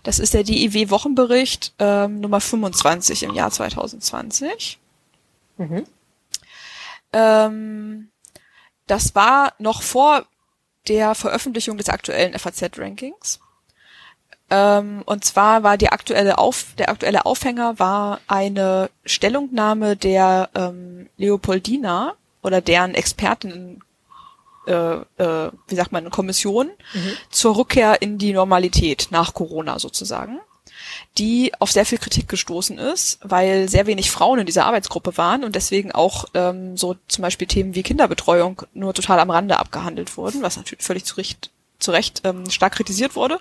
Das 0.03 0.19
ist 0.19 0.33
der 0.33 0.43
DIW 0.43 0.89
Wochenbericht 0.89 1.73
ähm, 1.79 2.19
Nummer 2.19 2.41
25 2.41 3.23
im 3.23 3.33
Jahr 3.33 3.51
2020. 3.51 4.79
Mhm. 5.57 5.85
Ähm, 7.13 8.09
das 8.87 9.15
war 9.15 9.53
noch 9.59 9.81
vor 9.81 10.25
der 10.87 11.15
Veröffentlichung 11.15 11.77
des 11.77 11.89
aktuellen 11.89 12.37
FAZ-Rankings. 12.37 13.39
Ähm, 14.49 15.01
und 15.05 15.25
zwar 15.25 15.63
war 15.63 15.77
die 15.77 15.89
aktuelle 15.89 16.37
Auf, 16.37 16.67
der 16.77 16.89
aktuelle 16.89 17.25
Aufhänger 17.25 17.79
war 17.79 18.21
eine 18.27 18.89
Stellungnahme 19.05 19.97
der 19.97 20.49
ähm, 20.55 21.09
Leopoldina 21.17 22.13
oder 22.41 22.61
deren 22.61 22.95
Experten, 22.95 23.81
äh, 24.65 24.73
äh, 24.73 25.51
wie 25.67 25.75
sagt 25.75 25.91
man, 25.91 26.03
eine 26.03 26.11
Kommission 26.11 26.67
mhm. 26.93 27.11
zur 27.29 27.57
Rückkehr 27.57 28.01
in 28.01 28.17
die 28.17 28.31
Normalität 28.31 29.09
nach 29.11 29.33
Corona 29.33 29.79
sozusagen, 29.79 30.39
die 31.17 31.51
auf 31.59 31.71
sehr 31.71 31.85
viel 31.85 31.97
Kritik 31.97 32.29
gestoßen 32.29 32.77
ist, 32.77 33.19
weil 33.23 33.67
sehr 33.67 33.85
wenig 33.85 34.11
Frauen 34.11 34.39
in 34.39 34.45
dieser 34.45 34.65
Arbeitsgruppe 34.65 35.17
waren 35.17 35.43
und 35.43 35.55
deswegen 35.55 35.91
auch 35.91 36.23
ähm, 36.33 36.77
so 36.77 36.95
zum 37.09 37.21
Beispiel 37.21 37.47
Themen 37.47 37.75
wie 37.75 37.83
Kinderbetreuung 37.83 38.61
nur 38.73 38.93
total 38.93 39.19
am 39.19 39.29
Rande 39.29 39.59
abgehandelt 39.59 40.15
wurden, 40.15 40.41
was 40.41 40.55
natürlich 40.55 40.85
völlig 40.85 41.03
zu 41.03 41.15
Recht 41.15 41.51
zu 41.79 41.91
Recht 41.91 42.21
ähm, 42.23 42.49
stark 42.49 42.73
kritisiert 42.73 43.15
wurde. 43.15 43.39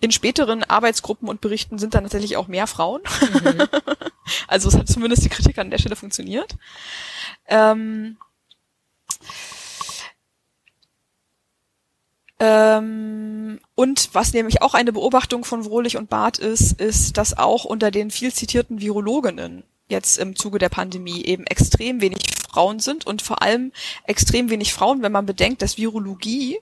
In 0.00 0.10
späteren 0.10 0.64
Arbeitsgruppen 0.64 1.28
und 1.28 1.40
Berichten 1.40 1.78
sind 1.78 1.94
dann 1.94 2.04
tatsächlich 2.04 2.36
auch 2.36 2.48
mehr 2.48 2.66
Frauen. 2.66 3.02
Mhm. 3.20 3.68
also 4.48 4.68
es 4.68 4.76
hat 4.76 4.88
zumindest 4.88 5.24
die 5.24 5.28
Kritik 5.28 5.58
an 5.58 5.70
der 5.70 5.78
Stelle 5.78 5.96
funktioniert. 5.96 6.56
Ähm, 7.46 8.16
ähm, 12.40 13.60
und 13.74 14.10
was 14.12 14.32
nämlich 14.32 14.62
auch 14.62 14.74
eine 14.74 14.92
Beobachtung 14.92 15.44
von 15.44 15.64
Wohlig 15.64 15.96
und 15.96 16.10
Barth 16.10 16.38
ist, 16.38 16.80
ist, 16.80 17.16
dass 17.16 17.38
auch 17.38 17.64
unter 17.64 17.90
den 17.90 18.10
viel 18.10 18.32
zitierten 18.32 18.80
Virologinnen 18.80 19.64
jetzt 19.88 20.18
im 20.18 20.34
Zuge 20.34 20.58
der 20.58 20.68
Pandemie 20.68 21.24
eben 21.24 21.46
extrem 21.46 22.00
wenig 22.00 22.18
Frauen 22.50 22.80
sind 22.80 23.06
und 23.06 23.22
vor 23.22 23.42
allem 23.42 23.72
extrem 24.04 24.50
wenig 24.50 24.72
Frauen, 24.72 25.02
wenn 25.02 25.12
man 25.12 25.26
bedenkt, 25.26 25.62
dass 25.62 25.78
Virologie 25.78 26.58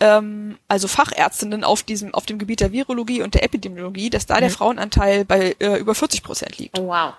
ähm, 0.00 0.58
also 0.68 0.88
Fachärztinnen 0.88 1.64
auf 1.64 1.82
diesem, 1.82 2.14
auf 2.14 2.26
dem 2.26 2.38
Gebiet 2.38 2.60
der 2.60 2.72
Virologie 2.72 3.22
und 3.22 3.34
der 3.34 3.42
Epidemiologie, 3.44 4.10
dass 4.10 4.26
da 4.26 4.36
mhm. 4.36 4.40
der 4.40 4.50
Frauenanteil 4.50 5.24
bei 5.24 5.56
äh, 5.58 5.76
über 5.76 5.94
40 5.94 6.22
Prozent 6.22 6.58
liegt. 6.58 6.78
Oh, 6.78 6.88
wow. 6.88 7.14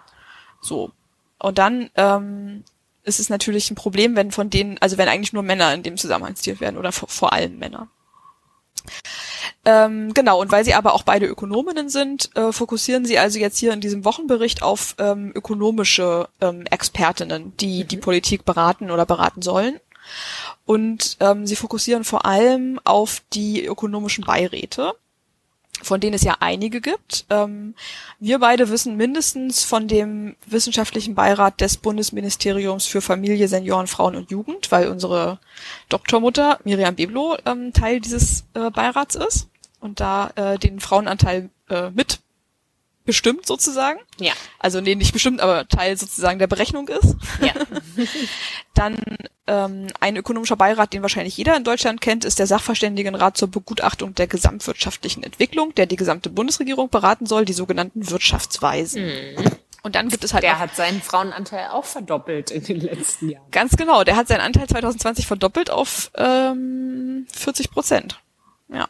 So. 0.62 0.92
Und 1.40 1.58
dann 1.58 1.90
ähm, 1.96 2.64
ist 3.04 3.20
es 3.20 3.30
natürlich 3.30 3.72
ein 3.72 3.76
Problem, 3.76 4.16
wenn 4.16 4.32
von 4.32 4.50
denen, 4.50 4.78
also 4.80 4.98
wenn 4.98 5.08
eigentlich 5.08 5.34
nur 5.34 5.44
Männer 5.44 5.74
in 5.74 5.84
dem 5.84 5.98
Zusammenhang 5.98 6.36
zitiert 6.36 6.62
werden 6.62 6.78
oder 6.78 6.92
vor, 6.92 7.10
vor 7.10 7.34
allem 7.34 7.58
Männer. 7.58 7.88
Ähm, 9.66 10.14
genau, 10.14 10.40
und 10.40 10.52
weil 10.52 10.64
sie 10.64 10.74
aber 10.74 10.94
auch 10.94 11.04
beide 11.04 11.26
Ökonominnen 11.26 11.90
sind, 11.90 12.36
äh, 12.36 12.52
fokussieren 12.54 13.06
sie 13.06 13.20
also 13.20 13.40
jetzt 13.40 13.58
hier 13.58 13.74
in 13.74 13.82
diesem 13.82 14.06
Wochenbericht 14.06 14.64
auf 14.64 14.96
ähm, 15.00 15.32
ökonomische 15.36 16.30
ähm, 16.40 16.66
Expertinnen, 16.66 17.56
die 17.58 17.84
mhm. 17.84 17.88
die 17.90 17.98
Politik 17.98 18.46
beraten 18.46 18.90
oder 18.90 19.06
beraten 19.06 19.42
sollen. 19.42 19.80
Und 20.70 21.18
ähm, 21.20 21.48
sie 21.48 21.56
fokussieren 21.56 22.04
vor 22.04 22.28
allem 22.28 22.80
auf 22.84 23.24
die 23.34 23.66
ökonomischen 23.66 24.24
Beiräte, 24.24 24.94
von 25.82 26.00
denen 26.00 26.14
es 26.14 26.22
ja 26.22 26.38
einige 26.42 26.80
gibt. 26.80 27.26
Ähm, 27.32 27.74
wir 28.20 28.38
beide 28.38 28.70
wissen 28.70 28.96
mindestens 28.96 29.64
von 29.64 29.88
dem 29.88 30.36
wissenschaftlichen 30.46 31.16
Beirat 31.16 31.60
des 31.60 31.78
Bundesministeriums 31.78 32.86
für 32.86 33.02
Familie, 33.02 33.48
Senioren, 33.48 33.88
Frauen 33.88 34.16
und 34.16 34.30
Jugend, 34.30 34.72
weil 34.72 34.90
unsere 34.90 35.40
Doktormutter 35.90 36.60
Miriam 36.66 36.94
Beblo 36.94 37.36
ähm, 37.48 37.74
Teil 37.74 38.00
dieses 38.00 38.46
äh, 38.54 38.70
Beirats 38.70 39.16
ist 39.16 39.48
und 39.80 40.00
da 40.00 40.30
äh, 40.36 40.60
den 40.60 40.80
Frauenanteil 40.80 41.50
äh, 41.70 41.90
mit 41.90 42.20
bestimmt 43.10 43.48
sozusagen. 43.48 44.00
Ja. 44.20 44.34
Also 44.60 44.82
nee, 44.82 44.94
nicht 44.94 45.14
bestimmt, 45.14 45.42
aber 45.42 45.68
Teil 45.68 45.98
sozusagen 45.98 46.38
der 46.38 46.46
Berechnung 46.46 46.88
ist. 46.90 47.16
Ja. 47.42 47.54
Dann 48.76 48.98
ähm, 49.48 49.88
ein 50.00 50.16
ökonomischer 50.16 50.56
Beirat, 50.56 50.94
den 50.94 51.02
wahrscheinlich 51.02 51.36
jeder 51.36 51.58
in 51.58 51.64
Deutschland 51.64 52.02
kennt, 52.02 52.24
ist 52.24 52.38
der 52.38 52.46
Sachverständigenrat 52.46 53.36
zur 53.36 53.48
Begutachtung 53.48 54.14
der 54.14 54.28
gesamtwirtschaftlichen 54.28 55.24
Entwicklung, 55.24 55.74
der 55.74 55.88
die 55.88 55.96
gesamte 55.96 56.30
Bundesregierung 56.30 56.90
beraten 56.90 57.26
soll, 57.26 57.46
die 57.46 57.54
sogenannten 57.54 58.12
Wirtschaftsweisen. 58.12 59.04
Mhm. 59.06 59.58
Und 59.82 59.96
dann 59.96 60.10
gibt 60.10 60.24
es 60.24 60.36
halt. 60.36 60.44
Der 60.44 60.60
hat 60.60 60.76
seinen 60.76 61.02
Frauenanteil 61.02 61.70
auch 61.70 61.86
verdoppelt 61.86 62.52
in 62.52 62.64
den 62.64 62.82
letzten 62.82 63.30
Jahren. 63.30 63.50
Ganz 63.50 63.76
genau, 63.76 64.04
der 64.04 64.18
hat 64.18 64.28
seinen 64.28 64.42
Anteil 64.42 64.68
2020 64.68 65.26
verdoppelt 65.26 65.72
auf 65.72 66.12
ähm, 66.16 67.26
40 67.34 67.72
Prozent. 67.72 68.20
Ja. 68.68 68.88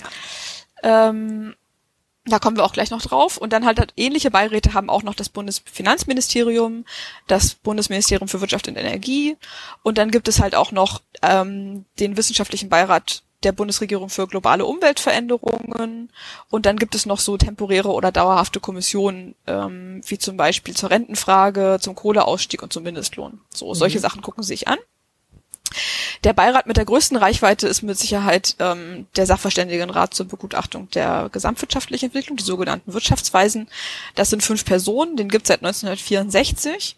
ja. 0.00 1.08
Ähm, 1.08 1.56
da 2.26 2.38
kommen 2.38 2.56
wir 2.56 2.64
auch 2.64 2.72
gleich 2.72 2.90
noch 2.90 3.02
drauf. 3.02 3.36
Und 3.36 3.52
dann 3.52 3.64
halt, 3.64 3.78
halt 3.78 3.92
ähnliche 3.96 4.30
Beiräte 4.30 4.74
haben 4.74 4.90
auch 4.90 5.02
noch 5.02 5.14
das 5.14 5.28
Bundesfinanzministerium, 5.28 6.84
das 7.26 7.54
Bundesministerium 7.54 8.28
für 8.28 8.40
Wirtschaft 8.40 8.68
und 8.68 8.76
Energie. 8.76 9.36
Und 9.82 9.98
dann 9.98 10.10
gibt 10.10 10.28
es 10.28 10.40
halt 10.40 10.54
auch 10.54 10.72
noch 10.72 11.02
ähm, 11.22 11.84
den 11.98 12.16
wissenschaftlichen 12.16 12.68
Beirat 12.68 13.22
der 13.42 13.52
Bundesregierung 13.52 14.08
für 14.08 14.26
globale 14.26 14.64
Umweltveränderungen. 14.64 16.10
Und 16.50 16.66
dann 16.66 16.76
gibt 16.76 16.94
es 16.94 17.06
noch 17.06 17.20
so 17.20 17.36
temporäre 17.36 17.90
oder 17.90 18.10
dauerhafte 18.10 18.60
Kommissionen, 18.60 19.34
ähm, 19.46 20.00
wie 20.06 20.18
zum 20.18 20.36
Beispiel 20.36 20.74
zur 20.74 20.90
Rentenfrage, 20.90 21.78
zum 21.80 21.94
Kohleausstieg 21.94 22.62
und 22.62 22.72
zum 22.72 22.82
Mindestlohn. 22.82 23.40
So, 23.54 23.72
solche 23.74 23.98
mhm. 23.98 24.02
Sachen 24.02 24.22
gucken 24.22 24.42
Sie 24.42 24.48
sich 24.48 24.68
an. 24.68 24.78
Der 26.24 26.32
Beirat 26.32 26.66
mit 26.66 26.76
der 26.76 26.84
größten 26.84 27.16
Reichweite 27.16 27.68
ist 27.68 27.82
mit 27.82 27.98
Sicherheit 27.98 28.56
ähm, 28.58 29.06
der 29.16 29.26
Sachverständigenrat 29.26 30.14
zur 30.14 30.26
Begutachtung 30.26 30.90
der 30.90 31.28
gesamtwirtschaftlichen 31.32 32.06
Entwicklung, 32.06 32.36
die 32.36 32.44
sogenannten 32.44 32.92
Wirtschaftsweisen. 32.92 33.68
Das 34.14 34.30
sind 34.30 34.42
fünf 34.42 34.64
Personen, 34.64 35.16
den 35.16 35.28
gibt 35.28 35.44
es 35.44 35.48
seit 35.48 35.62
1964. 35.62 36.96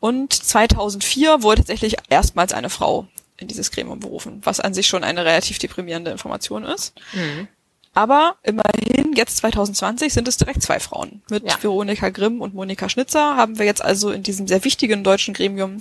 Und 0.00 0.32
2004 0.32 1.42
wurde 1.42 1.62
tatsächlich 1.62 1.96
erstmals 2.10 2.52
eine 2.52 2.70
Frau 2.70 3.06
in 3.36 3.48
dieses 3.48 3.70
Gremium 3.70 4.00
berufen, 4.00 4.40
was 4.44 4.60
an 4.60 4.74
sich 4.74 4.86
schon 4.86 5.04
eine 5.04 5.24
relativ 5.24 5.58
deprimierende 5.58 6.10
Information 6.10 6.64
ist. 6.64 6.94
Mhm. 7.12 7.48
Aber 7.94 8.36
immerhin, 8.42 9.12
jetzt 9.14 9.36
2020 9.38 10.12
sind 10.12 10.26
es 10.26 10.36
direkt 10.36 10.62
zwei 10.62 10.80
Frauen. 10.80 11.22
Mit 11.30 11.44
ja. 11.44 11.56
Veronika 11.60 12.10
Grimm 12.10 12.40
und 12.40 12.52
Monika 12.52 12.88
Schnitzer 12.88 13.36
haben 13.36 13.58
wir 13.58 13.66
jetzt 13.66 13.82
also 13.82 14.10
in 14.10 14.24
diesem 14.24 14.48
sehr 14.48 14.64
wichtigen 14.64 15.04
deutschen 15.04 15.32
Gremium 15.32 15.78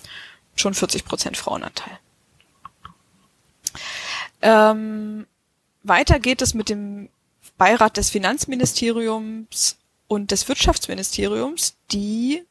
schon 0.56 0.76
40 0.76 1.06
Prozent 1.06 1.38
Frauenanteil. 1.38 1.98
Ähm, 4.42 5.28
weiter 5.84 6.20
geht 6.20 6.42
es 6.42 6.54
mit 6.54 6.70
dem 6.70 7.10
Beirat 7.58 7.98
des 7.98 8.10
Finanzministeriums 8.10 9.78
und 10.08 10.32
des 10.32 10.48
Wirtschaftsministeriums, 10.48 11.76
die 11.92 12.44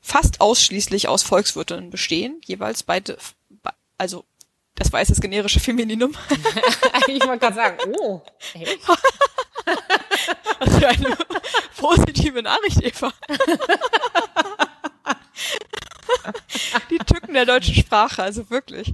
fast 0.00 0.40
ausschließlich 0.40 1.08
aus 1.08 1.22
Volkswirtinnen 1.22 1.90
bestehen, 1.90 2.40
jeweils 2.44 2.82
beide, 2.82 3.18
also 3.98 4.24
das 4.74 4.92
weiß 4.92 5.08
das 5.08 5.20
generische 5.20 5.60
Femininum. 5.60 6.14
ich 7.06 7.22
wollte 7.26 7.38
gerade 7.38 7.54
sagen, 7.54 7.78
oh, 8.00 8.22
echt? 8.54 8.88
Was 8.88 8.98
für 10.78 10.88
eine 10.88 11.16
positive 11.76 12.42
Nachricht, 12.42 12.82
Eva. 12.82 13.12
Die 16.90 16.98
Tücken 16.98 17.34
der 17.34 17.46
deutschen 17.46 17.74
Sprache, 17.74 18.22
also 18.22 18.50
wirklich. 18.50 18.92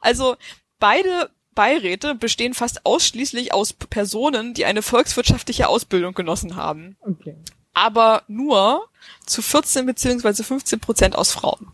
Also 0.00 0.36
beide 0.78 1.30
Beiräte 1.54 2.14
bestehen 2.14 2.54
fast 2.54 2.86
ausschließlich 2.86 3.52
aus 3.52 3.72
Personen, 3.72 4.54
die 4.54 4.64
eine 4.64 4.82
volkswirtschaftliche 4.82 5.68
Ausbildung 5.68 6.14
genossen 6.14 6.54
haben. 6.54 6.96
Okay. 7.00 7.34
Aber 7.74 8.22
nur 8.28 8.88
zu 9.26 9.42
14 9.42 9.84
beziehungsweise 9.84 10.44
15 10.44 10.80
Prozent 10.80 11.16
aus 11.16 11.32
Frauen. 11.32 11.72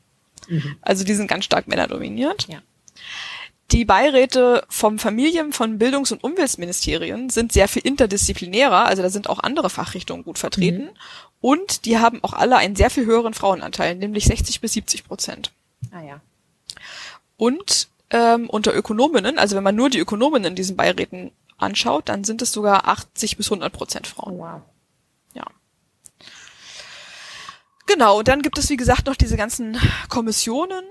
Mhm. 0.48 0.76
Also 0.80 1.04
die 1.04 1.14
sind 1.14 1.26
ganz 1.26 1.44
stark 1.44 1.68
männerdominiert. 1.68 2.48
Ja. 2.48 2.62
Die 3.70 3.84
Beiräte 3.84 4.64
vom 4.68 4.98
Familien-, 4.98 5.52
von 5.52 5.78
Bildungs- 5.78 6.12
und 6.12 6.22
Umweltministerien 6.22 7.30
sind 7.30 7.52
sehr 7.52 7.68
viel 7.68 7.82
interdisziplinärer, 7.82 8.86
also 8.86 9.02
da 9.02 9.10
sind 9.10 9.28
auch 9.28 9.40
andere 9.40 9.70
Fachrichtungen 9.70 10.24
gut 10.24 10.38
vertreten. 10.38 10.84
Mhm. 10.84 10.98
Und 11.40 11.84
die 11.84 11.98
haben 11.98 12.22
auch 12.22 12.32
alle 12.32 12.56
einen 12.56 12.76
sehr 12.76 12.88
viel 12.88 13.04
höheren 13.04 13.34
Frauenanteil, 13.34 13.96
nämlich 13.96 14.24
60 14.24 14.60
bis 14.60 14.72
70 14.74 15.04
Prozent. 15.04 15.52
Ah 15.90 16.02
ja. 16.02 16.20
Und 17.36 17.88
ähm, 18.10 18.48
unter 18.48 18.74
Ökonominnen, 18.74 19.38
also 19.38 19.56
wenn 19.56 19.62
man 19.64 19.76
nur 19.76 19.90
die 19.90 19.98
Ökonominnen 19.98 20.50
in 20.50 20.56
diesen 20.56 20.76
Beiräten 20.76 21.32
anschaut, 21.56 22.08
dann 22.08 22.24
sind 22.24 22.42
es 22.42 22.52
sogar 22.52 22.88
80 22.88 23.36
bis 23.36 23.46
100 23.46 23.72
Prozent 23.72 24.06
Frauen. 24.06 24.34
Oh, 24.34 24.38
wow. 24.38 24.62
Ja. 25.34 25.44
Genau, 27.86 28.18
und 28.18 28.28
dann 28.28 28.42
gibt 28.42 28.58
es, 28.58 28.70
wie 28.70 28.76
gesagt, 28.76 29.06
noch 29.06 29.16
diese 29.16 29.36
ganzen 29.36 29.78
Kommissionen. 30.08 30.84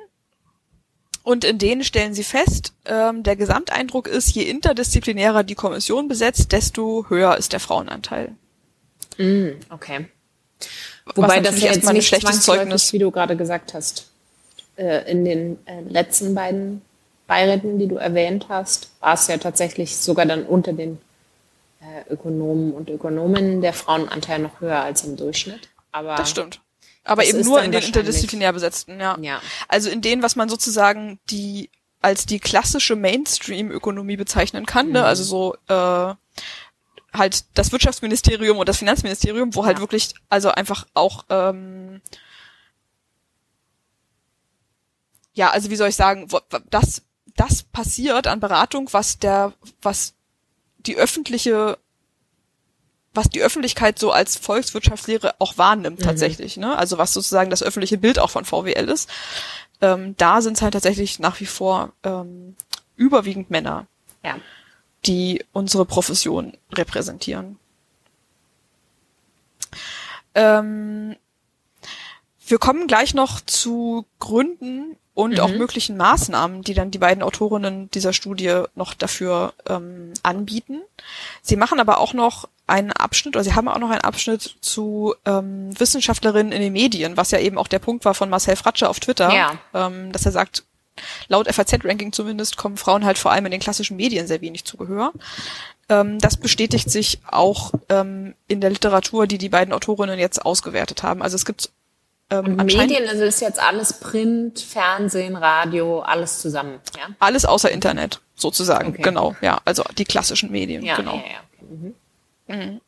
Und 1.23 1.45
in 1.45 1.57
denen 1.57 1.85
stellen 1.85 2.13
sie 2.13 2.23
fest, 2.23 2.73
ähm, 2.85 3.23
der 3.23 3.37
Gesamteindruck 3.37 4.07
ist, 4.07 4.29
je 4.35 4.43
interdisziplinärer 4.43 5.43
die 5.43 5.55
Kommission 5.55 6.09
besetzt, 6.09 6.51
desto 6.51 7.05
höher 7.07 7.37
ist 7.37 7.53
der 7.53 7.61
Frauenanteil. 7.61 8.35
Mm, 9.17 9.51
okay. 9.69 10.07
Wobei 11.15 11.39
das 11.39 11.61
ja 11.61 11.67
jetzt 11.67 11.77
erstmal 11.77 11.95
ein 11.95 12.01
schlechtes 12.01 12.41
Zeugnis- 12.41 12.91
wie 12.91 12.99
du 12.99 13.09
gerade 13.09 13.37
gesagt 13.37 13.73
hast, 13.73 14.07
äh, 14.75 15.09
in 15.09 15.23
den 15.23 15.57
äh, 15.65 15.81
letzten 15.81 16.35
beiden 16.35 16.81
Beiräten, 17.33 17.79
die 17.79 17.87
du 17.87 17.95
erwähnt 17.95 18.45
hast, 18.47 18.91
war 18.99 19.15
es 19.15 19.25
ja 19.27 19.37
tatsächlich 19.39 19.97
sogar 19.97 20.27
dann 20.27 20.43
unter 20.45 20.71
den 20.71 20.99
äh, 21.81 22.13
Ökonomen 22.13 22.71
und 22.73 22.91
Ökonominnen 22.91 23.59
der 23.61 23.73
Frauenanteil 23.73 24.37
noch 24.37 24.61
höher 24.61 24.79
als 24.83 25.03
im 25.03 25.15
Durchschnitt. 25.17 25.67
Aber 25.91 26.13
Das 26.15 26.29
stimmt. 26.29 26.61
Aber 27.03 27.23
Das 27.23 27.31
eben 27.31 27.41
nur 27.43 27.63
in 27.63 27.71
den 27.71 27.81
interdisziplinär 27.81 28.53
besetzten, 28.53 28.99
ja. 28.99 29.17
Ja. 29.19 29.41
Also 29.67 29.89
in 29.89 30.01
denen, 30.01 30.21
was 30.21 30.35
man 30.35 30.47
sozusagen 30.47 31.19
die 31.31 31.71
als 32.01 32.27
die 32.27 32.39
klassische 32.39 32.95
Mainstream-Ökonomie 32.95 34.17
bezeichnen 34.17 34.67
kann, 34.67 34.91
ne? 34.91 34.99
Mhm. 34.99 35.05
also 35.05 35.23
so 35.23 35.55
äh, 35.69 36.13
halt 37.17 37.45
das 37.55 37.71
Wirtschaftsministerium 37.71 38.57
und 38.59 38.69
das 38.69 38.77
Finanzministerium, 38.77 39.55
wo 39.55 39.65
halt 39.65 39.77
Ja. 39.77 39.81
wirklich 39.81 40.13
also 40.29 40.49
einfach 40.49 40.85
auch 40.93 41.25
ähm, 41.29 41.99
ja, 45.33 45.49
also 45.49 45.71
wie 45.71 45.75
soll 45.77 45.89
ich 45.89 45.95
sagen, 45.95 46.27
das 46.69 47.01
das 47.35 47.63
passiert 47.63 48.27
an 48.27 48.39
Beratung, 48.39 48.89
was 48.91 49.19
der 49.19 49.53
was 49.81 50.13
die 50.79 50.97
öffentliche 50.97 51.77
was 53.15 53.29
die 53.29 53.41
Öffentlichkeit 53.41 53.99
so 53.99 54.11
als 54.11 54.35
Volkswirtschaftslehre 54.37 55.35
auch 55.39 55.57
wahrnimmt 55.57 55.99
Mhm. 55.99 56.03
tatsächlich, 56.03 56.57
ne? 56.57 56.75
Also 56.77 56.97
was 56.97 57.13
sozusagen 57.13 57.51
das 57.51 57.61
öffentliche 57.61 57.97
Bild 57.97 58.17
auch 58.17 58.31
von 58.31 58.43
VWL 58.45 58.89
ist. 58.89 59.09
Ähm, 59.81 60.15
da 60.17 60.41
sind 60.41 60.55
es 60.55 60.61
halt 60.61 60.73
tatsächlich 60.73 61.19
nach 61.19 61.39
wie 61.39 61.45
vor 61.45 61.93
ähm, 62.03 62.55
überwiegend 62.95 63.51
Männer, 63.51 63.85
ja. 64.23 64.37
die 65.05 65.43
unsere 65.51 65.85
Profession 65.85 66.57
repräsentieren. 66.71 67.59
Ähm, 70.35 71.15
wir 72.47 72.57
kommen 72.57 72.87
gleich 72.87 73.13
noch 73.13 73.41
zu 73.41 74.05
Gründen 74.19 74.97
und 75.13 75.33
Mhm. 75.33 75.39
auch 75.39 75.49
möglichen 75.49 75.95
Maßnahmen, 75.97 76.63
die 76.63 76.73
dann 76.73 76.91
die 76.91 76.97
beiden 76.97 77.23
Autorinnen 77.23 77.89
dieser 77.91 78.13
Studie 78.13 78.63
noch 78.75 78.93
dafür 78.93 79.53
ähm, 79.69 80.13
anbieten. 80.23 80.81
Sie 81.41 81.55
machen 81.55 81.79
aber 81.79 81.99
auch 81.99 82.13
noch 82.13 82.47
einen 82.65 82.91
Abschnitt, 82.91 83.35
oder 83.35 83.43
sie 83.43 83.53
haben 83.53 83.67
auch 83.67 83.77
noch 83.77 83.89
einen 83.89 84.01
Abschnitt 84.01 84.55
zu 84.61 85.13
ähm, 85.25 85.77
Wissenschaftlerinnen 85.77 86.51
in 86.53 86.61
den 86.61 86.73
Medien, 86.73 87.17
was 87.17 87.31
ja 87.31 87.39
eben 87.39 87.57
auch 87.57 87.67
der 87.67 87.79
Punkt 87.79 88.05
war 88.05 88.13
von 88.13 88.29
Marcel 88.29 88.55
Fratsche 88.55 88.89
auf 88.89 88.99
Twitter, 88.99 89.33
Ja. 89.35 89.57
ähm, 89.73 90.11
dass 90.11 90.25
er 90.25 90.31
sagt, 90.31 90.63
laut 91.27 91.47
FAZ-Ranking 91.53 92.11
zumindest 92.13 92.55
kommen 92.57 92.77
Frauen 92.77 93.03
halt 93.05 93.17
vor 93.17 93.31
allem 93.31 93.45
in 93.45 93.51
den 93.51 93.59
klassischen 93.59 93.97
Medien 93.97 94.27
sehr 94.27 94.41
wenig 94.41 94.63
zu 94.63 94.77
Gehör. 94.77 95.11
Ähm, 95.89 96.19
das 96.19 96.37
bestätigt 96.37 96.89
sich 96.89 97.19
auch 97.29 97.73
ähm, 97.89 98.33
in 98.47 98.61
der 98.61 98.69
Literatur, 98.69 99.27
die 99.27 99.37
die 99.37 99.49
beiden 99.49 99.73
Autorinnen 99.73 100.17
jetzt 100.17 100.45
ausgewertet 100.45 101.03
haben. 101.03 101.21
Also 101.21 101.35
es 101.35 101.45
gibt 101.45 101.69
ähm, 102.39 102.55
Medien, 102.55 103.07
also 103.07 103.23
ist 103.23 103.41
jetzt 103.41 103.59
alles 103.61 103.93
Print, 103.93 104.59
Fernsehen, 104.59 105.35
Radio, 105.35 105.99
alles 106.01 106.39
zusammen, 106.39 106.79
ja? 106.97 107.07
alles 107.19 107.45
außer 107.45 107.69
Internet, 107.71 108.21
sozusagen. 108.35 108.89
Okay. 108.89 109.01
Genau, 109.01 109.35
ja. 109.41 109.59
Also 109.65 109.83
die 109.97 110.05
klassischen 110.05 110.51
Medien, 110.51 110.83
Ja, 110.83 110.95
genau. 110.95 111.15
ja, 111.15 111.19
ja. 111.19 111.43
Okay. 111.61 111.93
Mhm. 112.47 112.81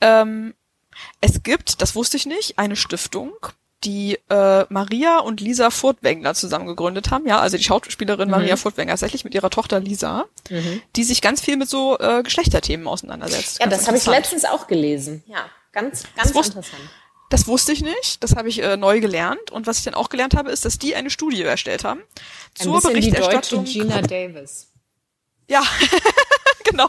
Ähm, 0.00 0.54
es 1.20 1.42
gibt, 1.42 1.80
das 1.82 1.94
wusste 1.94 2.16
ich 2.16 2.26
nicht, 2.26 2.58
eine 2.58 2.76
Stiftung, 2.76 3.32
die 3.84 4.18
äh, 4.30 4.64
Maria 4.70 5.18
und 5.18 5.40
Lisa 5.40 5.70
Furtwängler 5.70 6.34
zusammen 6.34 6.66
gegründet 6.66 7.10
haben. 7.10 7.26
Ja, 7.26 7.40
also 7.40 7.56
die 7.58 7.62
Schauspielerin 7.64 8.28
Mhm. 8.28 8.32
Maria 8.32 8.56
Furtwängler 8.56 8.92
tatsächlich 8.94 9.24
mit 9.24 9.34
ihrer 9.34 9.50
Tochter 9.50 9.80
Lisa, 9.80 10.24
Mhm. 10.50 10.80
die 10.96 11.04
sich 11.04 11.20
ganz 11.22 11.40
viel 11.40 11.56
mit 11.56 11.68
so 11.68 11.98
äh, 11.98 12.22
Geschlechterthemen 12.22 12.86
auseinandersetzt. 12.88 13.58
Ja, 13.60 13.66
Ganz 13.66 13.78
das 13.80 13.86
habe 13.88 13.98
ich 13.98 14.06
letztens 14.06 14.44
auch 14.46 14.66
gelesen. 14.66 15.22
Ja, 15.26 15.44
ganz, 15.72 16.04
ganz 16.16 16.34
wusste- 16.34 16.58
interessant. 16.58 16.82
Das 17.28 17.48
wusste 17.48 17.72
ich 17.72 17.82
nicht, 17.82 18.22
das 18.22 18.36
habe 18.36 18.48
ich 18.48 18.62
äh, 18.62 18.76
neu 18.76 19.00
gelernt. 19.00 19.50
Und 19.50 19.66
was 19.66 19.78
ich 19.78 19.84
dann 19.84 19.94
auch 19.94 20.08
gelernt 20.08 20.34
habe, 20.34 20.50
ist, 20.50 20.64
dass 20.64 20.78
die 20.78 20.94
eine 20.94 21.10
Studie 21.10 21.42
erstellt 21.42 21.84
haben 21.84 22.00
Ein 22.00 22.64
zur 22.64 22.74
bisschen 22.74 22.94
die 22.94 23.10
deutsche 23.10 23.20
Berichterstattung. 23.20 23.64
Gina 23.64 24.02
Davis. 24.02 24.68
Ja, 25.48 25.62
genau. 26.64 26.88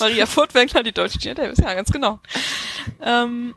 Maria 0.00 0.26
Furtwängler, 0.26 0.82
die 0.82 0.92
deutsche 0.92 1.18
Gina 1.18 1.34
Davis, 1.34 1.58
ja, 1.58 1.74
ganz 1.74 1.90
genau. 1.90 2.20
Ähm, 3.02 3.54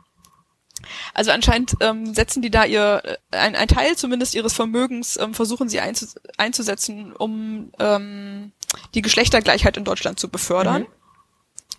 also 1.14 1.30
anscheinend 1.30 1.74
ähm, 1.80 2.14
setzen 2.14 2.42
die 2.42 2.50
da 2.50 2.64
ihr, 2.64 3.02
äh, 3.04 3.36
ein, 3.36 3.54
ein 3.54 3.68
Teil 3.68 3.96
zumindest 3.96 4.34
ihres 4.34 4.52
Vermögens, 4.52 5.16
ähm, 5.16 5.34
versuchen 5.34 5.68
sie 5.68 5.80
einzu, 5.80 6.06
einzusetzen, 6.38 7.12
um 7.12 7.72
ähm, 7.78 8.52
die 8.94 9.02
Geschlechtergleichheit 9.02 9.76
in 9.76 9.84
Deutschland 9.84 10.18
zu 10.18 10.28
befördern. 10.28 10.82
Mhm. 10.82 11.01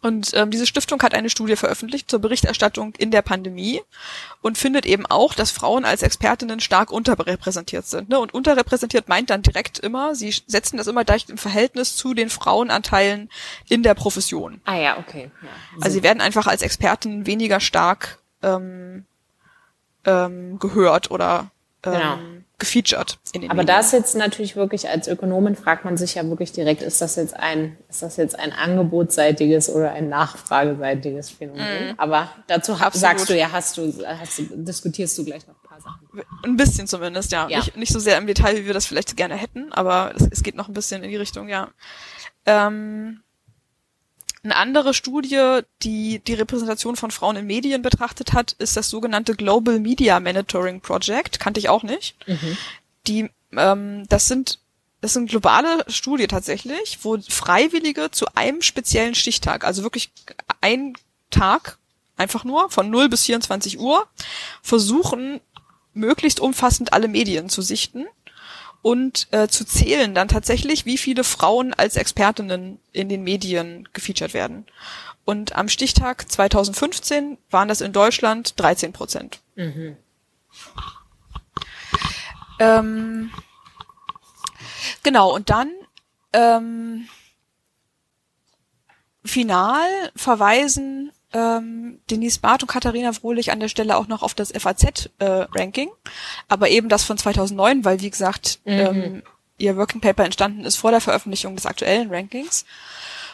Und 0.03 0.33
ähm, 0.33 0.51
diese 0.51 0.67
Stiftung 0.67 1.01
hat 1.01 1.13
eine 1.13 1.29
Studie 1.29 1.55
veröffentlicht 1.55 2.11
zur 2.11 2.19
Berichterstattung 2.19 2.93
in 2.97 3.09
der 3.09 3.21
Pandemie 3.21 3.81
und 4.41 4.57
findet 4.57 4.85
eben 4.85 5.05
auch, 5.05 5.33
dass 5.33 5.49
Frauen 5.49 5.85
als 5.85 6.03
Expertinnen 6.03 6.59
stark 6.59 6.91
unterrepräsentiert 6.91 7.87
sind. 7.87 8.09
Ne? 8.09 8.19
Und 8.19 8.33
unterrepräsentiert 8.33 9.07
meint 9.07 9.29
dann 9.29 9.43
direkt 9.43 9.79
immer, 9.79 10.13
sie 10.13 10.35
setzen 10.45 10.75
das 10.75 10.87
immer 10.87 11.05
gleich 11.05 11.29
im 11.29 11.37
Verhältnis 11.37 11.95
zu 11.95 12.13
den 12.13 12.29
Frauenanteilen 12.29 13.29
in 13.69 13.81
der 13.81 13.93
Profession. 13.93 14.59
Ah 14.65 14.75
ja, 14.75 14.97
okay. 14.97 15.31
Ja. 15.41 15.49
Also 15.79 15.95
sie 15.95 16.03
werden 16.03 16.19
einfach 16.19 16.47
als 16.47 16.63
Experten 16.63 17.25
weniger 17.25 17.61
stark 17.61 18.19
ähm, 18.41 19.05
ähm, 20.03 20.59
gehört 20.59 21.11
oder 21.11 21.49
ähm, 21.85 21.93
Genau. 21.93 22.17
Gefeatured 22.63 23.19
in 23.33 23.41
den 23.41 23.51
Aber 23.51 23.63
Medien. 23.63 23.75
da 23.75 23.79
ist 23.81 23.91
jetzt 23.91 24.15
natürlich 24.15 24.55
wirklich 24.55 24.87
als 24.89 25.07
Ökonomin 25.07 25.55
fragt 25.55 25.85
man 25.85 25.97
sich 25.97 26.15
ja 26.15 26.27
wirklich 26.27 26.53
direkt, 26.53 26.81
ist 26.81 27.01
das 27.01 27.15
jetzt 27.17 27.35
ein, 27.37 27.77
ist 27.89 28.01
das 28.01 28.17
jetzt 28.17 28.39
ein 28.39 28.53
angebotsseitiges 28.53 29.69
oder 29.69 29.91
ein 29.91 30.09
nachfrageseitiges 30.09 31.29
Phänomen? 31.29 31.93
Aber 31.97 32.29
dazu 32.47 32.79
hab, 32.79 32.93
sagst 32.93 33.29
du 33.29 33.37
ja, 33.37 33.51
hast 33.51 33.77
du, 33.77 33.93
hast 34.05 34.39
du, 34.39 34.43
diskutierst 34.55 35.17
du 35.17 35.25
gleich 35.25 35.45
noch 35.47 35.55
ein 35.55 35.67
paar 35.67 35.81
Sachen. 35.81 36.07
Ein 36.43 36.57
bisschen 36.57 36.87
zumindest, 36.87 37.31
ja. 37.31 37.47
Ja. 37.49 37.59
Nicht, 37.59 37.77
nicht 37.77 37.93
so 37.93 37.99
sehr 37.99 38.17
im 38.17 38.27
Detail, 38.27 38.57
wie 38.57 38.65
wir 38.65 38.73
das 38.73 38.85
vielleicht 38.85 39.15
gerne 39.17 39.35
hätten, 39.35 39.71
aber 39.73 40.13
es, 40.15 40.27
es 40.31 40.43
geht 40.43 40.55
noch 40.55 40.67
ein 40.67 40.73
bisschen 40.73 41.03
in 41.03 41.09
die 41.09 41.17
Richtung, 41.17 41.49
ja. 41.49 41.69
Ähm, 42.45 43.21
eine 44.43 44.55
andere 44.55 44.93
Studie, 44.93 45.61
die 45.83 46.19
die 46.19 46.33
Repräsentation 46.33 46.95
von 46.95 47.11
Frauen 47.11 47.37
in 47.37 47.47
Medien 47.47 47.81
betrachtet 47.81 48.33
hat, 48.33 48.51
ist 48.53 48.75
das 48.75 48.89
sogenannte 48.89 49.35
Global 49.35 49.79
Media 49.79 50.19
Monitoring 50.19 50.81
Project. 50.81 51.39
Kannte 51.39 51.59
ich 51.59 51.69
auch 51.69 51.83
nicht. 51.83 52.15
Die, 53.07 53.29
ähm, 53.55 54.05
das 54.09 54.27
sind 54.27 54.59
das 55.03 55.11
sind 55.11 55.29
globale 55.29 55.83
Studie 55.89 56.27
tatsächlich, 56.27 56.99
wo 57.01 57.17
Freiwillige 57.19 58.09
zu 58.11 58.25
einem 58.35 58.61
speziellen 58.61 59.15
Stichtag, 59.15 59.65
also 59.65 59.83
wirklich 59.83 60.13
ein 60.61 60.93
Tag, 61.29 61.77
einfach 62.15 62.45
nur 62.45 62.69
von 62.69 62.89
0 62.89 63.09
bis 63.09 63.25
24 63.25 63.79
Uhr, 63.79 64.07
versuchen, 64.61 65.41
möglichst 65.93 66.39
umfassend 66.39 66.93
alle 66.93 67.09
Medien 67.09 67.49
zu 67.49 67.61
sichten 67.61 68.05
und 68.83 69.27
äh, 69.31 69.47
zu 69.47 69.65
zählen 69.65 70.13
dann 70.13 70.27
tatsächlich, 70.27 70.85
wie 70.85 70.99
viele 70.99 71.23
Frauen 71.23 71.73
als 71.73 71.95
Expertinnen 71.95 72.79
in 72.91 73.09
den 73.09 73.23
Medien 73.23 73.89
gefeatured 73.93 74.35
werden. 74.35 74.67
und 75.25 75.55
am 75.55 75.69
Stichtag 75.69 76.29
2015 76.29 77.37
waren 77.49 77.69
das 77.69 77.81
in 77.81 77.93
Deutschland 77.93 78.59
13 78.59 78.91
Prozent. 78.91 79.39
Mhm. 79.55 79.95
Ähm, 82.59 83.31
genau, 85.01 85.33
und 85.33 85.49
dann 85.49 85.71
ähm, 86.33 87.07
final 89.23 89.87
verweisen 90.15 91.11
ähm, 91.33 91.99
Denise 92.09 92.39
Barth 92.39 92.63
und 92.63 92.69
Katharina 92.69 93.11
Frohlich 93.11 93.51
an 93.51 93.59
der 93.59 93.67
Stelle 93.67 93.97
auch 93.97 94.07
noch 94.07 94.23
auf 94.23 94.33
das 94.33 94.51
FAZ-Ranking, 94.51 95.89
äh, 95.89 96.09
aber 96.47 96.69
eben 96.69 96.89
das 96.89 97.03
von 97.03 97.17
2009, 97.17 97.83
weil 97.83 98.01
wie 98.01 98.09
gesagt 98.09 98.59
mhm. 98.65 98.71
ähm, 98.71 99.23
ihr 99.57 99.77
Working 99.77 100.01
Paper 100.01 100.25
entstanden 100.25 100.65
ist 100.65 100.77
vor 100.77 100.91
der 100.91 101.01
Veröffentlichung 101.01 101.55
des 101.55 101.65
aktuellen 101.65 102.13
Rankings. 102.13 102.65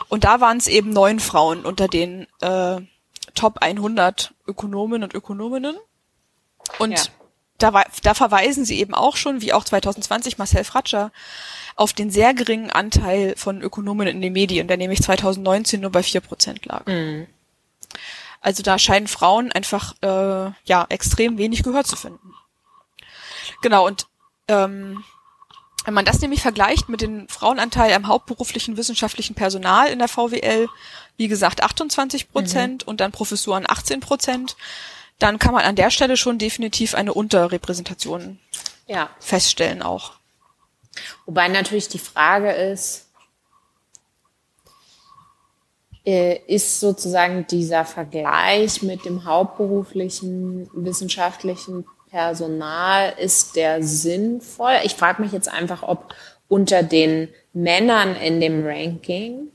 Und 0.07 0.23
da 0.23 0.41
waren 0.41 0.57
es 0.57 0.67
eben 0.67 0.91
neun 0.91 1.19
Frauen 1.19 1.65
unter 1.65 1.87
den 1.87 2.27
äh, 2.41 2.77
Top 3.35 3.61
100 3.61 4.33
Ökonomen 4.47 5.03
und 5.03 5.13
Ökonominnen. 5.13 5.75
Und 6.77 6.91
ja. 6.91 7.03
da, 7.57 7.83
da 8.03 8.13
verweisen 8.13 8.65
sie 8.65 8.79
eben 8.79 8.93
auch 8.93 9.17
schon, 9.17 9.41
wie 9.41 9.53
auch 9.53 9.63
2020 9.63 10.37
Marcel 10.37 10.63
Fratscher, 10.63 11.11
auf 11.75 11.93
den 11.93 12.11
sehr 12.11 12.33
geringen 12.33 12.69
Anteil 12.69 13.35
von 13.37 13.61
Ökonomen 13.61 14.07
in 14.07 14.21
den 14.21 14.33
Medien, 14.33 14.67
der 14.67 14.77
nämlich 14.77 15.01
2019 15.01 15.79
nur 15.79 15.91
bei 15.91 16.03
vier 16.03 16.21
Prozent 16.21 16.65
lag. 16.65 16.85
Mhm. 16.85 17.27
Also 18.41 18.63
da 18.63 18.79
scheinen 18.79 19.07
Frauen 19.07 19.51
einfach 19.51 19.93
äh, 20.01 20.51
ja 20.65 20.85
extrem 20.89 21.37
wenig 21.37 21.63
Gehör 21.63 21.83
zu 21.83 21.95
finden. 21.95 22.33
Genau, 23.61 23.85
und 23.85 24.07
ähm, 24.47 25.03
wenn 25.85 25.93
man 25.93 26.05
das 26.05 26.21
nämlich 26.21 26.41
vergleicht 26.41 26.89
mit 26.89 27.01
dem 27.01 27.27
Frauenanteil 27.29 27.93
am 27.93 28.07
hauptberuflichen 28.07 28.77
wissenschaftlichen 28.77 29.35
Personal 29.35 29.87
in 29.87 29.99
der 29.99 30.07
VWL, 30.07 30.67
wie 31.17 31.27
gesagt 31.27 31.63
28 31.63 32.31
Prozent 32.31 32.85
mhm. 32.85 32.89
und 32.89 33.01
dann 33.01 33.11
Professuren 33.11 33.65
18 33.67 33.99
Prozent, 33.99 34.55
dann 35.19 35.39
kann 35.39 35.53
man 35.53 35.65
an 35.65 35.75
der 35.75 35.89
Stelle 35.89 36.15
schon 36.15 36.37
definitiv 36.37 36.95
eine 36.95 37.13
Unterrepräsentation 37.13 38.39
ja. 38.87 39.09
feststellen 39.19 39.81
auch. 39.81 40.13
Wobei 41.25 41.47
natürlich 41.47 41.89
die 41.89 41.99
Frage 41.99 42.51
ist, 42.51 43.08
ist 46.05 46.79
sozusagen 46.79 47.45
dieser 47.47 47.85
Vergleich 47.85 48.81
mit 48.81 49.05
dem 49.05 49.25
hauptberuflichen 49.25 50.69
wissenschaftlichen 50.73 51.85
Personal, 52.09 53.13
ist 53.19 53.55
der 53.55 53.83
sinnvoll? 53.83 54.73
Ich 54.83 54.95
frage 54.95 55.21
mich 55.21 55.31
jetzt 55.31 55.51
einfach, 55.51 55.83
ob 55.83 56.15
unter 56.47 56.81
den 56.83 57.29
Männern 57.53 58.15
in 58.15 58.41
dem 58.41 58.65
Ranking, 58.65 59.49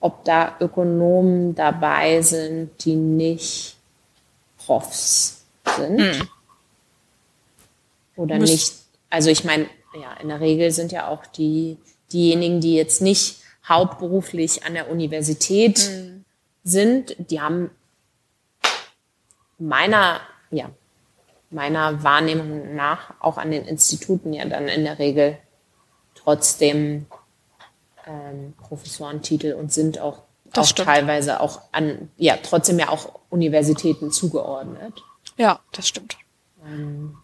ob 0.00 0.24
da 0.24 0.56
Ökonomen 0.60 1.54
dabei 1.54 2.20
sind, 2.20 2.70
die 2.84 2.96
nicht 2.96 3.76
Profs 4.58 5.44
sind. 5.76 5.98
Hm. 5.98 6.28
Oder 8.16 8.36
Muss 8.36 8.50
nicht. 8.50 8.72
Also 9.08 9.30
ich 9.30 9.44
meine, 9.44 9.66
ja, 9.94 10.12
in 10.20 10.28
der 10.28 10.40
Regel 10.40 10.70
sind 10.72 10.92
ja 10.92 11.08
auch 11.08 11.24
die, 11.26 11.78
diejenigen, 12.12 12.60
die 12.60 12.74
jetzt 12.74 13.00
nicht 13.00 13.38
hauptberuflich 13.68 14.64
an 14.64 14.74
der 14.74 14.90
Universität 14.90 15.78
hm. 15.78 16.24
sind, 16.64 17.16
die 17.30 17.40
haben 17.40 17.70
meiner, 19.58 20.20
ja, 20.50 20.70
meiner 21.50 22.02
Wahrnehmung 22.02 22.74
nach 22.74 23.14
auch 23.20 23.38
an 23.38 23.50
den 23.50 23.64
Instituten 23.64 24.32
ja 24.32 24.44
dann 24.44 24.68
in 24.68 24.84
der 24.84 24.98
Regel 24.98 25.38
trotzdem 26.14 27.06
ähm, 28.06 28.54
Professorentitel 28.58 29.54
und 29.54 29.72
sind 29.72 29.98
auch, 30.00 30.22
auch 30.56 30.72
teilweise 30.72 31.40
auch 31.40 31.60
an, 31.72 32.10
ja, 32.16 32.36
trotzdem 32.42 32.78
ja 32.78 32.88
auch 32.88 33.20
Universitäten 33.30 34.10
zugeordnet. 34.10 35.02
Ja, 35.36 35.60
das 35.72 35.88
stimmt. 35.88 36.16
Ähm, 36.64 37.16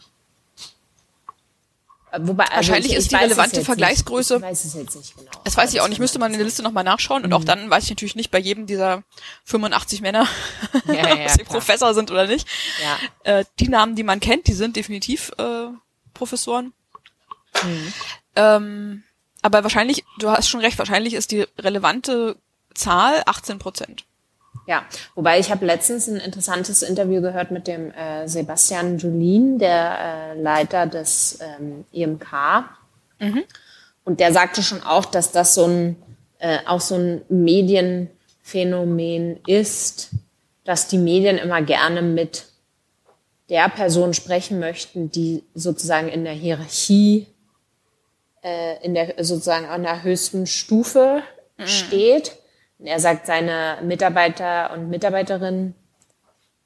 Wobei, 2.19 2.45
also 2.45 2.57
Wahrscheinlich 2.57 2.93
ich, 2.93 2.99
ist 2.99 3.11
die 3.11 3.17
relevante 3.17 3.65
Vergleichsgröße. 3.65 4.35
Nicht. 4.35 4.43
Ich 4.45 4.51
weiß 4.51 4.65
es 4.67 4.75
jetzt 4.75 4.97
nicht 4.97 5.17
genau. 5.17 5.31
Das 5.45 5.57
weiß 5.57 5.73
ich 5.73 5.81
auch 5.81 5.87
nicht. 5.87 5.95
Ich 5.95 5.99
müsste 5.99 6.19
mal 6.19 6.27
in 6.27 6.35
der 6.35 6.45
Liste 6.45 6.63
nochmal 6.63 6.85
nachschauen. 6.85 7.23
Und 7.23 7.31
mhm. 7.31 7.37
auch 7.37 7.45
dann 7.45 7.71
weiß 7.71 7.85
ich 7.85 7.91
natürlich 7.91 8.17
nicht 8.17 8.31
bei 8.31 8.39
jedem 8.39 8.67
dieser 8.67 9.03
85 9.45 10.03
Männer, 10.03 10.29
ja, 10.89 10.95
ja, 10.95 11.13
ob 11.25 11.31
sie 11.31 11.39
klar. 11.39 11.47
Professor 11.47 11.95
sind 11.95 12.11
oder 12.11 12.27
nicht. 12.27 12.47
Ja. 12.83 13.39
Äh, 13.39 13.45
die 13.61 13.69
Namen, 13.69 13.97
die 13.97 14.03
man 14.03 14.21
kennt, 14.21 14.47
die 14.47 14.53
sind 14.53 14.77
definitiv 14.77 15.33
äh, 15.39 15.69
Professoren. 16.13 16.75
Mhm. 17.63 17.93
Ähm, 18.37 19.03
aber 19.41 19.63
wahrscheinlich, 19.63 20.05
du 20.19 20.31
hast 20.31 20.49
schon 20.49 20.61
recht, 20.61 20.79
wahrscheinlich 20.79 21.15
ist 21.15 21.31
die 21.31 21.47
relevante 21.59 22.37
Zahl 22.75 23.23
18 23.25 23.59
Prozent. 23.59 24.05
Ja, 24.67 24.85
wobei 25.15 25.39
ich 25.39 25.51
habe 25.51 25.67
letztens 25.67 26.09
ein 26.09 26.17
interessantes 26.17 26.83
Interview 26.83 27.21
gehört 27.21 27.51
mit 27.51 27.67
dem 27.67 27.91
äh, 27.93 28.29
Sebastian 28.29 28.99
Julin, 28.99 29.59
der 29.59 29.99
äh, 29.99 30.41
Leiter 30.41 30.87
des 30.87 31.39
ähm, 31.41 31.85
IMK. 31.91 32.27
Mhm. 33.19 33.43
Und 34.05 34.21
der 34.21 34.33
sagte 34.33 34.63
schon 34.63 34.83
auch, 34.83 35.05
dass 35.05 35.33
das 35.33 35.55
so 35.55 35.67
ein 35.67 35.97
äh, 36.43 36.59
auch 36.67 36.81
so 36.81 36.97
ein 36.97 37.23
Medienphänomen 37.29 39.39
ist, 39.47 40.11
dass 40.65 40.89
die 40.89 40.99
Medien 40.99 41.39
immer 41.39 41.63
gerne 41.63 42.03
mit 42.03 42.47
der 43.49 43.69
Person 43.69 44.13
sprechen 44.13 44.59
möchten, 44.59 45.13
die 45.13 45.45
sozusagen 45.55 46.09
in 46.09 46.25
der 46.25 46.33
Hierarchie, 46.33 47.29
äh, 48.43 48.85
in 48.85 48.95
der 48.95 49.23
sozusagen 49.23 49.67
an 49.67 49.85
der 49.85 50.03
höchsten 50.03 50.49
Stufe 50.49 51.23
mhm. 51.59 51.67
steht 51.67 52.33
er 52.85 53.01
sagt, 53.01 53.27
seine 53.27 53.79
Mitarbeiter 53.83 54.73
und 54.73 54.89
Mitarbeiterinnen, 54.89 55.75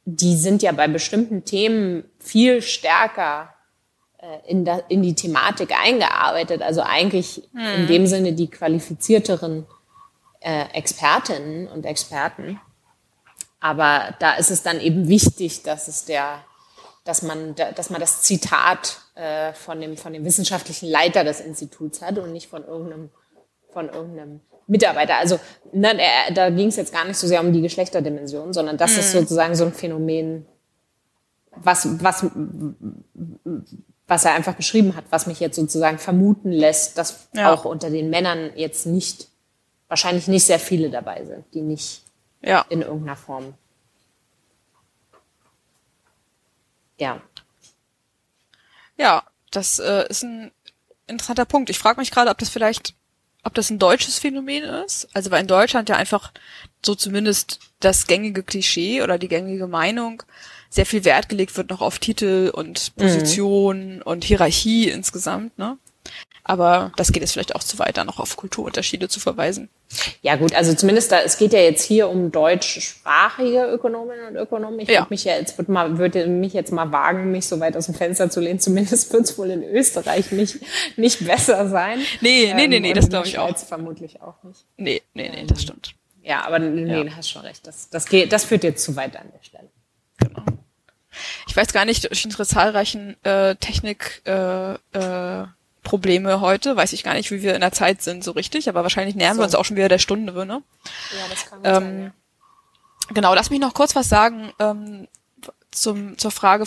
die 0.04 0.36
sind 0.36 0.62
ja 0.62 0.72
bei 0.72 0.88
bestimmten 0.88 1.44
Themen 1.44 2.04
viel 2.18 2.62
stärker 2.62 3.52
äh, 4.18 4.50
in, 4.50 4.64
da, 4.64 4.80
in 4.88 5.02
die 5.02 5.14
Thematik 5.14 5.72
eingearbeitet. 5.78 6.62
Also 6.62 6.82
eigentlich 6.82 7.42
hm. 7.52 7.82
in 7.82 7.86
dem 7.86 8.06
Sinne 8.06 8.32
die 8.32 8.48
qualifizierteren 8.48 9.66
äh, 10.40 10.66
Expertinnen 10.72 11.68
und 11.68 11.84
Experten. 11.84 12.60
Aber 13.60 14.14
da 14.20 14.34
ist 14.34 14.50
es 14.50 14.62
dann 14.62 14.80
eben 14.80 15.08
wichtig, 15.08 15.62
dass 15.64 15.88
es 15.88 16.04
der, 16.04 16.44
dass 17.04 17.22
man, 17.22 17.54
dass 17.54 17.90
man 17.90 18.00
das 18.00 18.22
Zitat 18.22 19.00
äh, 19.16 19.52
von 19.54 19.80
dem 19.80 19.96
von 19.96 20.12
dem 20.12 20.24
wissenschaftlichen 20.24 20.88
Leiter 20.88 21.24
des 21.24 21.40
Instituts 21.40 22.00
hat 22.02 22.18
und 22.18 22.32
nicht 22.32 22.48
von 22.48 22.64
irgendeinem 22.64 23.10
von 23.72 23.88
irgendeinem 23.88 24.40
Mitarbeiter. 24.66 25.16
Also 25.16 25.38
ne, 25.72 25.98
da 26.34 26.50
ging 26.50 26.68
es 26.68 26.76
jetzt 26.76 26.92
gar 26.92 27.04
nicht 27.04 27.16
so 27.16 27.26
sehr 27.26 27.40
um 27.40 27.52
die 27.52 27.62
Geschlechterdimension, 27.62 28.52
sondern 28.52 28.76
das 28.76 28.92
mhm. 28.92 28.98
ist 28.98 29.12
sozusagen 29.12 29.54
so 29.54 29.64
ein 29.64 29.72
Phänomen, 29.72 30.46
was, 31.56 32.02
was, 32.02 32.26
was 34.06 34.24
er 34.24 34.34
einfach 34.34 34.54
beschrieben 34.54 34.96
hat, 34.96 35.04
was 35.10 35.26
mich 35.26 35.40
jetzt 35.40 35.56
sozusagen 35.56 35.98
vermuten 35.98 36.52
lässt, 36.52 36.98
dass 36.98 37.28
ja. 37.34 37.52
auch 37.52 37.64
unter 37.64 37.90
den 37.90 38.10
Männern 38.10 38.50
jetzt 38.56 38.86
nicht, 38.86 39.28
wahrscheinlich 39.88 40.28
nicht 40.28 40.44
sehr 40.44 40.58
viele 40.58 40.90
dabei 40.90 41.24
sind, 41.24 41.44
die 41.54 41.62
nicht 41.62 42.02
ja. 42.42 42.64
in 42.68 42.82
irgendeiner 42.82 43.16
Form. 43.16 43.54
Ja. 46.98 47.20
Ja, 48.98 49.24
das 49.50 49.78
äh, 49.78 50.06
ist 50.08 50.24
ein 50.24 50.50
interessanter 51.06 51.44
Punkt. 51.44 51.70
Ich 51.70 51.78
frage 51.78 52.00
mich 52.00 52.10
gerade, 52.10 52.30
ob 52.30 52.38
das 52.38 52.48
vielleicht 52.48 52.94
ob 53.47 53.55
das 53.55 53.70
ein 53.70 53.78
deutsches 53.78 54.18
Phänomen 54.18 54.64
ist. 54.64 55.09
Also 55.14 55.30
weil 55.30 55.40
in 55.40 55.47
Deutschland 55.47 55.88
ja 55.88 55.97
einfach 55.97 56.32
so 56.84 56.94
zumindest 56.97 57.61
das 57.78 58.09
gängige 58.09 58.42
Klischee 58.42 59.03
oder 59.03 59.18
die 59.18 59.28
gängige 59.28 59.68
Meinung 59.68 60.24
sehr 60.68 60.84
viel 60.84 61.05
Wert 61.05 61.28
gelegt 61.28 61.57
wird 61.57 61.70
noch 61.70 61.80
auf 61.80 62.01
Titel 62.01 62.51
und 62.53 62.92
mhm. 62.97 63.03
Position 63.03 63.97
mhm. 63.97 64.03
und 64.03 64.24
Hierarchie 64.24 64.90
insgesamt, 64.90 65.57
ne? 65.59 65.78
Aber 66.49 66.92
das 66.94 67.11
geht 67.11 67.22
jetzt 67.22 67.32
vielleicht 67.32 67.57
auch 67.57 67.64
zu 67.64 67.76
weit, 67.80 67.97
da 67.97 68.05
noch 68.05 68.20
auf 68.20 68.36
Kulturunterschiede 68.36 69.09
zu 69.09 69.18
verweisen. 69.18 69.68
Ja 70.22 70.36
gut, 70.36 70.55
also 70.55 70.74
zumindest 70.74 71.11
da, 71.11 71.20
es 71.20 71.38
geht 71.38 71.53
ja 71.53 71.59
jetzt 71.59 71.82
hier 71.82 72.09
um 72.09 72.30
deutschsprachige 72.30 73.66
Ökonominnen 73.66 74.28
und 74.28 74.36
Ökonomen. 74.36 74.78
Ich 74.78 74.88
ja. 74.88 75.01
würde 75.01 75.09
mich 75.11 75.24
ja 75.24 75.34
jetzt 75.34 75.59
würde 75.59 75.72
mal 75.72 75.99
würde 75.99 76.28
mich 76.28 76.53
jetzt 76.53 76.70
mal 76.70 76.92
wagen, 76.92 77.32
mich 77.32 77.49
so 77.49 77.59
weit 77.59 77.76
aus 77.76 77.86
dem 77.86 77.97
Fenster 77.97 78.30
zu 78.30 78.38
lehnen. 78.38 78.61
Zumindest 78.61 79.12
wird 79.12 79.24
es 79.24 79.36
wohl 79.36 79.51
in 79.51 79.64
Österreich 79.64 80.30
nicht 80.30 80.61
nicht 80.97 81.26
besser 81.26 81.68
sein. 81.68 81.99
Nee, 82.20 82.53
nee, 82.55 82.68
nee, 82.68 82.78
nee, 82.78 82.90
ähm, 82.90 82.94
das 82.94 83.09
glaube 83.09 83.26
ich 83.26 83.38
auch. 83.38 83.57
vermutlich 83.59 84.22
auch 84.22 84.40
nicht. 84.44 84.64
Nee, 84.76 85.03
nee, 85.14 85.28
nee, 85.28 85.47
das 85.49 85.62
stimmt. 85.62 85.97
Ja, 86.22 86.44
aber 86.47 86.61
nee, 86.61 86.88
ja. 86.88 87.03
du 87.03 87.16
hast 87.16 87.28
schon 87.28 87.42
recht. 87.42 87.66
Das 87.66 87.90
das 87.90 88.07
geht, 88.07 88.32
das 88.32 88.44
führt 88.44 88.62
jetzt 88.62 88.84
zu 88.84 88.94
weit 88.94 89.16
an 89.16 89.32
der 89.34 89.42
Stelle. 89.42 89.68
Genau. 90.18 90.44
Ich 91.49 91.57
weiß 91.57 91.72
gar 91.72 91.86
nicht, 91.86 92.09
durch 92.09 92.24
unsere 92.24 92.47
zahlreichen 92.47 93.16
äh, 93.24 93.57
Technik 93.57 94.22
äh, 94.26 94.74
äh, 94.74 95.47
Probleme 95.87 96.41
heute. 96.41 96.76
Weiß 96.76 96.93
ich 96.93 97.03
gar 97.05 97.14
nicht, 97.14 97.30
wie 97.30 97.43
wir 97.43 97.55
in 97.55 97.61
der 97.61 97.72
Zeit 97.72 98.03
sind 98.03 98.24
so 98.24 98.32
richtig, 98.32 98.68
aber 98.68 98.82
wahrscheinlich 98.82 99.14
nähern 99.14 99.34
so. 99.34 99.41
wir 99.41 99.45
uns 99.45 99.55
auch 99.55 99.64
schon 99.64 99.76
wieder 99.76 99.89
der 99.89 99.99
Stunde, 99.99 100.32
ne? 100.45 100.62
Ja, 101.12 101.28
das 101.30 101.47
kann 101.47 101.61
ähm, 101.62 101.74
sein, 101.74 102.03
ja. 102.03 103.14
Genau, 103.14 103.34
lass 103.34 103.51
mich 103.51 103.61
noch 103.61 103.72
kurz 103.72 103.95
was 103.95 104.09
sagen 104.09 104.53
ähm, 104.59 105.07
zum, 105.70 106.18
zur 106.18 106.32
Frage 106.32 106.64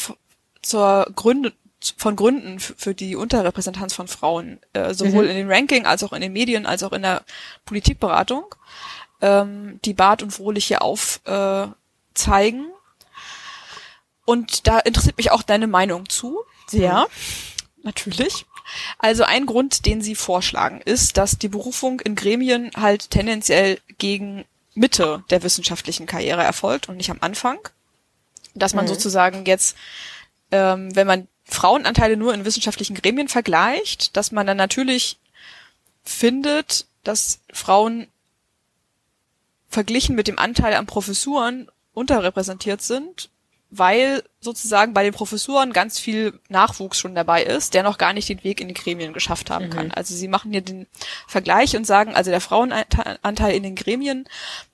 zur 0.61 1.05
Gründe, 1.15 1.51
von 1.97 2.15
Gründen 2.15 2.59
für 2.59 2.93
die 2.95 3.15
Unterrepräsentanz 3.15 3.93
von 3.93 4.07
Frauen, 4.07 4.59
äh, 4.74 4.93
sowohl 4.93 5.26
mhm. 5.26 5.30
in 5.30 5.36
den 5.36 5.51
Ranking 5.51 5.86
als 5.86 6.03
auch 6.03 6.13
in 6.13 6.22
den 6.22 6.34
Medien 6.34 6.65
als 6.65 6.84
auch 6.84 6.93
in 6.93 7.01
der 7.01 7.24
Politikberatung. 7.65 8.55
ähm, 9.22 9.80
die 9.86 9.93
Bart 9.93 10.24
und 10.24 10.38
Wohlig 10.39 10.65
hier 10.65 10.82
aufzeigen. 10.82 11.24
Äh, 11.26 12.80
und 14.26 14.67
da 14.67 14.80
interessiert 14.80 15.17
mich 15.17 15.32
auch 15.32 15.41
deine 15.41 15.67
Meinung 15.67 16.07
zu. 16.07 16.39
Sehr. 16.67 17.07
Natürlich. 17.84 18.45
Also 18.97 19.24
ein 19.24 19.45
Grund, 19.45 19.86
den 19.86 20.01
sie 20.01 20.15
vorschlagen, 20.15 20.82
ist, 20.82 21.17
dass 21.17 21.38
die 21.38 21.47
Berufung 21.47 21.99
in 21.99 22.15
Gremien 22.15 22.72
halt 22.76 23.09
tendenziell 23.09 23.80
gegen 23.97 24.45
Mitte 24.74 25.24
der 25.30 25.43
wissenschaftlichen 25.43 26.05
Karriere 26.05 26.43
erfolgt 26.43 26.89
und 26.89 26.97
nicht 26.97 27.11
am 27.11 27.17
Anfang. 27.22 27.59
Dass 28.53 28.74
man 28.74 28.86
mhm. 28.86 28.89
sozusagen 28.89 29.45
jetzt, 29.45 29.76
ähm, 30.51 30.95
wenn 30.95 31.07
man 31.07 31.28
Frauenanteile 31.45 32.17
nur 32.17 32.34
in 32.34 32.45
wissenschaftlichen 32.45 32.95
Gremien 32.95 33.28
vergleicht, 33.28 34.15
dass 34.15 34.32
man 34.32 34.45
dann 34.45 34.57
natürlich 34.57 35.17
findet, 36.03 36.86
dass 37.03 37.39
Frauen 37.51 38.07
verglichen 39.67 40.15
mit 40.15 40.28
dem 40.28 40.39
Anteil 40.39 40.74
an 40.74 40.86
Professuren 40.86 41.70
unterrepräsentiert 41.93 42.82
sind 42.82 43.30
weil 43.70 44.24
sozusagen 44.39 44.93
bei 44.93 45.03
den 45.03 45.13
Professuren 45.13 45.74
ganz 45.74 45.99
viel 45.99 46.39
Nachwuchs 46.49 46.97
schon 46.97 47.13
dabei 47.13 47.43
ist, 47.43 47.74
der 47.74 47.84
noch 47.84 47.99
gar 47.99 48.13
nicht 48.13 48.28
den 48.28 48.43
Weg 48.43 48.61
in 48.61 48.67
die 48.67 48.74
Gremien 48.74 49.13
geschafft 49.13 49.51
haben 49.51 49.67
mhm. 49.67 49.70
kann. 49.70 49.91
Also 49.91 50.15
sie 50.15 50.28
machen 50.28 50.51
hier 50.51 50.61
den 50.61 50.88
Vergleich 51.28 51.76
und 51.76 51.86
sagen, 51.86 52.15
also 52.15 52.32
der 52.32 52.41
Frauenanteil 52.41 53.55
in 53.55 53.63
den 53.63 53.76
Gremien 53.76 54.28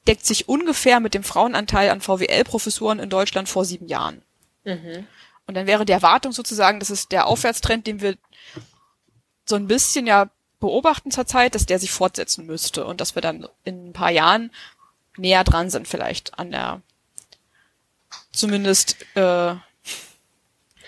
deckt 0.08 0.26
sich 0.26 0.48
ungefähr 0.48 1.02
mit 1.02 1.14
dem 1.14 1.24
Frauenanteil 1.24 1.90
an 1.90 2.00
VWL-Professuren 2.00 3.00
in 3.00 3.10
Deutschland 3.10 3.50
vor 3.50 3.66
sieben 3.66 3.88
Jahren. 3.88 4.22
Mhm. 4.64 5.08
Und 5.48 5.56
dann 5.56 5.68
wäre 5.68 5.86
die 5.86 5.94
Erwartung 5.94 6.32
sozusagen, 6.32 6.80
das 6.80 6.90
ist 6.90 7.12
der 7.12 7.28
Aufwärtstrend, 7.28 7.86
den 7.88 8.02
wir 8.02 8.16
so 9.46 9.56
ein 9.56 9.68
bisschen 9.68 10.08
ja 10.08 10.30
beobachten 10.60 11.12
zurzeit, 11.12 11.54
dass 11.54 11.66
der 11.66 11.80
sich 11.80 11.92
fortsetzen 11.92 12.46
müsste 12.46 12.86
und 12.86 13.02
dass 13.02 13.14
wir 13.16 13.22
dann 13.22 13.48
in 13.64 13.90
ein 13.90 13.94
paar 13.94 14.10
Jahren 14.10 14.52
näher 15.18 15.44
dran 15.44 15.70
sind 15.70 15.88
vielleicht 15.88 16.40
an 16.40 16.52
der 16.52 16.82
zumindest, 18.36 18.98
äh, 19.16 19.20
ja. 19.20 19.62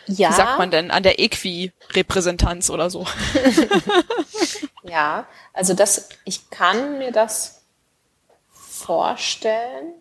wie 0.08 0.34
sagt 0.34 0.58
man 0.60 0.72
denn, 0.72 0.92
an 0.92 1.04
der 1.04 1.20
Equi-Repräsentanz 1.20 2.70
oder 2.70 2.90
so. 2.90 3.06
ja, 4.84 5.26
also 5.54 5.74
das, 5.74 6.10
ich 6.26 6.50
kann 6.50 6.98
mir 6.98 7.12
das 7.12 7.64
vorstellen. 8.52 9.94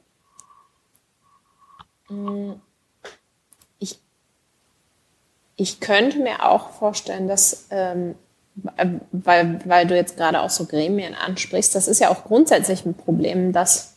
Hm, 2.09 2.61
ich, 3.79 3.99
ich 5.57 5.81
könnte 5.81 6.19
mir 6.19 6.45
auch 6.45 6.71
vorstellen, 6.71 7.27
dass, 7.27 7.67
ähm, 7.71 8.15
weil, 9.13 9.61
weil 9.65 9.87
du 9.87 9.97
jetzt 9.97 10.17
gerade 10.17 10.41
auch 10.41 10.51
so 10.51 10.67
Gremien 10.67 11.15
ansprichst, 11.15 11.75
das 11.75 11.89
ist 11.89 12.01
ja 12.01 12.11
auch 12.11 12.25
grundsätzlich 12.25 12.87
ein 12.87 12.95
Problem, 12.95 13.53
dass 13.53 13.97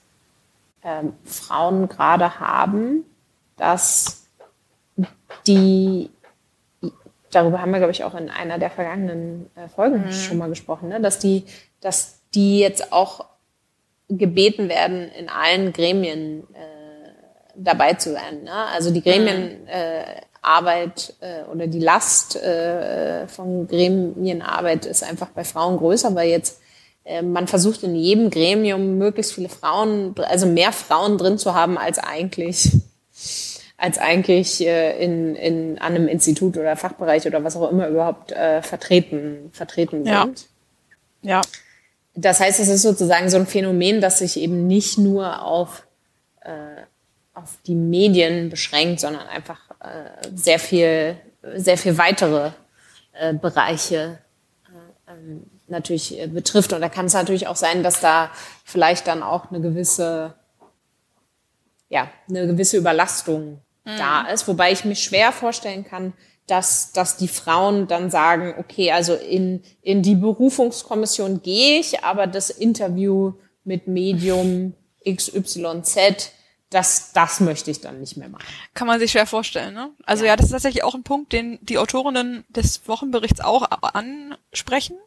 ähm, 0.84 1.14
Frauen 1.24 1.88
gerade 1.88 2.40
haben, 2.40 3.06
dass 3.60 4.24
die, 5.46 6.10
darüber 7.32 7.62
haben 7.62 7.72
wir, 7.72 7.80
glaube 7.80 7.92
ich, 7.92 8.04
auch 8.04 8.16
in 8.16 8.30
einer 8.30 8.58
der 8.58 8.70
vergangenen 8.70 9.50
äh, 9.56 9.68
Folgen 9.68 10.06
mhm. 10.06 10.12
schon 10.12 10.38
mal 10.38 10.50
gesprochen, 10.50 10.90
ne? 10.90 11.02
dass 11.02 11.20
die, 11.20 11.46
dass 11.82 12.20
die 12.34 12.60
jetzt 12.60 12.92
auch 12.92 13.26
gebeten 14.10 14.70
werden, 14.70 15.10
in 15.10 15.30
allen 15.30 15.72
Gremien 15.72 16.44
äh, 16.54 17.12
dabei 17.56 17.94
zu 17.94 18.14
sein. 18.14 18.44
Ne? 18.44 18.54
Also 18.74 18.92
die 18.92 19.04
Gremienarbeit 19.04 21.14
mhm. 21.22 21.28
äh, 21.28 21.42
äh, 21.42 21.44
oder 21.46 21.68
die 21.68 21.80
Last 21.80 22.36
äh, 22.36 23.28
von 23.28 23.68
Gremienarbeit 23.68 24.86
ist 24.86 25.04
einfach 25.04 25.30
bei 25.30 25.44
Frauen 25.44 25.78
größer, 25.78 26.16
weil 26.16 26.30
jetzt 26.30 26.62
äh, 27.04 27.22
man 27.22 27.48
versucht 27.48 27.84
in 27.84 27.96
jedem 27.96 28.30
Gremium 28.30 28.98
möglichst 28.98 29.34
viele 29.34 29.50
Frauen, 29.50 30.16
also 30.18 30.48
mehr 30.48 30.72
Frauen 30.72 31.18
drin 31.18 31.38
zu 31.38 31.54
haben 31.54 31.78
als 31.78 32.00
eigentlich 32.00 32.72
als 33.80 33.98
eigentlich 33.98 34.66
äh, 34.66 35.02
in, 35.04 35.36
in 35.36 35.80
an 35.80 35.96
einem 35.96 36.08
Institut 36.08 36.58
oder 36.58 36.76
Fachbereich 36.76 37.26
oder 37.26 37.44
was 37.44 37.56
auch 37.56 37.72
immer 37.72 37.88
überhaupt 37.88 38.32
äh, 38.32 38.62
vertreten, 38.62 39.50
vertreten 39.54 40.06
ja. 40.06 40.26
sind. 40.26 40.48
Ja. 41.22 41.42
Das 42.14 42.42
heißt, 42.42 42.60
es 42.60 42.68
ist 42.68 42.82
sozusagen 42.82 43.30
so 43.30 43.38
ein 43.38 43.48
Phänomen, 43.48 44.02
das 44.02 44.20
sich 44.20 44.38
eben 44.38 44.68
nicht 44.68 44.98
nur 44.98 45.42
auf, 45.42 45.88
äh, 46.42 46.82
auf 47.34 47.58
die 47.66 47.76
Medien 47.76 48.50
beschränkt, 48.50 49.00
sondern 49.00 49.28
einfach 49.28 49.60
äh, 49.80 50.28
sehr 50.36 50.60
viel, 50.60 51.16
sehr 51.56 51.78
viel 51.78 51.98
weitere 51.98 52.52
äh, 53.14 53.34
Bereiche 53.34 54.20
äh, 54.66 55.12
ähm, 55.12 55.46
natürlich 55.68 56.20
äh, 56.20 56.28
betrifft. 56.28 56.74
Und 56.74 56.82
da 56.82 56.90
kann 56.90 57.06
es 57.06 57.14
natürlich 57.14 57.48
auch 57.48 57.56
sein, 57.56 57.82
dass 57.84 58.02
da 58.02 58.30
vielleicht 58.66 59.08
dann 59.08 59.24
auch 59.24 59.50
eine 59.50 59.62
gewisse, 59.62 60.34
ja, 61.88 62.10
eine 62.28 62.46
gewisse 62.48 62.76
Überlastung 62.76 63.62
da 63.98 64.24
mhm. 64.24 64.30
ist, 64.30 64.48
wobei 64.48 64.72
ich 64.72 64.86
mir 64.86 64.96
schwer 64.96 65.32
vorstellen 65.32 65.86
kann, 65.86 66.14
dass, 66.48 66.92
dass 66.94 67.18
die 67.18 67.28
Frauen 67.28 67.88
dann 67.88 68.10
sagen, 68.10 68.56
okay, 68.58 68.92
also 68.92 69.14
in, 69.14 69.62
in 69.82 70.02
die 70.02 70.16
Berufungskommission 70.16 71.42
gehe 71.42 71.80
ich, 71.80 72.04
aber 72.04 72.28
das 72.28 72.50
Interview 72.50 73.34
mit 73.64 73.88
Medium 73.88 74.74
XYZ, 75.08 76.32
das, 76.72 77.14
das 77.14 77.40
möchte 77.40 77.72
ich 77.72 77.82
dann 77.82 78.00
nicht 78.00 78.18
mehr 78.18 78.30
machen. 78.30 78.44
Kann 78.74 78.88
man 78.88 79.00
sich 79.00 79.12
schwer 79.12 79.26
vorstellen, 79.26 79.74
ne? 79.74 79.92
Also 80.06 80.24
ja, 80.24 80.32
ja 80.32 80.36
das 80.36 80.48
ist 80.48 80.52
tatsächlich 80.52 80.84
auch 80.84 80.96
ein 80.96 81.04
Punkt, 81.04 81.34
den 81.34 81.60
die 81.62 81.78
Autorinnen 81.78 82.46
des 82.50 82.88
Wochenberichts 82.88 83.42
auch 83.42 83.68
ansprechen 83.94 84.98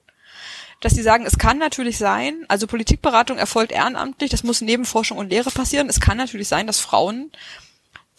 dass 0.83 0.95
sie 0.95 1.03
sagen, 1.03 1.25
es 1.25 1.39
kann 1.39 1.59
natürlich 1.59 1.97
sein, 1.97 2.45
also 2.49 2.67
Politikberatung 2.67 3.39
erfolgt 3.39 3.71
ehrenamtlich, 3.71 4.31
das 4.31 4.43
muss 4.43 4.61
neben 4.61 4.85
Forschung 4.85 5.17
und 5.17 5.31
Lehre 5.31 5.51
passieren. 5.51 5.89
Es 5.89 6.01
kann 6.01 6.17
natürlich 6.17 6.49
sein, 6.49 6.67
dass 6.67 6.81
Frauen 6.81 7.31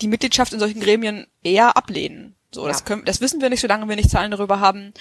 die 0.04 0.10
Mitgliedschaft 0.10 0.54
in 0.54 0.60
solchen 0.60 0.82
Gremien 0.82 1.26
eher 1.44 1.78
ablehnen. 1.78 2.36
So, 2.52 2.64
ja. 2.64 2.68
das, 2.68 2.86
können, 2.86 3.06
das 3.06 3.22
wissen 3.22 3.42
wir 3.42 3.50
nicht, 3.50 3.62
solange 3.62 3.90
wir 3.90 3.96
nicht 3.96 4.10
Zahlen 4.10 4.32
darüber 4.32 4.60
haben, 4.60 4.94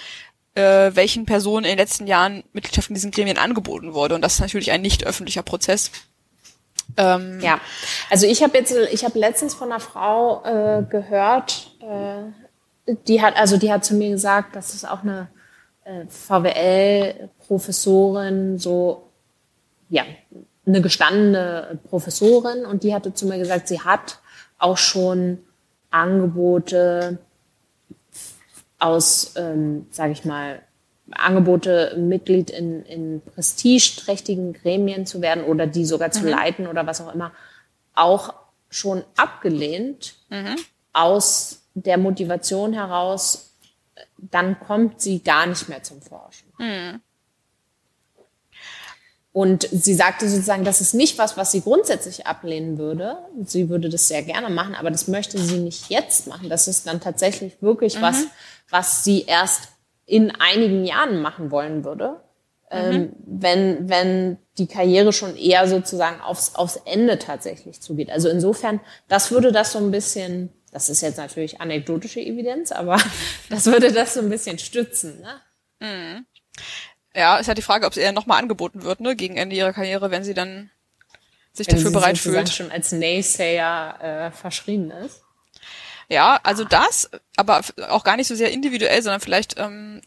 äh, 0.55 0.91
welchen 0.93 1.25
Personen 1.25 1.65
in 1.65 1.71
den 1.71 1.77
letzten 1.77 2.07
Jahren 2.07 2.45
Mitgliedschaft 2.53 2.89
in 2.89 2.95
diesen 2.95 3.11
Gremien 3.11 3.37
angeboten 3.37 3.93
wurde. 3.93 4.15
Und 4.15 4.21
das 4.21 4.35
ist 4.35 4.39
natürlich 4.39 4.71
ein 4.71 4.81
nicht 4.81 5.05
öffentlicher 5.05 5.43
Prozess. 5.43 5.91
Ähm, 6.97 7.39
ja, 7.41 7.59
also 8.09 8.25
ich 8.27 8.43
habe 8.43 8.57
jetzt, 8.57 8.75
ich 8.91 9.05
habe 9.05 9.19
letztens 9.19 9.53
von 9.53 9.71
einer 9.71 9.79
Frau 9.79 10.43
äh, 10.45 10.83
gehört, 10.83 11.71
äh, 11.81 12.23
die 13.07 13.21
hat, 13.21 13.37
also 13.37 13.55
die 13.57 13.71
hat 13.71 13.85
zu 13.85 13.93
mir 13.95 14.09
gesagt, 14.09 14.55
dass 14.55 14.73
es 14.73 14.83
auch 14.85 15.03
eine 15.03 15.29
äh, 15.85 16.05
VWL-Professorin, 16.07 18.59
so 18.59 19.09
ja, 19.89 20.03
eine 20.65 20.81
gestandene 20.81 21.79
Professorin, 21.89 22.65
und 22.65 22.83
die 22.83 22.93
hatte 22.93 23.13
zu 23.13 23.25
mir 23.25 23.37
gesagt, 23.37 23.67
sie 23.67 23.81
hat 23.81 24.19
auch 24.63 24.77
schon 24.77 25.39
Angebote 25.91 27.19
aus, 28.79 29.33
ähm, 29.35 29.87
sage 29.91 30.13
ich 30.13 30.25
mal, 30.25 30.61
Angebote, 31.11 31.95
Mitglied 31.97 32.49
in, 32.49 32.83
in 32.85 33.21
prestigeträchtigen 33.21 34.53
Gremien 34.53 35.05
zu 35.05 35.21
werden 35.21 35.43
oder 35.43 35.67
die 35.67 35.85
sogar 35.85 36.11
zu 36.11 36.23
mhm. 36.23 36.29
leiten 36.29 36.67
oder 36.67 36.87
was 36.87 37.01
auch 37.01 37.13
immer, 37.13 37.33
auch 37.93 38.33
schon 38.69 39.03
abgelehnt 39.17 40.15
mhm. 40.29 40.55
aus 40.93 41.63
der 41.73 41.97
Motivation 41.97 42.73
heraus, 42.73 43.53
dann 44.17 44.59
kommt 44.59 45.01
sie 45.01 45.19
gar 45.19 45.45
nicht 45.45 45.67
mehr 45.67 45.83
zum 45.83 46.01
Forschen. 46.01 46.47
Mhm. 46.57 47.01
Und 49.33 49.67
sie 49.71 49.95
sagte 49.95 50.29
sozusagen, 50.29 50.63
das 50.63 50.79
ist 50.79 50.93
nicht 50.93 51.17
was, 51.17 51.37
was 51.37 51.51
sie 51.51 51.61
grundsätzlich 51.61 52.27
ablehnen 52.27 52.77
würde. 52.77 53.17
Sie 53.43 53.67
würde 53.67 53.89
das 53.89 54.07
sehr 54.07 54.21
gerne 54.21 54.51
machen, 54.51 54.75
aber 54.75 54.91
das 54.91 55.07
möchte 55.07 55.39
sie 55.39 55.57
nicht 55.57 55.89
jetzt 55.89 56.27
machen. 56.27 56.49
Das 56.49 56.67
ist 56.67 56.85
dann 56.85 57.01
tatsächlich 57.01 57.59
wirklich 57.59 57.97
mhm. 57.97 58.01
was, 58.03 58.27
was 58.69 59.03
sie 59.03 59.23
erst 59.23 59.69
in 60.05 60.31
einigen 60.31 60.85
Jahren 60.85 61.19
machen 61.19 61.49
wollen 61.49 61.83
würde. 61.83 62.21
Ähm, 62.69 62.89
mhm. 62.89 62.95
Ähm, 62.95 63.11
wenn, 63.25 63.89
wenn 63.89 64.37
die 64.59 64.67
Karriere 64.67 65.11
schon 65.13 65.35
eher 65.35 65.67
sozusagen 65.67 66.21
aufs, 66.21 66.53
aufs 66.53 66.79
Ende 66.85 67.17
tatsächlich 67.17 67.81
zugeht. 67.81 68.11
Also 68.11 68.29
insofern, 68.29 68.81
das 69.07 69.31
würde 69.31 69.51
das 69.51 69.71
so 69.71 69.79
ein 69.79 69.89
bisschen, 69.89 70.49
das 70.71 70.89
ist 70.89 71.01
jetzt 71.01 71.17
natürlich 71.17 71.59
anekdotische 71.59 72.19
Evidenz, 72.19 72.71
aber 72.71 72.99
das 73.49 73.65
würde 73.65 73.91
das 73.91 74.13
so 74.13 74.19
ein 74.19 74.29
bisschen 74.29 74.59
stützen. 74.59 75.21
Ne? 75.21 75.41
Mhm. 75.79 76.25
Ja, 77.15 77.37
ist 77.37 77.47
halt 77.47 77.57
die 77.57 77.63
Frage, 77.63 77.85
ob 77.85 77.91
es 77.91 77.97
eher 77.97 78.11
nochmal 78.11 78.39
angeboten 78.39 78.83
wird, 78.83 78.99
ne, 78.99 79.15
gegen 79.15 79.37
Ende 79.37 79.55
ihrer 79.55 79.73
Karriere, 79.73 80.09
wenn 80.09 80.23
sie 80.23 80.33
dann 80.33 80.71
sich 81.53 81.67
wenn 81.67 81.75
dafür 81.75 81.89
sie 81.89 81.93
bereit 81.93 82.17
fühlt. 82.17 82.49
schon 82.49 82.71
als 82.71 82.91
Naysayer 82.91 84.01
äh, 84.01 84.31
verschrien 84.31 84.89
ist. 84.89 85.21
Ja, 86.09 86.39
also 86.43 86.63
das, 86.63 87.09
aber 87.37 87.61
auch 87.89 88.03
gar 88.03 88.17
nicht 88.17 88.27
so 88.27 88.35
sehr 88.35 88.51
individuell, 88.51 89.01
sondern 89.01 89.21
vielleicht, 89.21 89.57
ähm, 89.57 90.01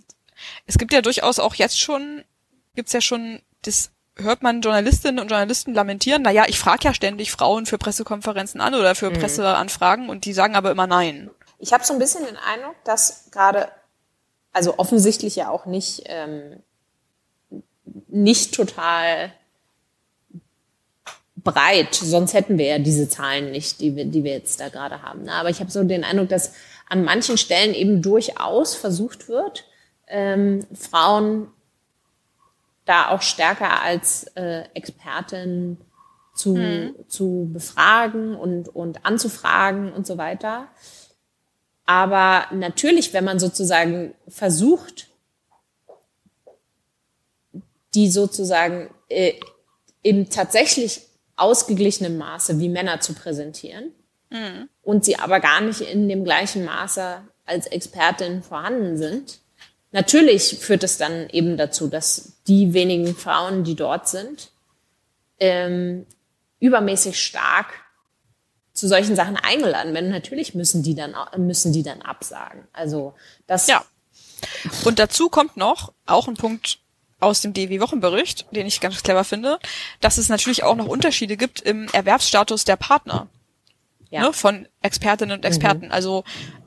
es 0.66 0.78
gibt 0.78 0.92
ja 0.92 1.00
durchaus 1.00 1.38
auch 1.38 1.54
jetzt 1.54 1.80
schon, 1.80 2.24
gibt's 2.74 2.92
ja 2.92 3.00
schon, 3.00 3.40
das 3.62 3.90
hört 4.16 4.42
man 4.42 4.60
Journalistinnen 4.60 5.20
und 5.20 5.28
Journalisten 5.28 5.74
lamentieren, 5.74 6.22
naja, 6.22 6.44
ich 6.48 6.58
frage 6.58 6.84
ja 6.84 6.94
ständig 6.94 7.30
Frauen 7.30 7.66
für 7.66 7.78
Pressekonferenzen 7.78 8.60
an 8.60 8.74
oder 8.74 8.94
für 8.94 9.10
mhm. 9.10 9.14
Presseanfragen 9.14 10.08
und 10.08 10.24
die 10.24 10.32
sagen 10.32 10.56
aber 10.56 10.70
immer 10.70 10.86
nein. 10.86 11.30
Ich 11.58 11.72
habe 11.72 11.84
so 11.84 11.92
ein 11.92 11.98
bisschen 11.98 12.24
den 12.24 12.36
Eindruck, 12.36 12.76
dass 12.84 13.30
gerade, 13.30 13.68
also 14.52 14.78
offensichtlich 14.78 15.36
ja 15.36 15.50
auch 15.50 15.66
nicht 15.66 16.02
ähm, 16.06 16.62
nicht 18.08 18.54
total 18.54 19.32
breit, 21.36 21.94
sonst 21.94 22.34
hätten 22.34 22.58
wir 22.58 22.66
ja 22.66 22.78
diese 22.78 23.08
Zahlen 23.08 23.52
nicht, 23.52 23.80
die 23.80 23.94
wir, 23.94 24.04
die 24.04 24.24
wir 24.24 24.32
jetzt 24.32 24.60
da 24.60 24.68
gerade 24.68 25.02
haben. 25.02 25.28
Aber 25.28 25.48
ich 25.50 25.60
habe 25.60 25.70
so 25.70 25.82
den 25.84 26.04
Eindruck, 26.04 26.28
dass 26.28 26.52
an 26.88 27.04
manchen 27.04 27.38
Stellen 27.38 27.74
eben 27.74 28.02
durchaus 28.02 28.74
versucht 28.74 29.28
wird, 29.28 29.64
ähm, 30.08 30.66
Frauen 30.74 31.48
da 32.84 33.10
auch 33.10 33.22
stärker 33.22 33.82
als 33.82 34.24
äh, 34.36 34.64
Expertin 34.74 35.78
zu, 36.34 36.54
mhm. 36.56 36.94
zu 37.08 37.50
befragen 37.52 38.34
und, 38.36 38.68
und 38.68 39.04
anzufragen 39.04 39.92
und 39.92 40.06
so 40.06 40.18
weiter. 40.18 40.68
Aber 41.86 42.46
natürlich, 42.52 43.12
wenn 43.12 43.24
man 43.24 43.38
sozusagen 43.38 44.14
versucht, 44.28 45.08
die 47.96 48.10
sozusagen 48.10 48.90
äh, 49.08 49.32
im 50.02 50.30
tatsächlich 50.30 51.00
ausgeglichenen 51.34 52.16
Maße 52.16 52.60
wie 52.60 52.68
Männer 52.68 53.00
zu 53.00 53.14
präsentieren 53.14 53.92
mhm. 54.30 54.68
und 54.82 55.04
sie 55.04 55.18
aber 55.18 55.40
gar 55.40 55.60
nicht 55.60 55.80
in 55.80 56.08
dem 56.08 56.24
gleichen 56.24 56.64
Maße 56.64 57.22
als 57.44 57.66
Expertin 57.66 58.42
vorhanden 58.42 58.96
sind, 58.96 59.40
natürlich 59.92 60.58
führt 60.58 60.84
es 60.84 60.98
dann 60.98 61.28
eben 61.30 61.56
dazu, 61.56 61.88
dass 61.88 62.34
die 62.46 62.72
wenigen 62.72 63.16
Frauen, 63.16 63.64
die 63.64 63.74
dort 63.74 64.08
sind, 64.08 64.50
ähm, 65.38 66.06
übermäßig 66.60 67.20
stark 67.20 67.72
zu 68.72 68.88
solchen 68.88 69.16
Sachen 69.16 69.36
eingeladen 69.36 69.94
werden. 69.94 70.10
Natürlich 70.10 70.54
müssen 70.54 70.82
die 70.82 70.94
dann 70.94 71.14
müssen 71.38 71.72
die 71.72 71.82
dann 71.82 72.02
absagen. 72.02 72.66
Also 72.72 73.14
das. 73.46 73.66
Ja. 73.66 73.84
Und 74.84 74.98
dazu 74.98 75.30
kommt 75.30 75.56
noch 75.56 75.92
auch 76.04 76.28
ein 76.28 76.34
Punkt 76.34 76.78
aus 77.18 77.40
dem 77.40 77.52
DW-Wochenbericht, 77.52 78.46
den 78.50 78.66
ich 78.66 78.80
ganz 78.80 79.02
clever 79.02 79.24
finde, 79.24 79.58
dass 80.00 80.18
es 80.18 80.28
natürlich 80.28 80.64
auch 80.64 80.76
noch 80.76 80.86
Unterschiede 80.86 81.36
gibt 81.36 81.60
im 81.60 81.88
Erwerbsstatus 81.92 82.64
der 82.64 82.76
Partner 82.76 83.28
ja. 84.10 84.22
ne, 84.22 84.32
von 84.32 84.68
Expertinnen 84.82 85.36
und 85.36 85.44
Experten. 85.44 85.86
Mhm. 85.86 85.92
Also 85.92 86.24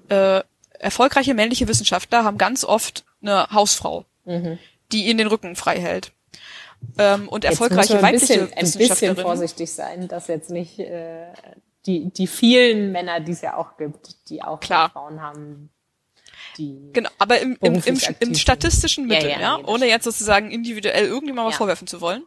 äh, 0.10 0.42
erfolgreiche 0.80 1.34
männliche 1.34 1.68
Wissenschaftler 1.68 2.24
haben 2.24 2.38
ganz 2.38 2.64
oft 2.64 3.06
eine 3.22 3.50
Hausfrau, 3.52 4.06
mhm. 4.26 4.58
die 4.92 5.08
ihnen 5.08 5.20
den 5.20 5.28
Rücken 5.28 5.56
frei 5.56 5.80
hält. 5.80 6.14
Ähm, 6.98 7.28
und 7.28 7.44
erfolgreiche 7.44 8.02
weibliche 8.02 8.46
bisschen, 8.46 8.54
ein 8.54 8.72
bisschen 8.88 9.18
vorsichtig 9.18 9.72
sein, 9.72 10.08
dass 10.08 10.28
jetzt 10.28 10.50
nicht 10.50 10.80
äh, 10.80 11.28
die 11.86 12.10
die 12.12 12.28
vielen 12.28 12.92
Männer, 12.94 13.20
die 13.20 13.34
es 13.34 13.42
ja 13.42 13.58
auch 13.58 13.76
gibt, 13.76 14.30
die 14.30 14.42
auch 14.42 14.62
Klar. 14.62 14.90
Frauen 14.90 15.22
haben. 15.22 15.70
Die 16.60 16.90
genau, 16.92 17.10
aber 17.18 17.40
im, 17.40 17.58
im, 17.62 17.82
im, 17.86 18.00
im 18.20 18.36
statistischen 18.36 19.08
Mittel, 19.08 19.30
ja, 19.30 19.40
ja, 19.40 19.58
ja 19.58 19.66
ohne 19.66 19.88
jetzt 19.88 20.04
sozusagen 20.04 20.52
individuell 20.52 21.06
irgendjemandem 21.06 21.48
was 21.48 21.54
ja. 21.54 21.58
vorwerfen 21.58 21.88
zu 21.88 22.02
wollen, 22.02 22.24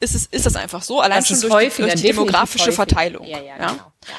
ist 0.00 0.16
es 0.16 0.26
ist 0.26 0.44
das 0.44 0.56
einfach 0.56 0.82
so, 0.82 1.00
allein 1.00 1.20
das 1.20 1.28
schon 1.28 1.48
durch, 1.48 1.76
die, 1.76 1.82
durch 1.82 1.94
die 1.94 2.02
demografische 2.02 2.72
Verteilung. 2.72 3.24
Ja, 3.24 3.38
ja, 3.38 3.44
ja. 3.44 3.56
Genau. 3.56 3.72
ja. 3.74 4.14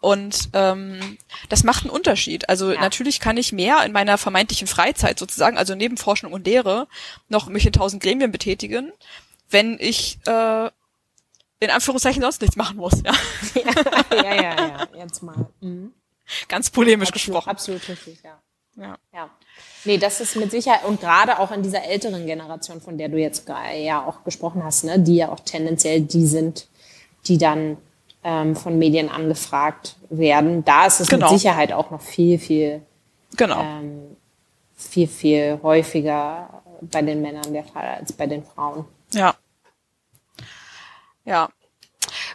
Und 0.00 0.50
ähm, 0.52 1.18
das 1.48 1.64
macht 1.64 1.82
einen 1.82 1.90
Unterschied. 1.90 2.48
Also 2.48 2.70
ja. 2.70 2.80
natürlich 2.80 3.18
kann 3.18 3.36
ich 3.36 3.52
mehr 3.52 3.84
in 3.84 3.90
meiner 3.90 4.16
vermeintlichen 4.16 4.68
Freizeit 4.68 5.18
sozusagen, 5.18 5.58
also 5.58 5.74
neben 5.74 5.96
Forschung 5.96 6.32
und 6.32 6.46
Lehre, 6.46 6.86
noch 7.28 7.48
mich 7.48 7.66
in 7.66 7.72
tausend 7.72 8.00
Gremien 8.00 8.30
betätigen, 8.30 8.92
wenn 9.50 9.76
ich 9.80 10.20
äh, 10.26 10.70
in 11.58 11.70
Anführungszeichen 11.70 12.22
sonst 12.22 12.40
nichts 12.40 12.54
machen 12.54 12.76
muss. 12.76 13.02
Ja, 13.04 13.12
ja, 14.14 14.22
ja, 14.22 14.34
ja, 14.34 14.54
ja. 14.56 14.88
jetzt 14.96 15.22
mal. 15.22 15.48
Mhm. 15.60 15.92
Ganz 16.46 16.70
polemisch 16.70 17.08
absolut, 17.08 17.24
gesprochen. 17.24 17.50
Absolut 17.50 17.88
richtig, 17.88 18.22
ja. 18.22 18.40
Ja. 18.80 18.96
ja. 19.12 19.30
Nee, 19.84 19.98
das 19.98 20.20
ist 20.20 20.36
mit 20.36 20.50
Sicherheit, 20.50 20.84
und 20.84 21.00
gerade 21.00 21.38
auch 21.38 21.50
in 21.50 21.62
dieser 21.62 21.84
älteren 21.84 22.26
Generation, 22.26 22.80
von 22.80 22.96
der 22.96 23.08
du 23.08 23.18
jetzt 23.18 23.48
ja 23.48 24.04
auch 24.04 24.24
gesprochen 24.24 24.62
hast, 24.64 24.84
ne, 24.84 24.98
die 25.00 25.16
ja 25.16 25.30
auch 25.30 25.40
tendenziell 25.40 26.00
die 26.00 26.26
sind, 26.26 26.68
die 27.26 27.38
dann 27.38 27.76
ähm, 28.22 28.54
von 28.54 28.78
Medien 28.78 29.08
angefragt 29.08 29.96
werden. 30.10 30.64
Da 30.64 30.86
ist 30.86 31.00
es 31.00 31.08
genau. 31.08 31.30
mit 31.30 31.40
Sicherheit 31.40 31.72
auch 31.72 31.90
noch 31.90 32.00
viel, 32.00 32.38
viel, 32.38 32.82
genau. 33.36 33.60
ähm, 33.60 34.16
viel, 34.76 35.08
viel 35.08 35.58
häufiger 35.62 36.62
bei 36.82 37.02
den 37.02 37.20
Männern 37.20 37.52
der 37.52 37.64
Fall 37.64 37.86
als 37.86 38.12
bei 38.12 38.26
den 38.26 38.44
Frauen. 38.44 38.84
Ja. 39.12 39.34
Ja. 41.24 41.48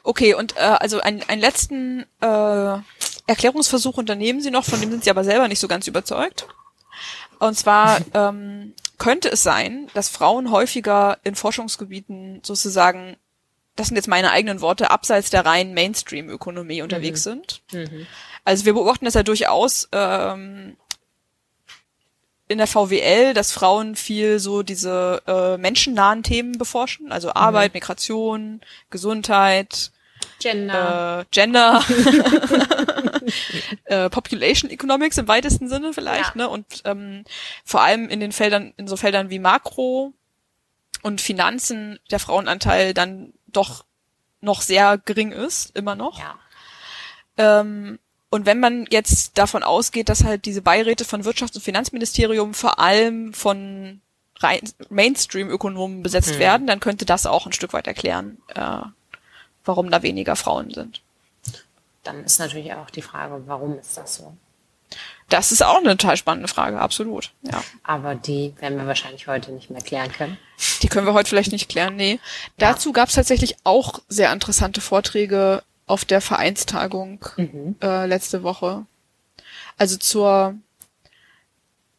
Okay, 0.04 0.34
und 0.34 0.58
äh, 0.58 0.60
also 0.60 1.00
ein, 1.00 1.24
einen 1.28 1.42
letzten 1.42 2.06
äh, 2.20 2.78
Erklärungsversuch 3.28 3.98
unternehmen 3.98 4.42
Sie 4.42 4.52
noch, 4.52 4.66
von 4.66 4.82
dem 4.82 4.92
sind 4.92 5.04
Sie 5.04 5.10
aber 5.10 5.24
selber 5.24 5.48
nicht 5.48 5.60
so 5.60 5.68
ganz 5.68 5.88
überzeugt. 5.88 6.48
Und 7.40 7.58
zwar 7.58 8.00
ähm, 8.14 8.74
könnte 8.98 9.30
es 9.30 9.44
sein, 9.44 9.88
dass 9.94 10.10
Frauen 10.10 10.52
häufiger 10.52 11.18
in 11.24 11.36
Forschungsgebieten 11.36 12.42
sozusagen 12.44 13.18
das 13.76 13.88
sind 13.88 13.96
jetzt 13.96 14.08
meine 14.08 14.32
eigenen 14.32 14.62
Worte, 14.62 14.92
abseits 14.92 15.30
der 15.30 15.46
reinen 15.46 15.74
Mainstream-Ökonomie 15.74 16.82
unterwegs 16.82 17.26
mhm. 17.26 17.30
sind. 17.32 17.62
Mhm. 17.72 18.08
Also 18.46 18.66
wir 18.66 18.74
beobachten 18.74 19.06
das 19.06 19.16
ja 19.16 19.24
durchaus 19.24 19.90
ähm, 19.92 20.78
in 22.48 22.58
der 22.58 22.68
VWL, 22.68 23.34
dass 23.34 23.52
Frauen 23.52 23.96
viel 23.96 24.40
so 24.40 24.64
diese 24.64 25.24
äh, 25.26 25.58
menschennahen 25.58 26.24
Themen 26.24 26.58
beforschen, 26.58 27.12
also 27.12 27.30
mhm. 27.30 27.36
Arbeit, 27.36 27.74
Migration, 27.74 28.62
Gesundheit, 28.92 29.92
Gender, 30.40 31.22
äh, 31.22 31.26
Gender, 31.32 31.84
äh, 33.86 34.10
Population 34.10 34.70
Economics 34.70 35.18
im 35.18 35.28
weitesten 35.28 35.70
Sinne 35.70 35.94
vielleicht, 35.94 36.36
ja. 36.36 36.44
ne? 36.44 36.50
Und 36.50 36.66
ähm, 36.86 37.24
vor 37.64 37.82
allem 37.82 38.10
in 38.10 38.20
den 38.20 38.32
Feldern, 38.32 38.74
in 38.78 38.88
so 38.88 38.98
Feldern 38.98 39.30
wie 39.30 39.40
Makro 39.40 40.14
und 41.02 41.22
Finanzen 41.22 42.00
der 42.12 42.20
Frauenanteil 42.20 42.94
dann 42.94 43.34
doch 43.48 43.86
noch 44.42 44.62
sehr 44.62 44.98
gering 44.98 45.32
ist, 45.32 45.76
immer 45.76 45.96
noch. 45.96 46.20
Ja. 46.20 46.40
Ähm, 47.38 48.00
und 48.30 48.46
wenn 48.46 48.60
man 48.60 48.88
jetzt 48.90 49.38
davon 49.38 49.64
ausgeht, 49.64 50.10
dass 50.10 50.24
halt 50.24 50.46
diese 50.46 50.62
Beiräte 50.62 51.06
von 51.06 51.24
Wirtschafts- 51.24 51.56
und 51.56 51.62
Finanzministerium 51.62 52.54
vor 52.54 52.80
allem 52.80 53.34
von 53.34 54.02
Mainstream-Ökonomen 54.90 56.04
besetzt 56.04 56.32
hm. 56.32 56.40
werden, 56.40 56.68
dann 56.68 56.80
könnte 56.80 57.06
das 57.06 57.26
auch 57.26 57.46
ein 57.46 57.54
Stück 57.54 57.74
weit 57.74 57.88
erklären, 57.88 58.40
äh, 58.56 58.82
warum 59.64 59.92
da 59.92 60.02
weniger 60.02 60.36
Frauen 60.36 60.72
sind. 60.72 61.02
Dann 62.04 62.24
ist 62.24 62.40
natürlich 62.40 62.74
auch 62.74 62.90
die 62.90 63.02
Frage, 63.02 63.44
warum 63.46 63.80
ist 63.80 63.98
das 63.98 64.16
so? 64.16 64.36
Das 65.30 65.52
ist 65.52 65.64
auch 65.64 65.78
eine 65.78 65.98
total 65.98 66.18
spannende 66.18 66.48
Frage, 66.48 66.80
absolut. 66.80 67.32
Ja. 67.42 67.64
Aber 67.84 68.14
die 68.14 68.54
werden 68.60 68.78
wir 68.78 68.86
wahrscheinlich 68.86 69.28
heute 69.28 69.52
nicht 69.52 69.70
mehr 69.70 69.82
klären 69.82 70.12
können. 70.12 70.38
Die 70.82 70.88
können 70.90 71.08
wir 71.08 71.14
heute 71.14 71.30
vielleicht 71.30 71.52
nicht 71.52 71.70
klären, 71.70 71.96
nee. 71.96 72.20
Ja. 72.60 72.72
Dazu 72.72 72.92
gab 72.92 73.10
es 73.10 73.16
tatsächlich 73.16 73.56
auch 73.64 74.00
sehr 74.08 74.32
interessante 74.32 74.82
Vorträge 74.82 75.64
auf 75.88 76.06
der 76.06 76.22
Vereinstagung 76.22 77.26
mhm. 77.38 77.76
äh, 77.82 78.06
letzte 78.06 78.44
Woche. 78.44 78.86
Also 79.78 79.98
zur, 79.98 80.56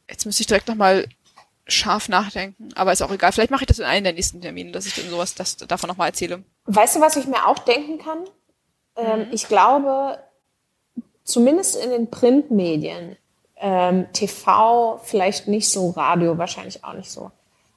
jetzt 0.09 0.27
müsste 0.27 0.43
ich 0.43 0.47
direkt 0.47 0.69
nochmal 0.69 1.09
scharf 1.67 2.09
nachdenken, 2.09 2.69
aber 2.75 2.93
ist 2.93 3.03
auch 3.03 3.11
egal. 3.11 3.33
Vielleicht 3.33 3.51
mache 3.51 3.63
ich 3.63 3.69
das 3.69 3.79
in 3.79 3.85
einem 3.85 4.05
der 4.05 4.13
nächsten 4.13 4.43
Termine, 4.43 4.71
dass 4.73 4.87
ich 4.87 4.95
dann 4.95 5.09
sowas 5.09 5.35
das, 5.35 5.57
davon 5.57 5.89
nochmal 5.89 6.09
erzähle. 6.09 6.45
Weißt 6.67 6.97
du, 6.97 7.01
was 7.01 7.17
ich 7.17 7.27
mir 7.27 7.47
auch 7.47 7.59
denken 7.59 7.99
kann? 7.99 8.19
Ähm, 8.97 9.21
mhm. 9.21 9.27
Ich 9.33 9.49
glaube, 9.49 10.19
zumindest 11.25 11.77
in 11.77 11.91
den 11.91 12.11
Printmedien, 12.11 13.17
ähm, 13.57 14.07
TV 14.13 15.01
vielleicht 15.03 15.49
nicht 15.49 15.71
so, 15.71 15.91
Radio 15.91 16.39
wahrscheinlich 16.39 16.85
auch 16.85 16.93
nicht 16.93 17.11
so. 17.11 17.31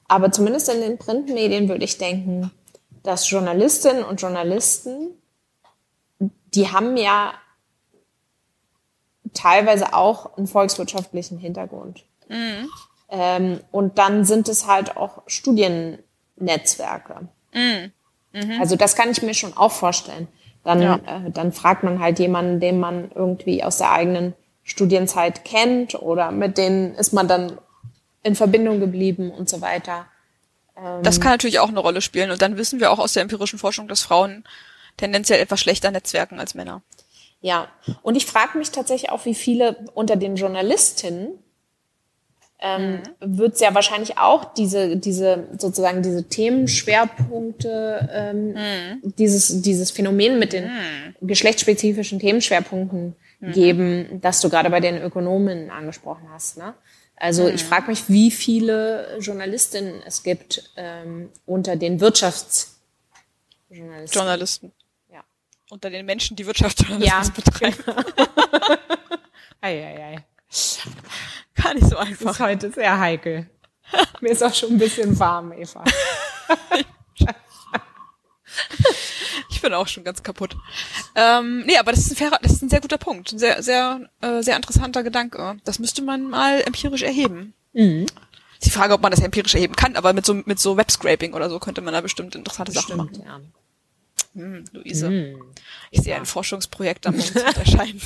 Aber 0.06 0.32
zumindest 0.32 0.68
in 0.68 0.80
den 0.80 0.98
Printmedien 0.98 1.68
würde 1.68 1.84
ich 1.84 1.98
denken, 1.98 2.50
dass 3.02 3.30
Journalistinnen 3.30 4.04
und 4.04 4.20
Journalisten, 4.20 5.10
die 6.54 6.68
haben 6.68 6.96
ja 6.96 7.32
teilweise 9.34 9.94
auch 9.94 10.36
einen 10.36 10.46
volkswirtschaftlichen 10.46 11.38
Hintergrund. 11.38 12.04
Mhm. 12.28 12.68
Ähm, 13.10 13.60
und 13.70 13.98
dann 13.98 14.24
sind 14.24 14.48
es 14.48 14.66
halt 14.66 14.96
auch 14.96 15.22
Studiennetzwerke. 15.26 17.28
Mhm. 17.52 17.92
Mhm. 18.32 18.60
Also 18.60 18.76
das 18.76 18.96
kann 18.96 19.10
ich 19.10 19.22
mir 19.22 19.34
schon 19.34 19.56
auch 19.56 19.72
vorstellen. 19.72 20.28
Dann, 20.68 20.82
ja. 20.82 20.96
äh, 20.96 21.30
dann 21.30 21.52
fragt 21.52 21.82
man 21.82 21.98
halt 21.98 22.18
jemanden, 22.18 22.60
den 22.60 22.78
man 22.78 23.10
irgendwie 23.14 23.64
aus 23.64 23.78
der 23.78 23.90
eigenen 23.90 24.34
Studienzeit 24.64 25.46
kennt 25.46 25.94
oder 25.94 26.30
mit 26.30 26.58
denen 26.58 26.94
ist 26.94 27.14
man 27.14 27.26
dann 27.26 27.56
in 28.22 28.34
Verbindung 28.34 28.78
geblieben 28.78 29.30
und 29.30 29.48
so 29.48 29.62
weiter. 29.62 30.04
Ähm 30.76 31.02
das 31.02 31.22
kann 31.22 31.30
natürlich 31.30 31.58
auch 31.58 31.70
eine 31.70 31.80
Rolle 31.80 32.02
spielen. 32.02 32.30
Und 32.30 32.42
dann 32.42 32.58
wissen 32.58 32.80
wir 32.80 32.90
auch 32.90 32.98
aus 32.98 33.14
der 33.14 33.22
empirischen 33.22 33.58
Forschung, 33.58 33.88
dass 33.88 34.02
Frauen 34.02 34.44
tendenziell 34.98 35.40
etwas 35.40 35.58
schlechter 35.58 35.90
netzwerken 35.90 36.38
als 36.38 36.54
Männer. 36.54 36.82
Ja, 37.40 37.68
und 38.02 38.14
ich 38.14 38.26
frage 38.26 38.58
mich 38.58 38.70
tatsächlich 38.70 39.10
auch, 39.10 39.24
wie 39.24 39.34
viele 39.34 39.86
unter 39.94 40.16
den 40.16 40.36
Journalistinnen 40.36 41.30
ähm, 42.60 43.02
mhm. 43.20 43.38
wird 43.38 43.54
es 43.54 43.60
ja 43.60 43.74
wahrscheinlich 43.74 44.18
auch 44.18 44.52
diese, 44.54 44.96
diese 44.96 45.48
sozusagen 45.58 46.02
diese 46.02 46.28
Themenschwerpunkte, 46.28 48.08
ähm, 48.12 48.52
mhm. 48.52 49.14
dieses, 49.16 49.62
dieses 49.62 49.90
Phänomen 49.90 50.38
mit 50.38 50.52
den 50.52 50.64
mhm. 50.64 51.26
geschlechtsspezifischen 51.26 52.18
Themenschwerpunkten 52.18 53.14
mhm. 53.40 53.52
geben, 53.52 54.18
das 54.20 54.40
du 54.40 54.48
gerade 54.48 54.70
bei 54.70 54.80
den 54.80 55.00
Ökonomen 55.00 55.70
angesprochen 55.70 56.28
hast. 56.32 56.58
Ne? 56.58 56.74
Also 57.14 57.48
ich 57.48 57.62
mhm. 57.62 57.68
frage 57.68 57.86
mich, 57.88 58.08
wie 58.08 58.32
viele 58.32 59.18
Journalistinnen 59.20 60.02
es 60.04 60.24
gibt 60.24 60.70
ähm, 60.76 61.30
unter 61.46 61.76
den 61.76 62.00
Wirtschaftsjournalisten. 62.00 62.76
Journalisten. 64.10 64.72
Ja. 65.12 65.22
unter 65.70 65.90
den 65.90 66.06
Menschen, 66.06 66.36
die 66.36 66.46
Wirtschaftsjournalismus 66.46 67.26
Ja, 67.26 67.32
betreiben. 67.34 67.76
Eieiei. 69.60 70.24
Gar 71.62 71.74
nicht 71.74 71.84
so 71.86 71.96
Das 71.96 72.06
einfach. 72.06 72.30
ist 72.32 72.40
heute 72.40 72.70
sehr 72.70 72.98
heikel. 72.98 73.50
Mir 74.20 74.30
ist 74.30 74.42
auch 74.42 74.54
schon 74.54 74.72
ein 74.72 74.78
bisschen 74.78 75.18
warm, 75.18 75.52
Eva. 75.52 75.84
Ich 79.50 79.62
bin 79.62 79.74
auch 79.74 79.88
schon 79.88 80.04
ganz 80.04 80.22
kaputt. 80.22 80.56
Ähm, 81.14 81.64
nee, 81.66 81.76
aber 81.78 81.90
das 81.90 82.00
ist 82.00 82.12
ein 82.12 82.16
fairer, 82.16 82.38
das 82.42 82.52
ist 82.52 82.62
ein 82.62 82.68
sehr 82.68 82.80
guter 82.80 82.98
Punkt. 82.98 83.32
Ein 83.32 83.38
sehr, 83.38 83.62
sehr, 83.62 84.08
äh, 84.20 84.40
sehr 84.42 84.56
interessanter 84.56 85.02
Gedanke. 85.02 85.56
Das 85.64 85.78
müsste 85.78 86.02
man 86.02 86.30
mal 86.30 86.60
empirisch 86.62 87.02
erheben. 87.02 87.54
Mhm. 87.72 88.06
Die 88.64 88.70
Frage, 88.70 88.94
ob 88.94 89.02
man 89.02 89.10
das 89.10 89.20
empirisch 89.20 89.54
erheben 89.54 89.74
kann, 89.76 89.96
aber 89.96 90.12
mit 90.12 90.24
so, 90.26 90.34
mit 90.34 90.58
so 90.60 90.76
Webscraping 90.76 91.34
oder 91.34 91.50
so 91.50 91.58
könnte 91.58 91.80
man 91.80 91.92
da 91.94 92.00
bestimmt 92.00 92.34
interessante 92.36 92.72
Sachen 92.72 92.96
machen. 92.96 93.22
Ja. 93.24 93.40
Hm, 94.38 94.64
Luise, 94.72 95.10
Mhm. 95.10 95.42
ich 95.90 96.00
sehe 96.02 96.14
ein 96.14 96.24
Forschungsprojekt 96.24 97.08
am 97.08 97.14
Horizont 97.14 97.56
erscheinen. 97.56 98.00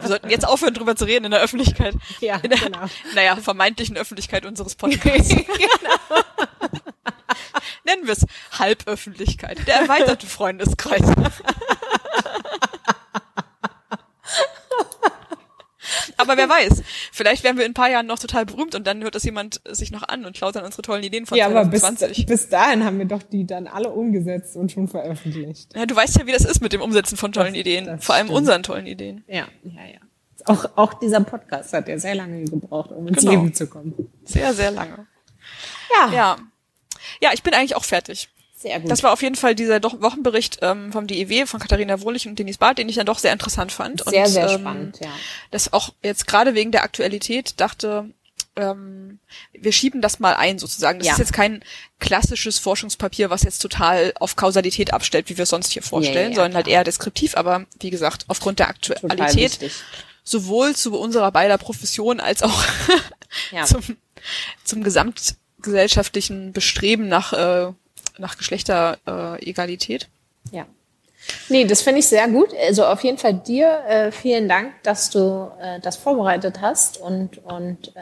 Wir 0.00 0.08
sollten 0.08 0.28
jetzt 0.28 0.44
aufhören, 0.46 0.74
drüber 0.74 0.96
zu 0.96 1.04
reden 1.04 1.26
in 1.26 1.30
der 1.30 1.40
Öffentlichkeit. 1.40 1.94
Ja, 2.20 2.36
In 2.38 2.50
der, 2.50 2.58
genau. 2.58 2.86
naja, 3.14 3.36
vermeintlichen 3.36 3.96
Öffentlichkeit 3.96 4.44
unseres 4.44 4.74
Podcasts. 4.74 5.36
Nennen 7.84 8.06
wir 8.06 8.12
es 8.14 8.26
Halböffentlichkeit, 8.58 9.66
der 9.68 9.76
erweiterte 9.76 10.26
Freundeskreis. 10.38 11.02
Aber 16.16 16.36
wer 16.36 16.48
weiß, 16.48 16.82
vielleicht 17.12 17.44
werden 17.44 17.56
wir 17.58 17.64
in 17.64 17.70
ein 17.72 17.74
paar 17.74 17.90
Jahren 17.90 18.06
noch 18.06 18.18
total 18.18 18.46
berühmt 18.46 18.74
und 18.74 18.86
dann 18.86 19.02
hört 19.02 19.14
das 19.14 19.24
jemand 19.24 19.60
sich 19.68 19.90
noch 19.90 20.02
an 20.06 20.24
und 20.24 20.36
klaut 20.36 20.56
dann 20.56 20.64
unsere 20.64 20.82
tollen 20.82 21.02
Ideen 21.02 21.26
von 21.26 21.36
Ja, 21.38 21.46
aber 21.46 21.64
bis, 21.64 21.80
2020. 21.80 22.26
bis 22.26 22.48
dahin 22.48 22.84
haben 22.84 22.98
wir 22.98 23.06
doch 23.06 23.22
die 23.22 23.46
dann 23.46 23.66
alle 23.66 23.90
umgesetzt 23.90 24.56
und 24.56 24.72
schon 24.72 24.88
veröffentlicht. 24.88 25.74
Ja, 25.76 25.86
du 25.86 25.94
weißt 25.96 26.18
ja, 26.18 26.26
wie 26.26 26.32
das 26.32 26.44
ist 26.44 26.60
mit 26.60 26.72
dem 26.72 26.80
Umsetzen 26.80 27.16
von 27.16 27.32
tollen 27.32 27.52
Das- 27.54 27.60
Ideen, 27.60 27.86
das 27.86 28.04
vor 28.04 28.14
allem 28.14 28.26
stimmt. 28.26 28.38
unseren 28.38 28.62
tollen 28.62 28.86
Ideen. 28.86 29.24
Ja, 29.26 29.46
ja, 29.64 29.84
ja. 29.92 29.98
Auch, 30.44 30.64
auch 30.76 30.94
dieser 30.94 31.20
Podcast 31.20 31.72
hat 31.72 31.88
ja 31.88 31.98
sehr 31.98 32.14
lange 32.14 32.44
gebraucht, 32.44 32.90
um 32.92 33.06
ins 33.08 33.18
Genau. 33.20 33.32
Leben 33.32 33.52
zu 33.54 33.66
kommen. 33.66 33.94
Sehr, 34.24 34.54
sehr 34.54 34.70
lange. 34.70 35.06
Ja, 35.94 36.12
Ja. 36.12 36.36
Ja, 37.20 37.30
ich 37.32 37.42
bin 37.42 37.54
eigentlich 37.54 37.74
auch 37.74 37.84
fertig. 37.84 38.28
Sehr 38.58 38.80
gut. 38.80 38.90
Das 38.90 39.02
war 39.02 39.12
auf 39.12 39.22
jeden 39.22 39.36
Fall 39.36 39.54
dieser 39.54 39.80
doch 39.80 40.00
Wochenbericht 40.00 40.58
ähm, 40.62 40.92
vom 40.92 41.06
DEW 41.06 41.46
von 41.46 41.60
Katharina 41.60 42.00
Wohlich 42.00 42.26
und 42.26 42.38
Denis 42.38 42.58
Barth, 42.58 42.78
den 42.78 42.88
ich 42.88 42.96
dann 42.96 43.06
doch 43.06 43.18
sehr 43.18 43.32
interessant 43.32 43.72
fand. 43.72 44.02
sehr, 44.04 44.24
und, 44.24 44.28
sehr 44.30 44.48
ähm, 44.50 44.60
spannend, 44.60 44.98
ja. 45.00 45.10
Das 45.50 45.72
auch 45.72 45.94
jetzt 46.02 46.26
gerade 46.26 46.54
wegen 46.54 46.72
der 46.72 46.82
Aktualität 46.82 47.60
dachte, 47.60 48.10
ähm, 48.56 49.20
wir 49.52 49.70
schieben 49.72 50.02
das 50.02 50.18
mal 50.18 50.34
ein 50.34 50.58
sozusagen. 50.58 50.98
Das 50.98 51.06
Ja. 51.06 51.12
ist 51.12 51.18
jetzt 51.20 51.32
kein 51.32 51.62
klassisches 52.00 52.58
Forschungspapier, 52.58 53.30
was 53.30 53.44
jetzt 53.44 53.60
total 53.60 54.12
auf 54.18 54.34
Kausalität 54.34 54.92
abstellt, 54.92 55.28
wie 55.30 55.36
wir 55.36 55.44
es 55.44 55.50
sonst 55.50 55.70
hier 55.72 55.82
vorstellen, 55.82 56.30
ja, 56.30 56.34
sondern 56.36 56.54
halt 56.54 56.66
eher 56.68 56.82
deskriptiv, 56.84 57.36
aber 57.36 57.66
wie 57.80 57.90
gesagt, 57.90 58.24
aufgrund 58.28 58.58
der 58.58 58.68
Aktualität 58.68 59.70
sowohl 60.24 60.74
zu 60.74 60.98
unserer 60.98 61.30
beider 61.30 61.56
Profession 61.58 62.18
als 62.20 62.42
auch 62.42 62.64
Ja. 63.52 63.64
zum, 63.66 63.82
zum 64.64 64.82
gesamtgesellschaftlichen 64.82 66.52
Bestreben 66.52 67.08
nach, 67.08 67.32
äh, 67.32 67.72
nach 68.18 68.36
Geschlechteregalität. 68.38 70.08
Äh. 70.52 70.56
Ja. 70.56 70.66
Nee, 71.48 71.64
das 71.64 71.82
finde 71.82 71.98
ich 71.98 72.06
sehr 72.06 72.26
gut. 72.28 72.50
Also 72.66 72.86
auf 72.86 73.02
jeden 73.04 73.18
Fall 73.18 73.34
dir 73.34 73.84
äh, 73.86 74.12
vielen 74.12 74.48
Dank, 74.48 74.72
dass 74.82 75.10
du 75.10 75.50
äh, 75.60 75.78
das 75.80 75.96
vorbereitet 75.96 76.60
hast 76.62 76.96
und, 76.98 77.38
und 77.44 77.88
äh, 77.96 78.00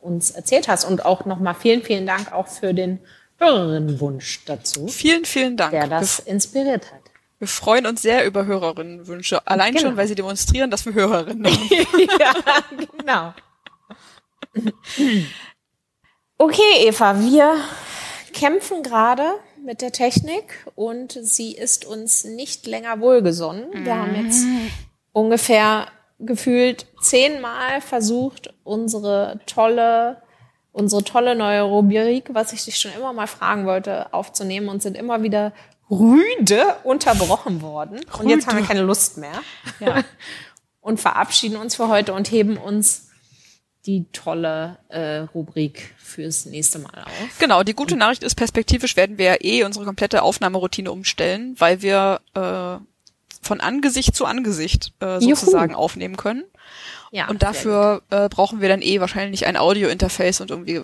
uns 0.00 0.30
erzählt 0.30 0.68
hast. 0.68 0.84
Und 0.84 1.04
auch 1.04 1.24
nochmal 1.24 1.54
vielen, 1.54 1.82
vielen 1.82 2.06
Dank 2.06 2.32
auch 2.32 2.46
für 2.46 2.72
den 2.74 3.00
Hörerinnenwunsch 3.38 4.44
dazu, 4.44 4.86
Vielen, 4.88 5.24
vielen 5.24 5.56
Dank. 5.56 5.70
der 5.70 5.84
wir, 5.84 5.88
das 5.88 6.18
inspiriert 6.18 6.92
hat. 6.92 7.00
wir 7.38 7.48
freuen 7.48 7.86
uns 7.86 8.02
sehr 8.02 8.26
über 8.26 8.44
Hörerinnenwünsche. 8.44 9.44
Allein 9.46 9.72
Genau. 9.74 9.86
schon, 9.88 9.96
weil 9.96 10.06
sie 10.06 10.14
demonstrieren, 10.14 10.70
dass 10.70 10.84
wir 10.84 10.92
Hörerinnen 10.92 11.46
haben. 11.46 11.68
ja, 12.20 12.34
genau. 12.98 13.32
Okay, 16.38 16.86
Eva, 16.86 17.18
wir 17.20 17.56
kämpfen 18.32 18.82
gerade 18.82 19.24
mit 19.64 19.82
der 19.82 19.92
Technik 19.92 20.66
und 20.74 21.18
sie 21.22 21.52
ist 21.52 21.84
uns 21.84 22.24
nicht 22.24 22.66
länger 22.66 23.00
wohlgesonnen. 23.00 23.84
Wir 23.84 23.96
haben 23.96 24.14
jetzt 24.14 24.44
ungefähr 25.12 25.88
gefühlt 26.18 26.86
zehnmal 27.00 27.80
versucht, 27.80 28.52
unsere 28.64 29.40
tolle, 29.46 30.22
unsere 30.72 31.02
tolle 31.02 31.34
neue 31.34 31.62
Rubrik, 31.62 32.30
was 32.32 32.52
ich 32.52 32.64
dich 32.64 32.78
schon 32.78 32.92
immer 32.92 33.12
mal 33.12 33.26
fragen 33.26 33.66
wollte, 33.66 34.12
aufzunehmen 34.12 34.68
und 34.68 34.82
sind 34.82 34.96
immer 34.96 35.22
wieder 35.22 35.52
rüde 35.90 36.76
unterbrochen 36.84 37.62
worden. 37.62 38.00
Und 38.18 38.28
jetzt 38.28 38.46
haben 38.46 38.58
wir 38.58 38.64
keine 38.64 38.82
Lust 38.82 39.18
mehr. 39.18 39.42
Ja. 39.80 40.04
Und 40.82 40.98
verabschieden 40.98 41.56
uns 41.56 41.76
für 41.76 41.88
heute 41.88 42.14
und 42.14 42.30
heben 42.30 42.56
uns 42.56 43.09
die 43.86 44.04
tolle 44.12 44.78
äh, 44.88 45.20
Rubrik 45.34 45.94
fürs 45.98 46.46
nächste 46.46 46.78
Mal 46.80 47.02
auf. 47.04 47.38
Genau, 47.38 47.62
die 47.62 47.74
gute 47.74 47.96
Nachricht 47.96 48.22
ist, 48.22 48.34
perspektivisch 48.34 48.96
werden 48.96 49.16
wir 49.18 49.24
ja 49.24 49.36
eh 49.40 49.64
unsere 49.64 49.84
komplette 49.84 50.22
Aufnahmeroutine 50.22 50.92
umstellen, 50.92 51.54
weil 51.58 51.80
wir 51.82 52.20
äh, 52.34 52.84
von 53.42 53.60
Angesicht 53.60 54.14
zu 54.14 54.26
Angesicht 54.26 54.92
äh, 55.00 55.18
Juhu. 55.18 55.34
sozusagen 55.34 55.74
aufnehmen 55.74 56.16
können. 56.16 56.44
Ja, 57.10 57.28
Und 57.28 57.42
dafür 57.42 58.02
äh, 58.10 58.28
brauchen 58.28 58.60
wir 58.60 58.68
dann 58.68 58.82
eh 58.82 59.00
wahrscheinlich 59.00 59.46
ein 59.46 59.56
Audio-Interface 59.56 60.42
und 60.42 60.50
irgendwie 60.50 60.80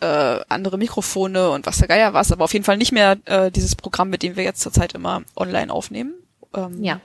äh, 0.00 0.40
andere 0.48 0.78
Mikrofone 0.78 1.50
und 1.50 1.66
was 1.66 1.78
der 1.78 1.88
Geier 1.88 2.14
was, 2.14 2.32
aber 2.32 2.44
auf 2.44 2.52
jeden 2.52 2.64
Fall 2.64 2.76
nicht 2.76 2.92
mehr 2.92 3.18
äh, 3.26 3.50
dieses 3.50 3.76
Programm, 3.76 4.08
mit 4.08 4.22
dem 4.22 4.36
wir 4.36 4.44
jetzt 4.44 4.60
zurzeit 4.60 4.94
immer 4.94 5.22
online 5.36 5.72
aufnehmen. 5.72 6.14
Ähm. 6.54 6.82
Ja, 6.82 7.00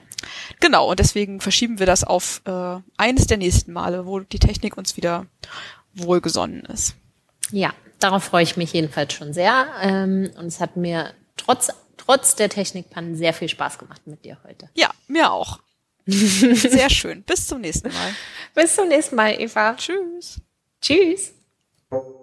Genau, 0.60 0.90
und 0.90 0.98
deswegen 0.98 1.40
verschieben 1.40 1.78
wir 1.78 1.86
das 1.86 2.04
auf 2.04 2.42
äh, 2.44 2.76
eines 2.96 3.26
der 3.26 3.36
nächsten 3.36 3.72
Male, 3.72 4.06
wo 4.06 4.20
die 4.20 4.38
Technik 4.38 4.76
uns 4.76 4.96
wieder 4.96 5.26
wohlgesonnen 5.94 6.64
ist. 6.66 6.94
ja, 7.50 7.72
darauf 7.98 8.24
freue 8.24 8.42
ich 8.42 8.56
mich 8.56 8.72
jedenfalls 8.72 9.12
schon 9.12 9.32
sehr. 9.32 9.66
Ähm, 9.80 10.30
und 10.38 10.46
es 10.46 10.60
hat 10.60 10.76
mir 10.76 11.12
trotz, 11.36 11.70
trotz 11.96 12.34
der 12.36 12.48
Technikpannen 12.48 13.16
sehr 13.16 13.32
viel 13.32 13.48
Spaß 13.48 13.78
gemacht 13.78 14.06
mit 14.06 14.24
dir 14.24 14.38
heute. 14.46 14.68
Ja, 14.74 14.90
mir 15.06 15.32
auch. 15.32 15.60
Sehr 16.08 16.88
schön. 16.88 17.22
Bis 17.22 17.46
zum 17.46 17.60
nächsten 17.60 17.88
Mal. 17.88 18.14
Bis 18.54 18.74
zum 18.74 18.88
nächsten 18.88 19.14
Mal, 19.14 19.38
Eva. 19.38 19.74
Tschüss. 19.74 20.40
Tschüss. 20.80 21.32
Tschüss. 21.90 22.14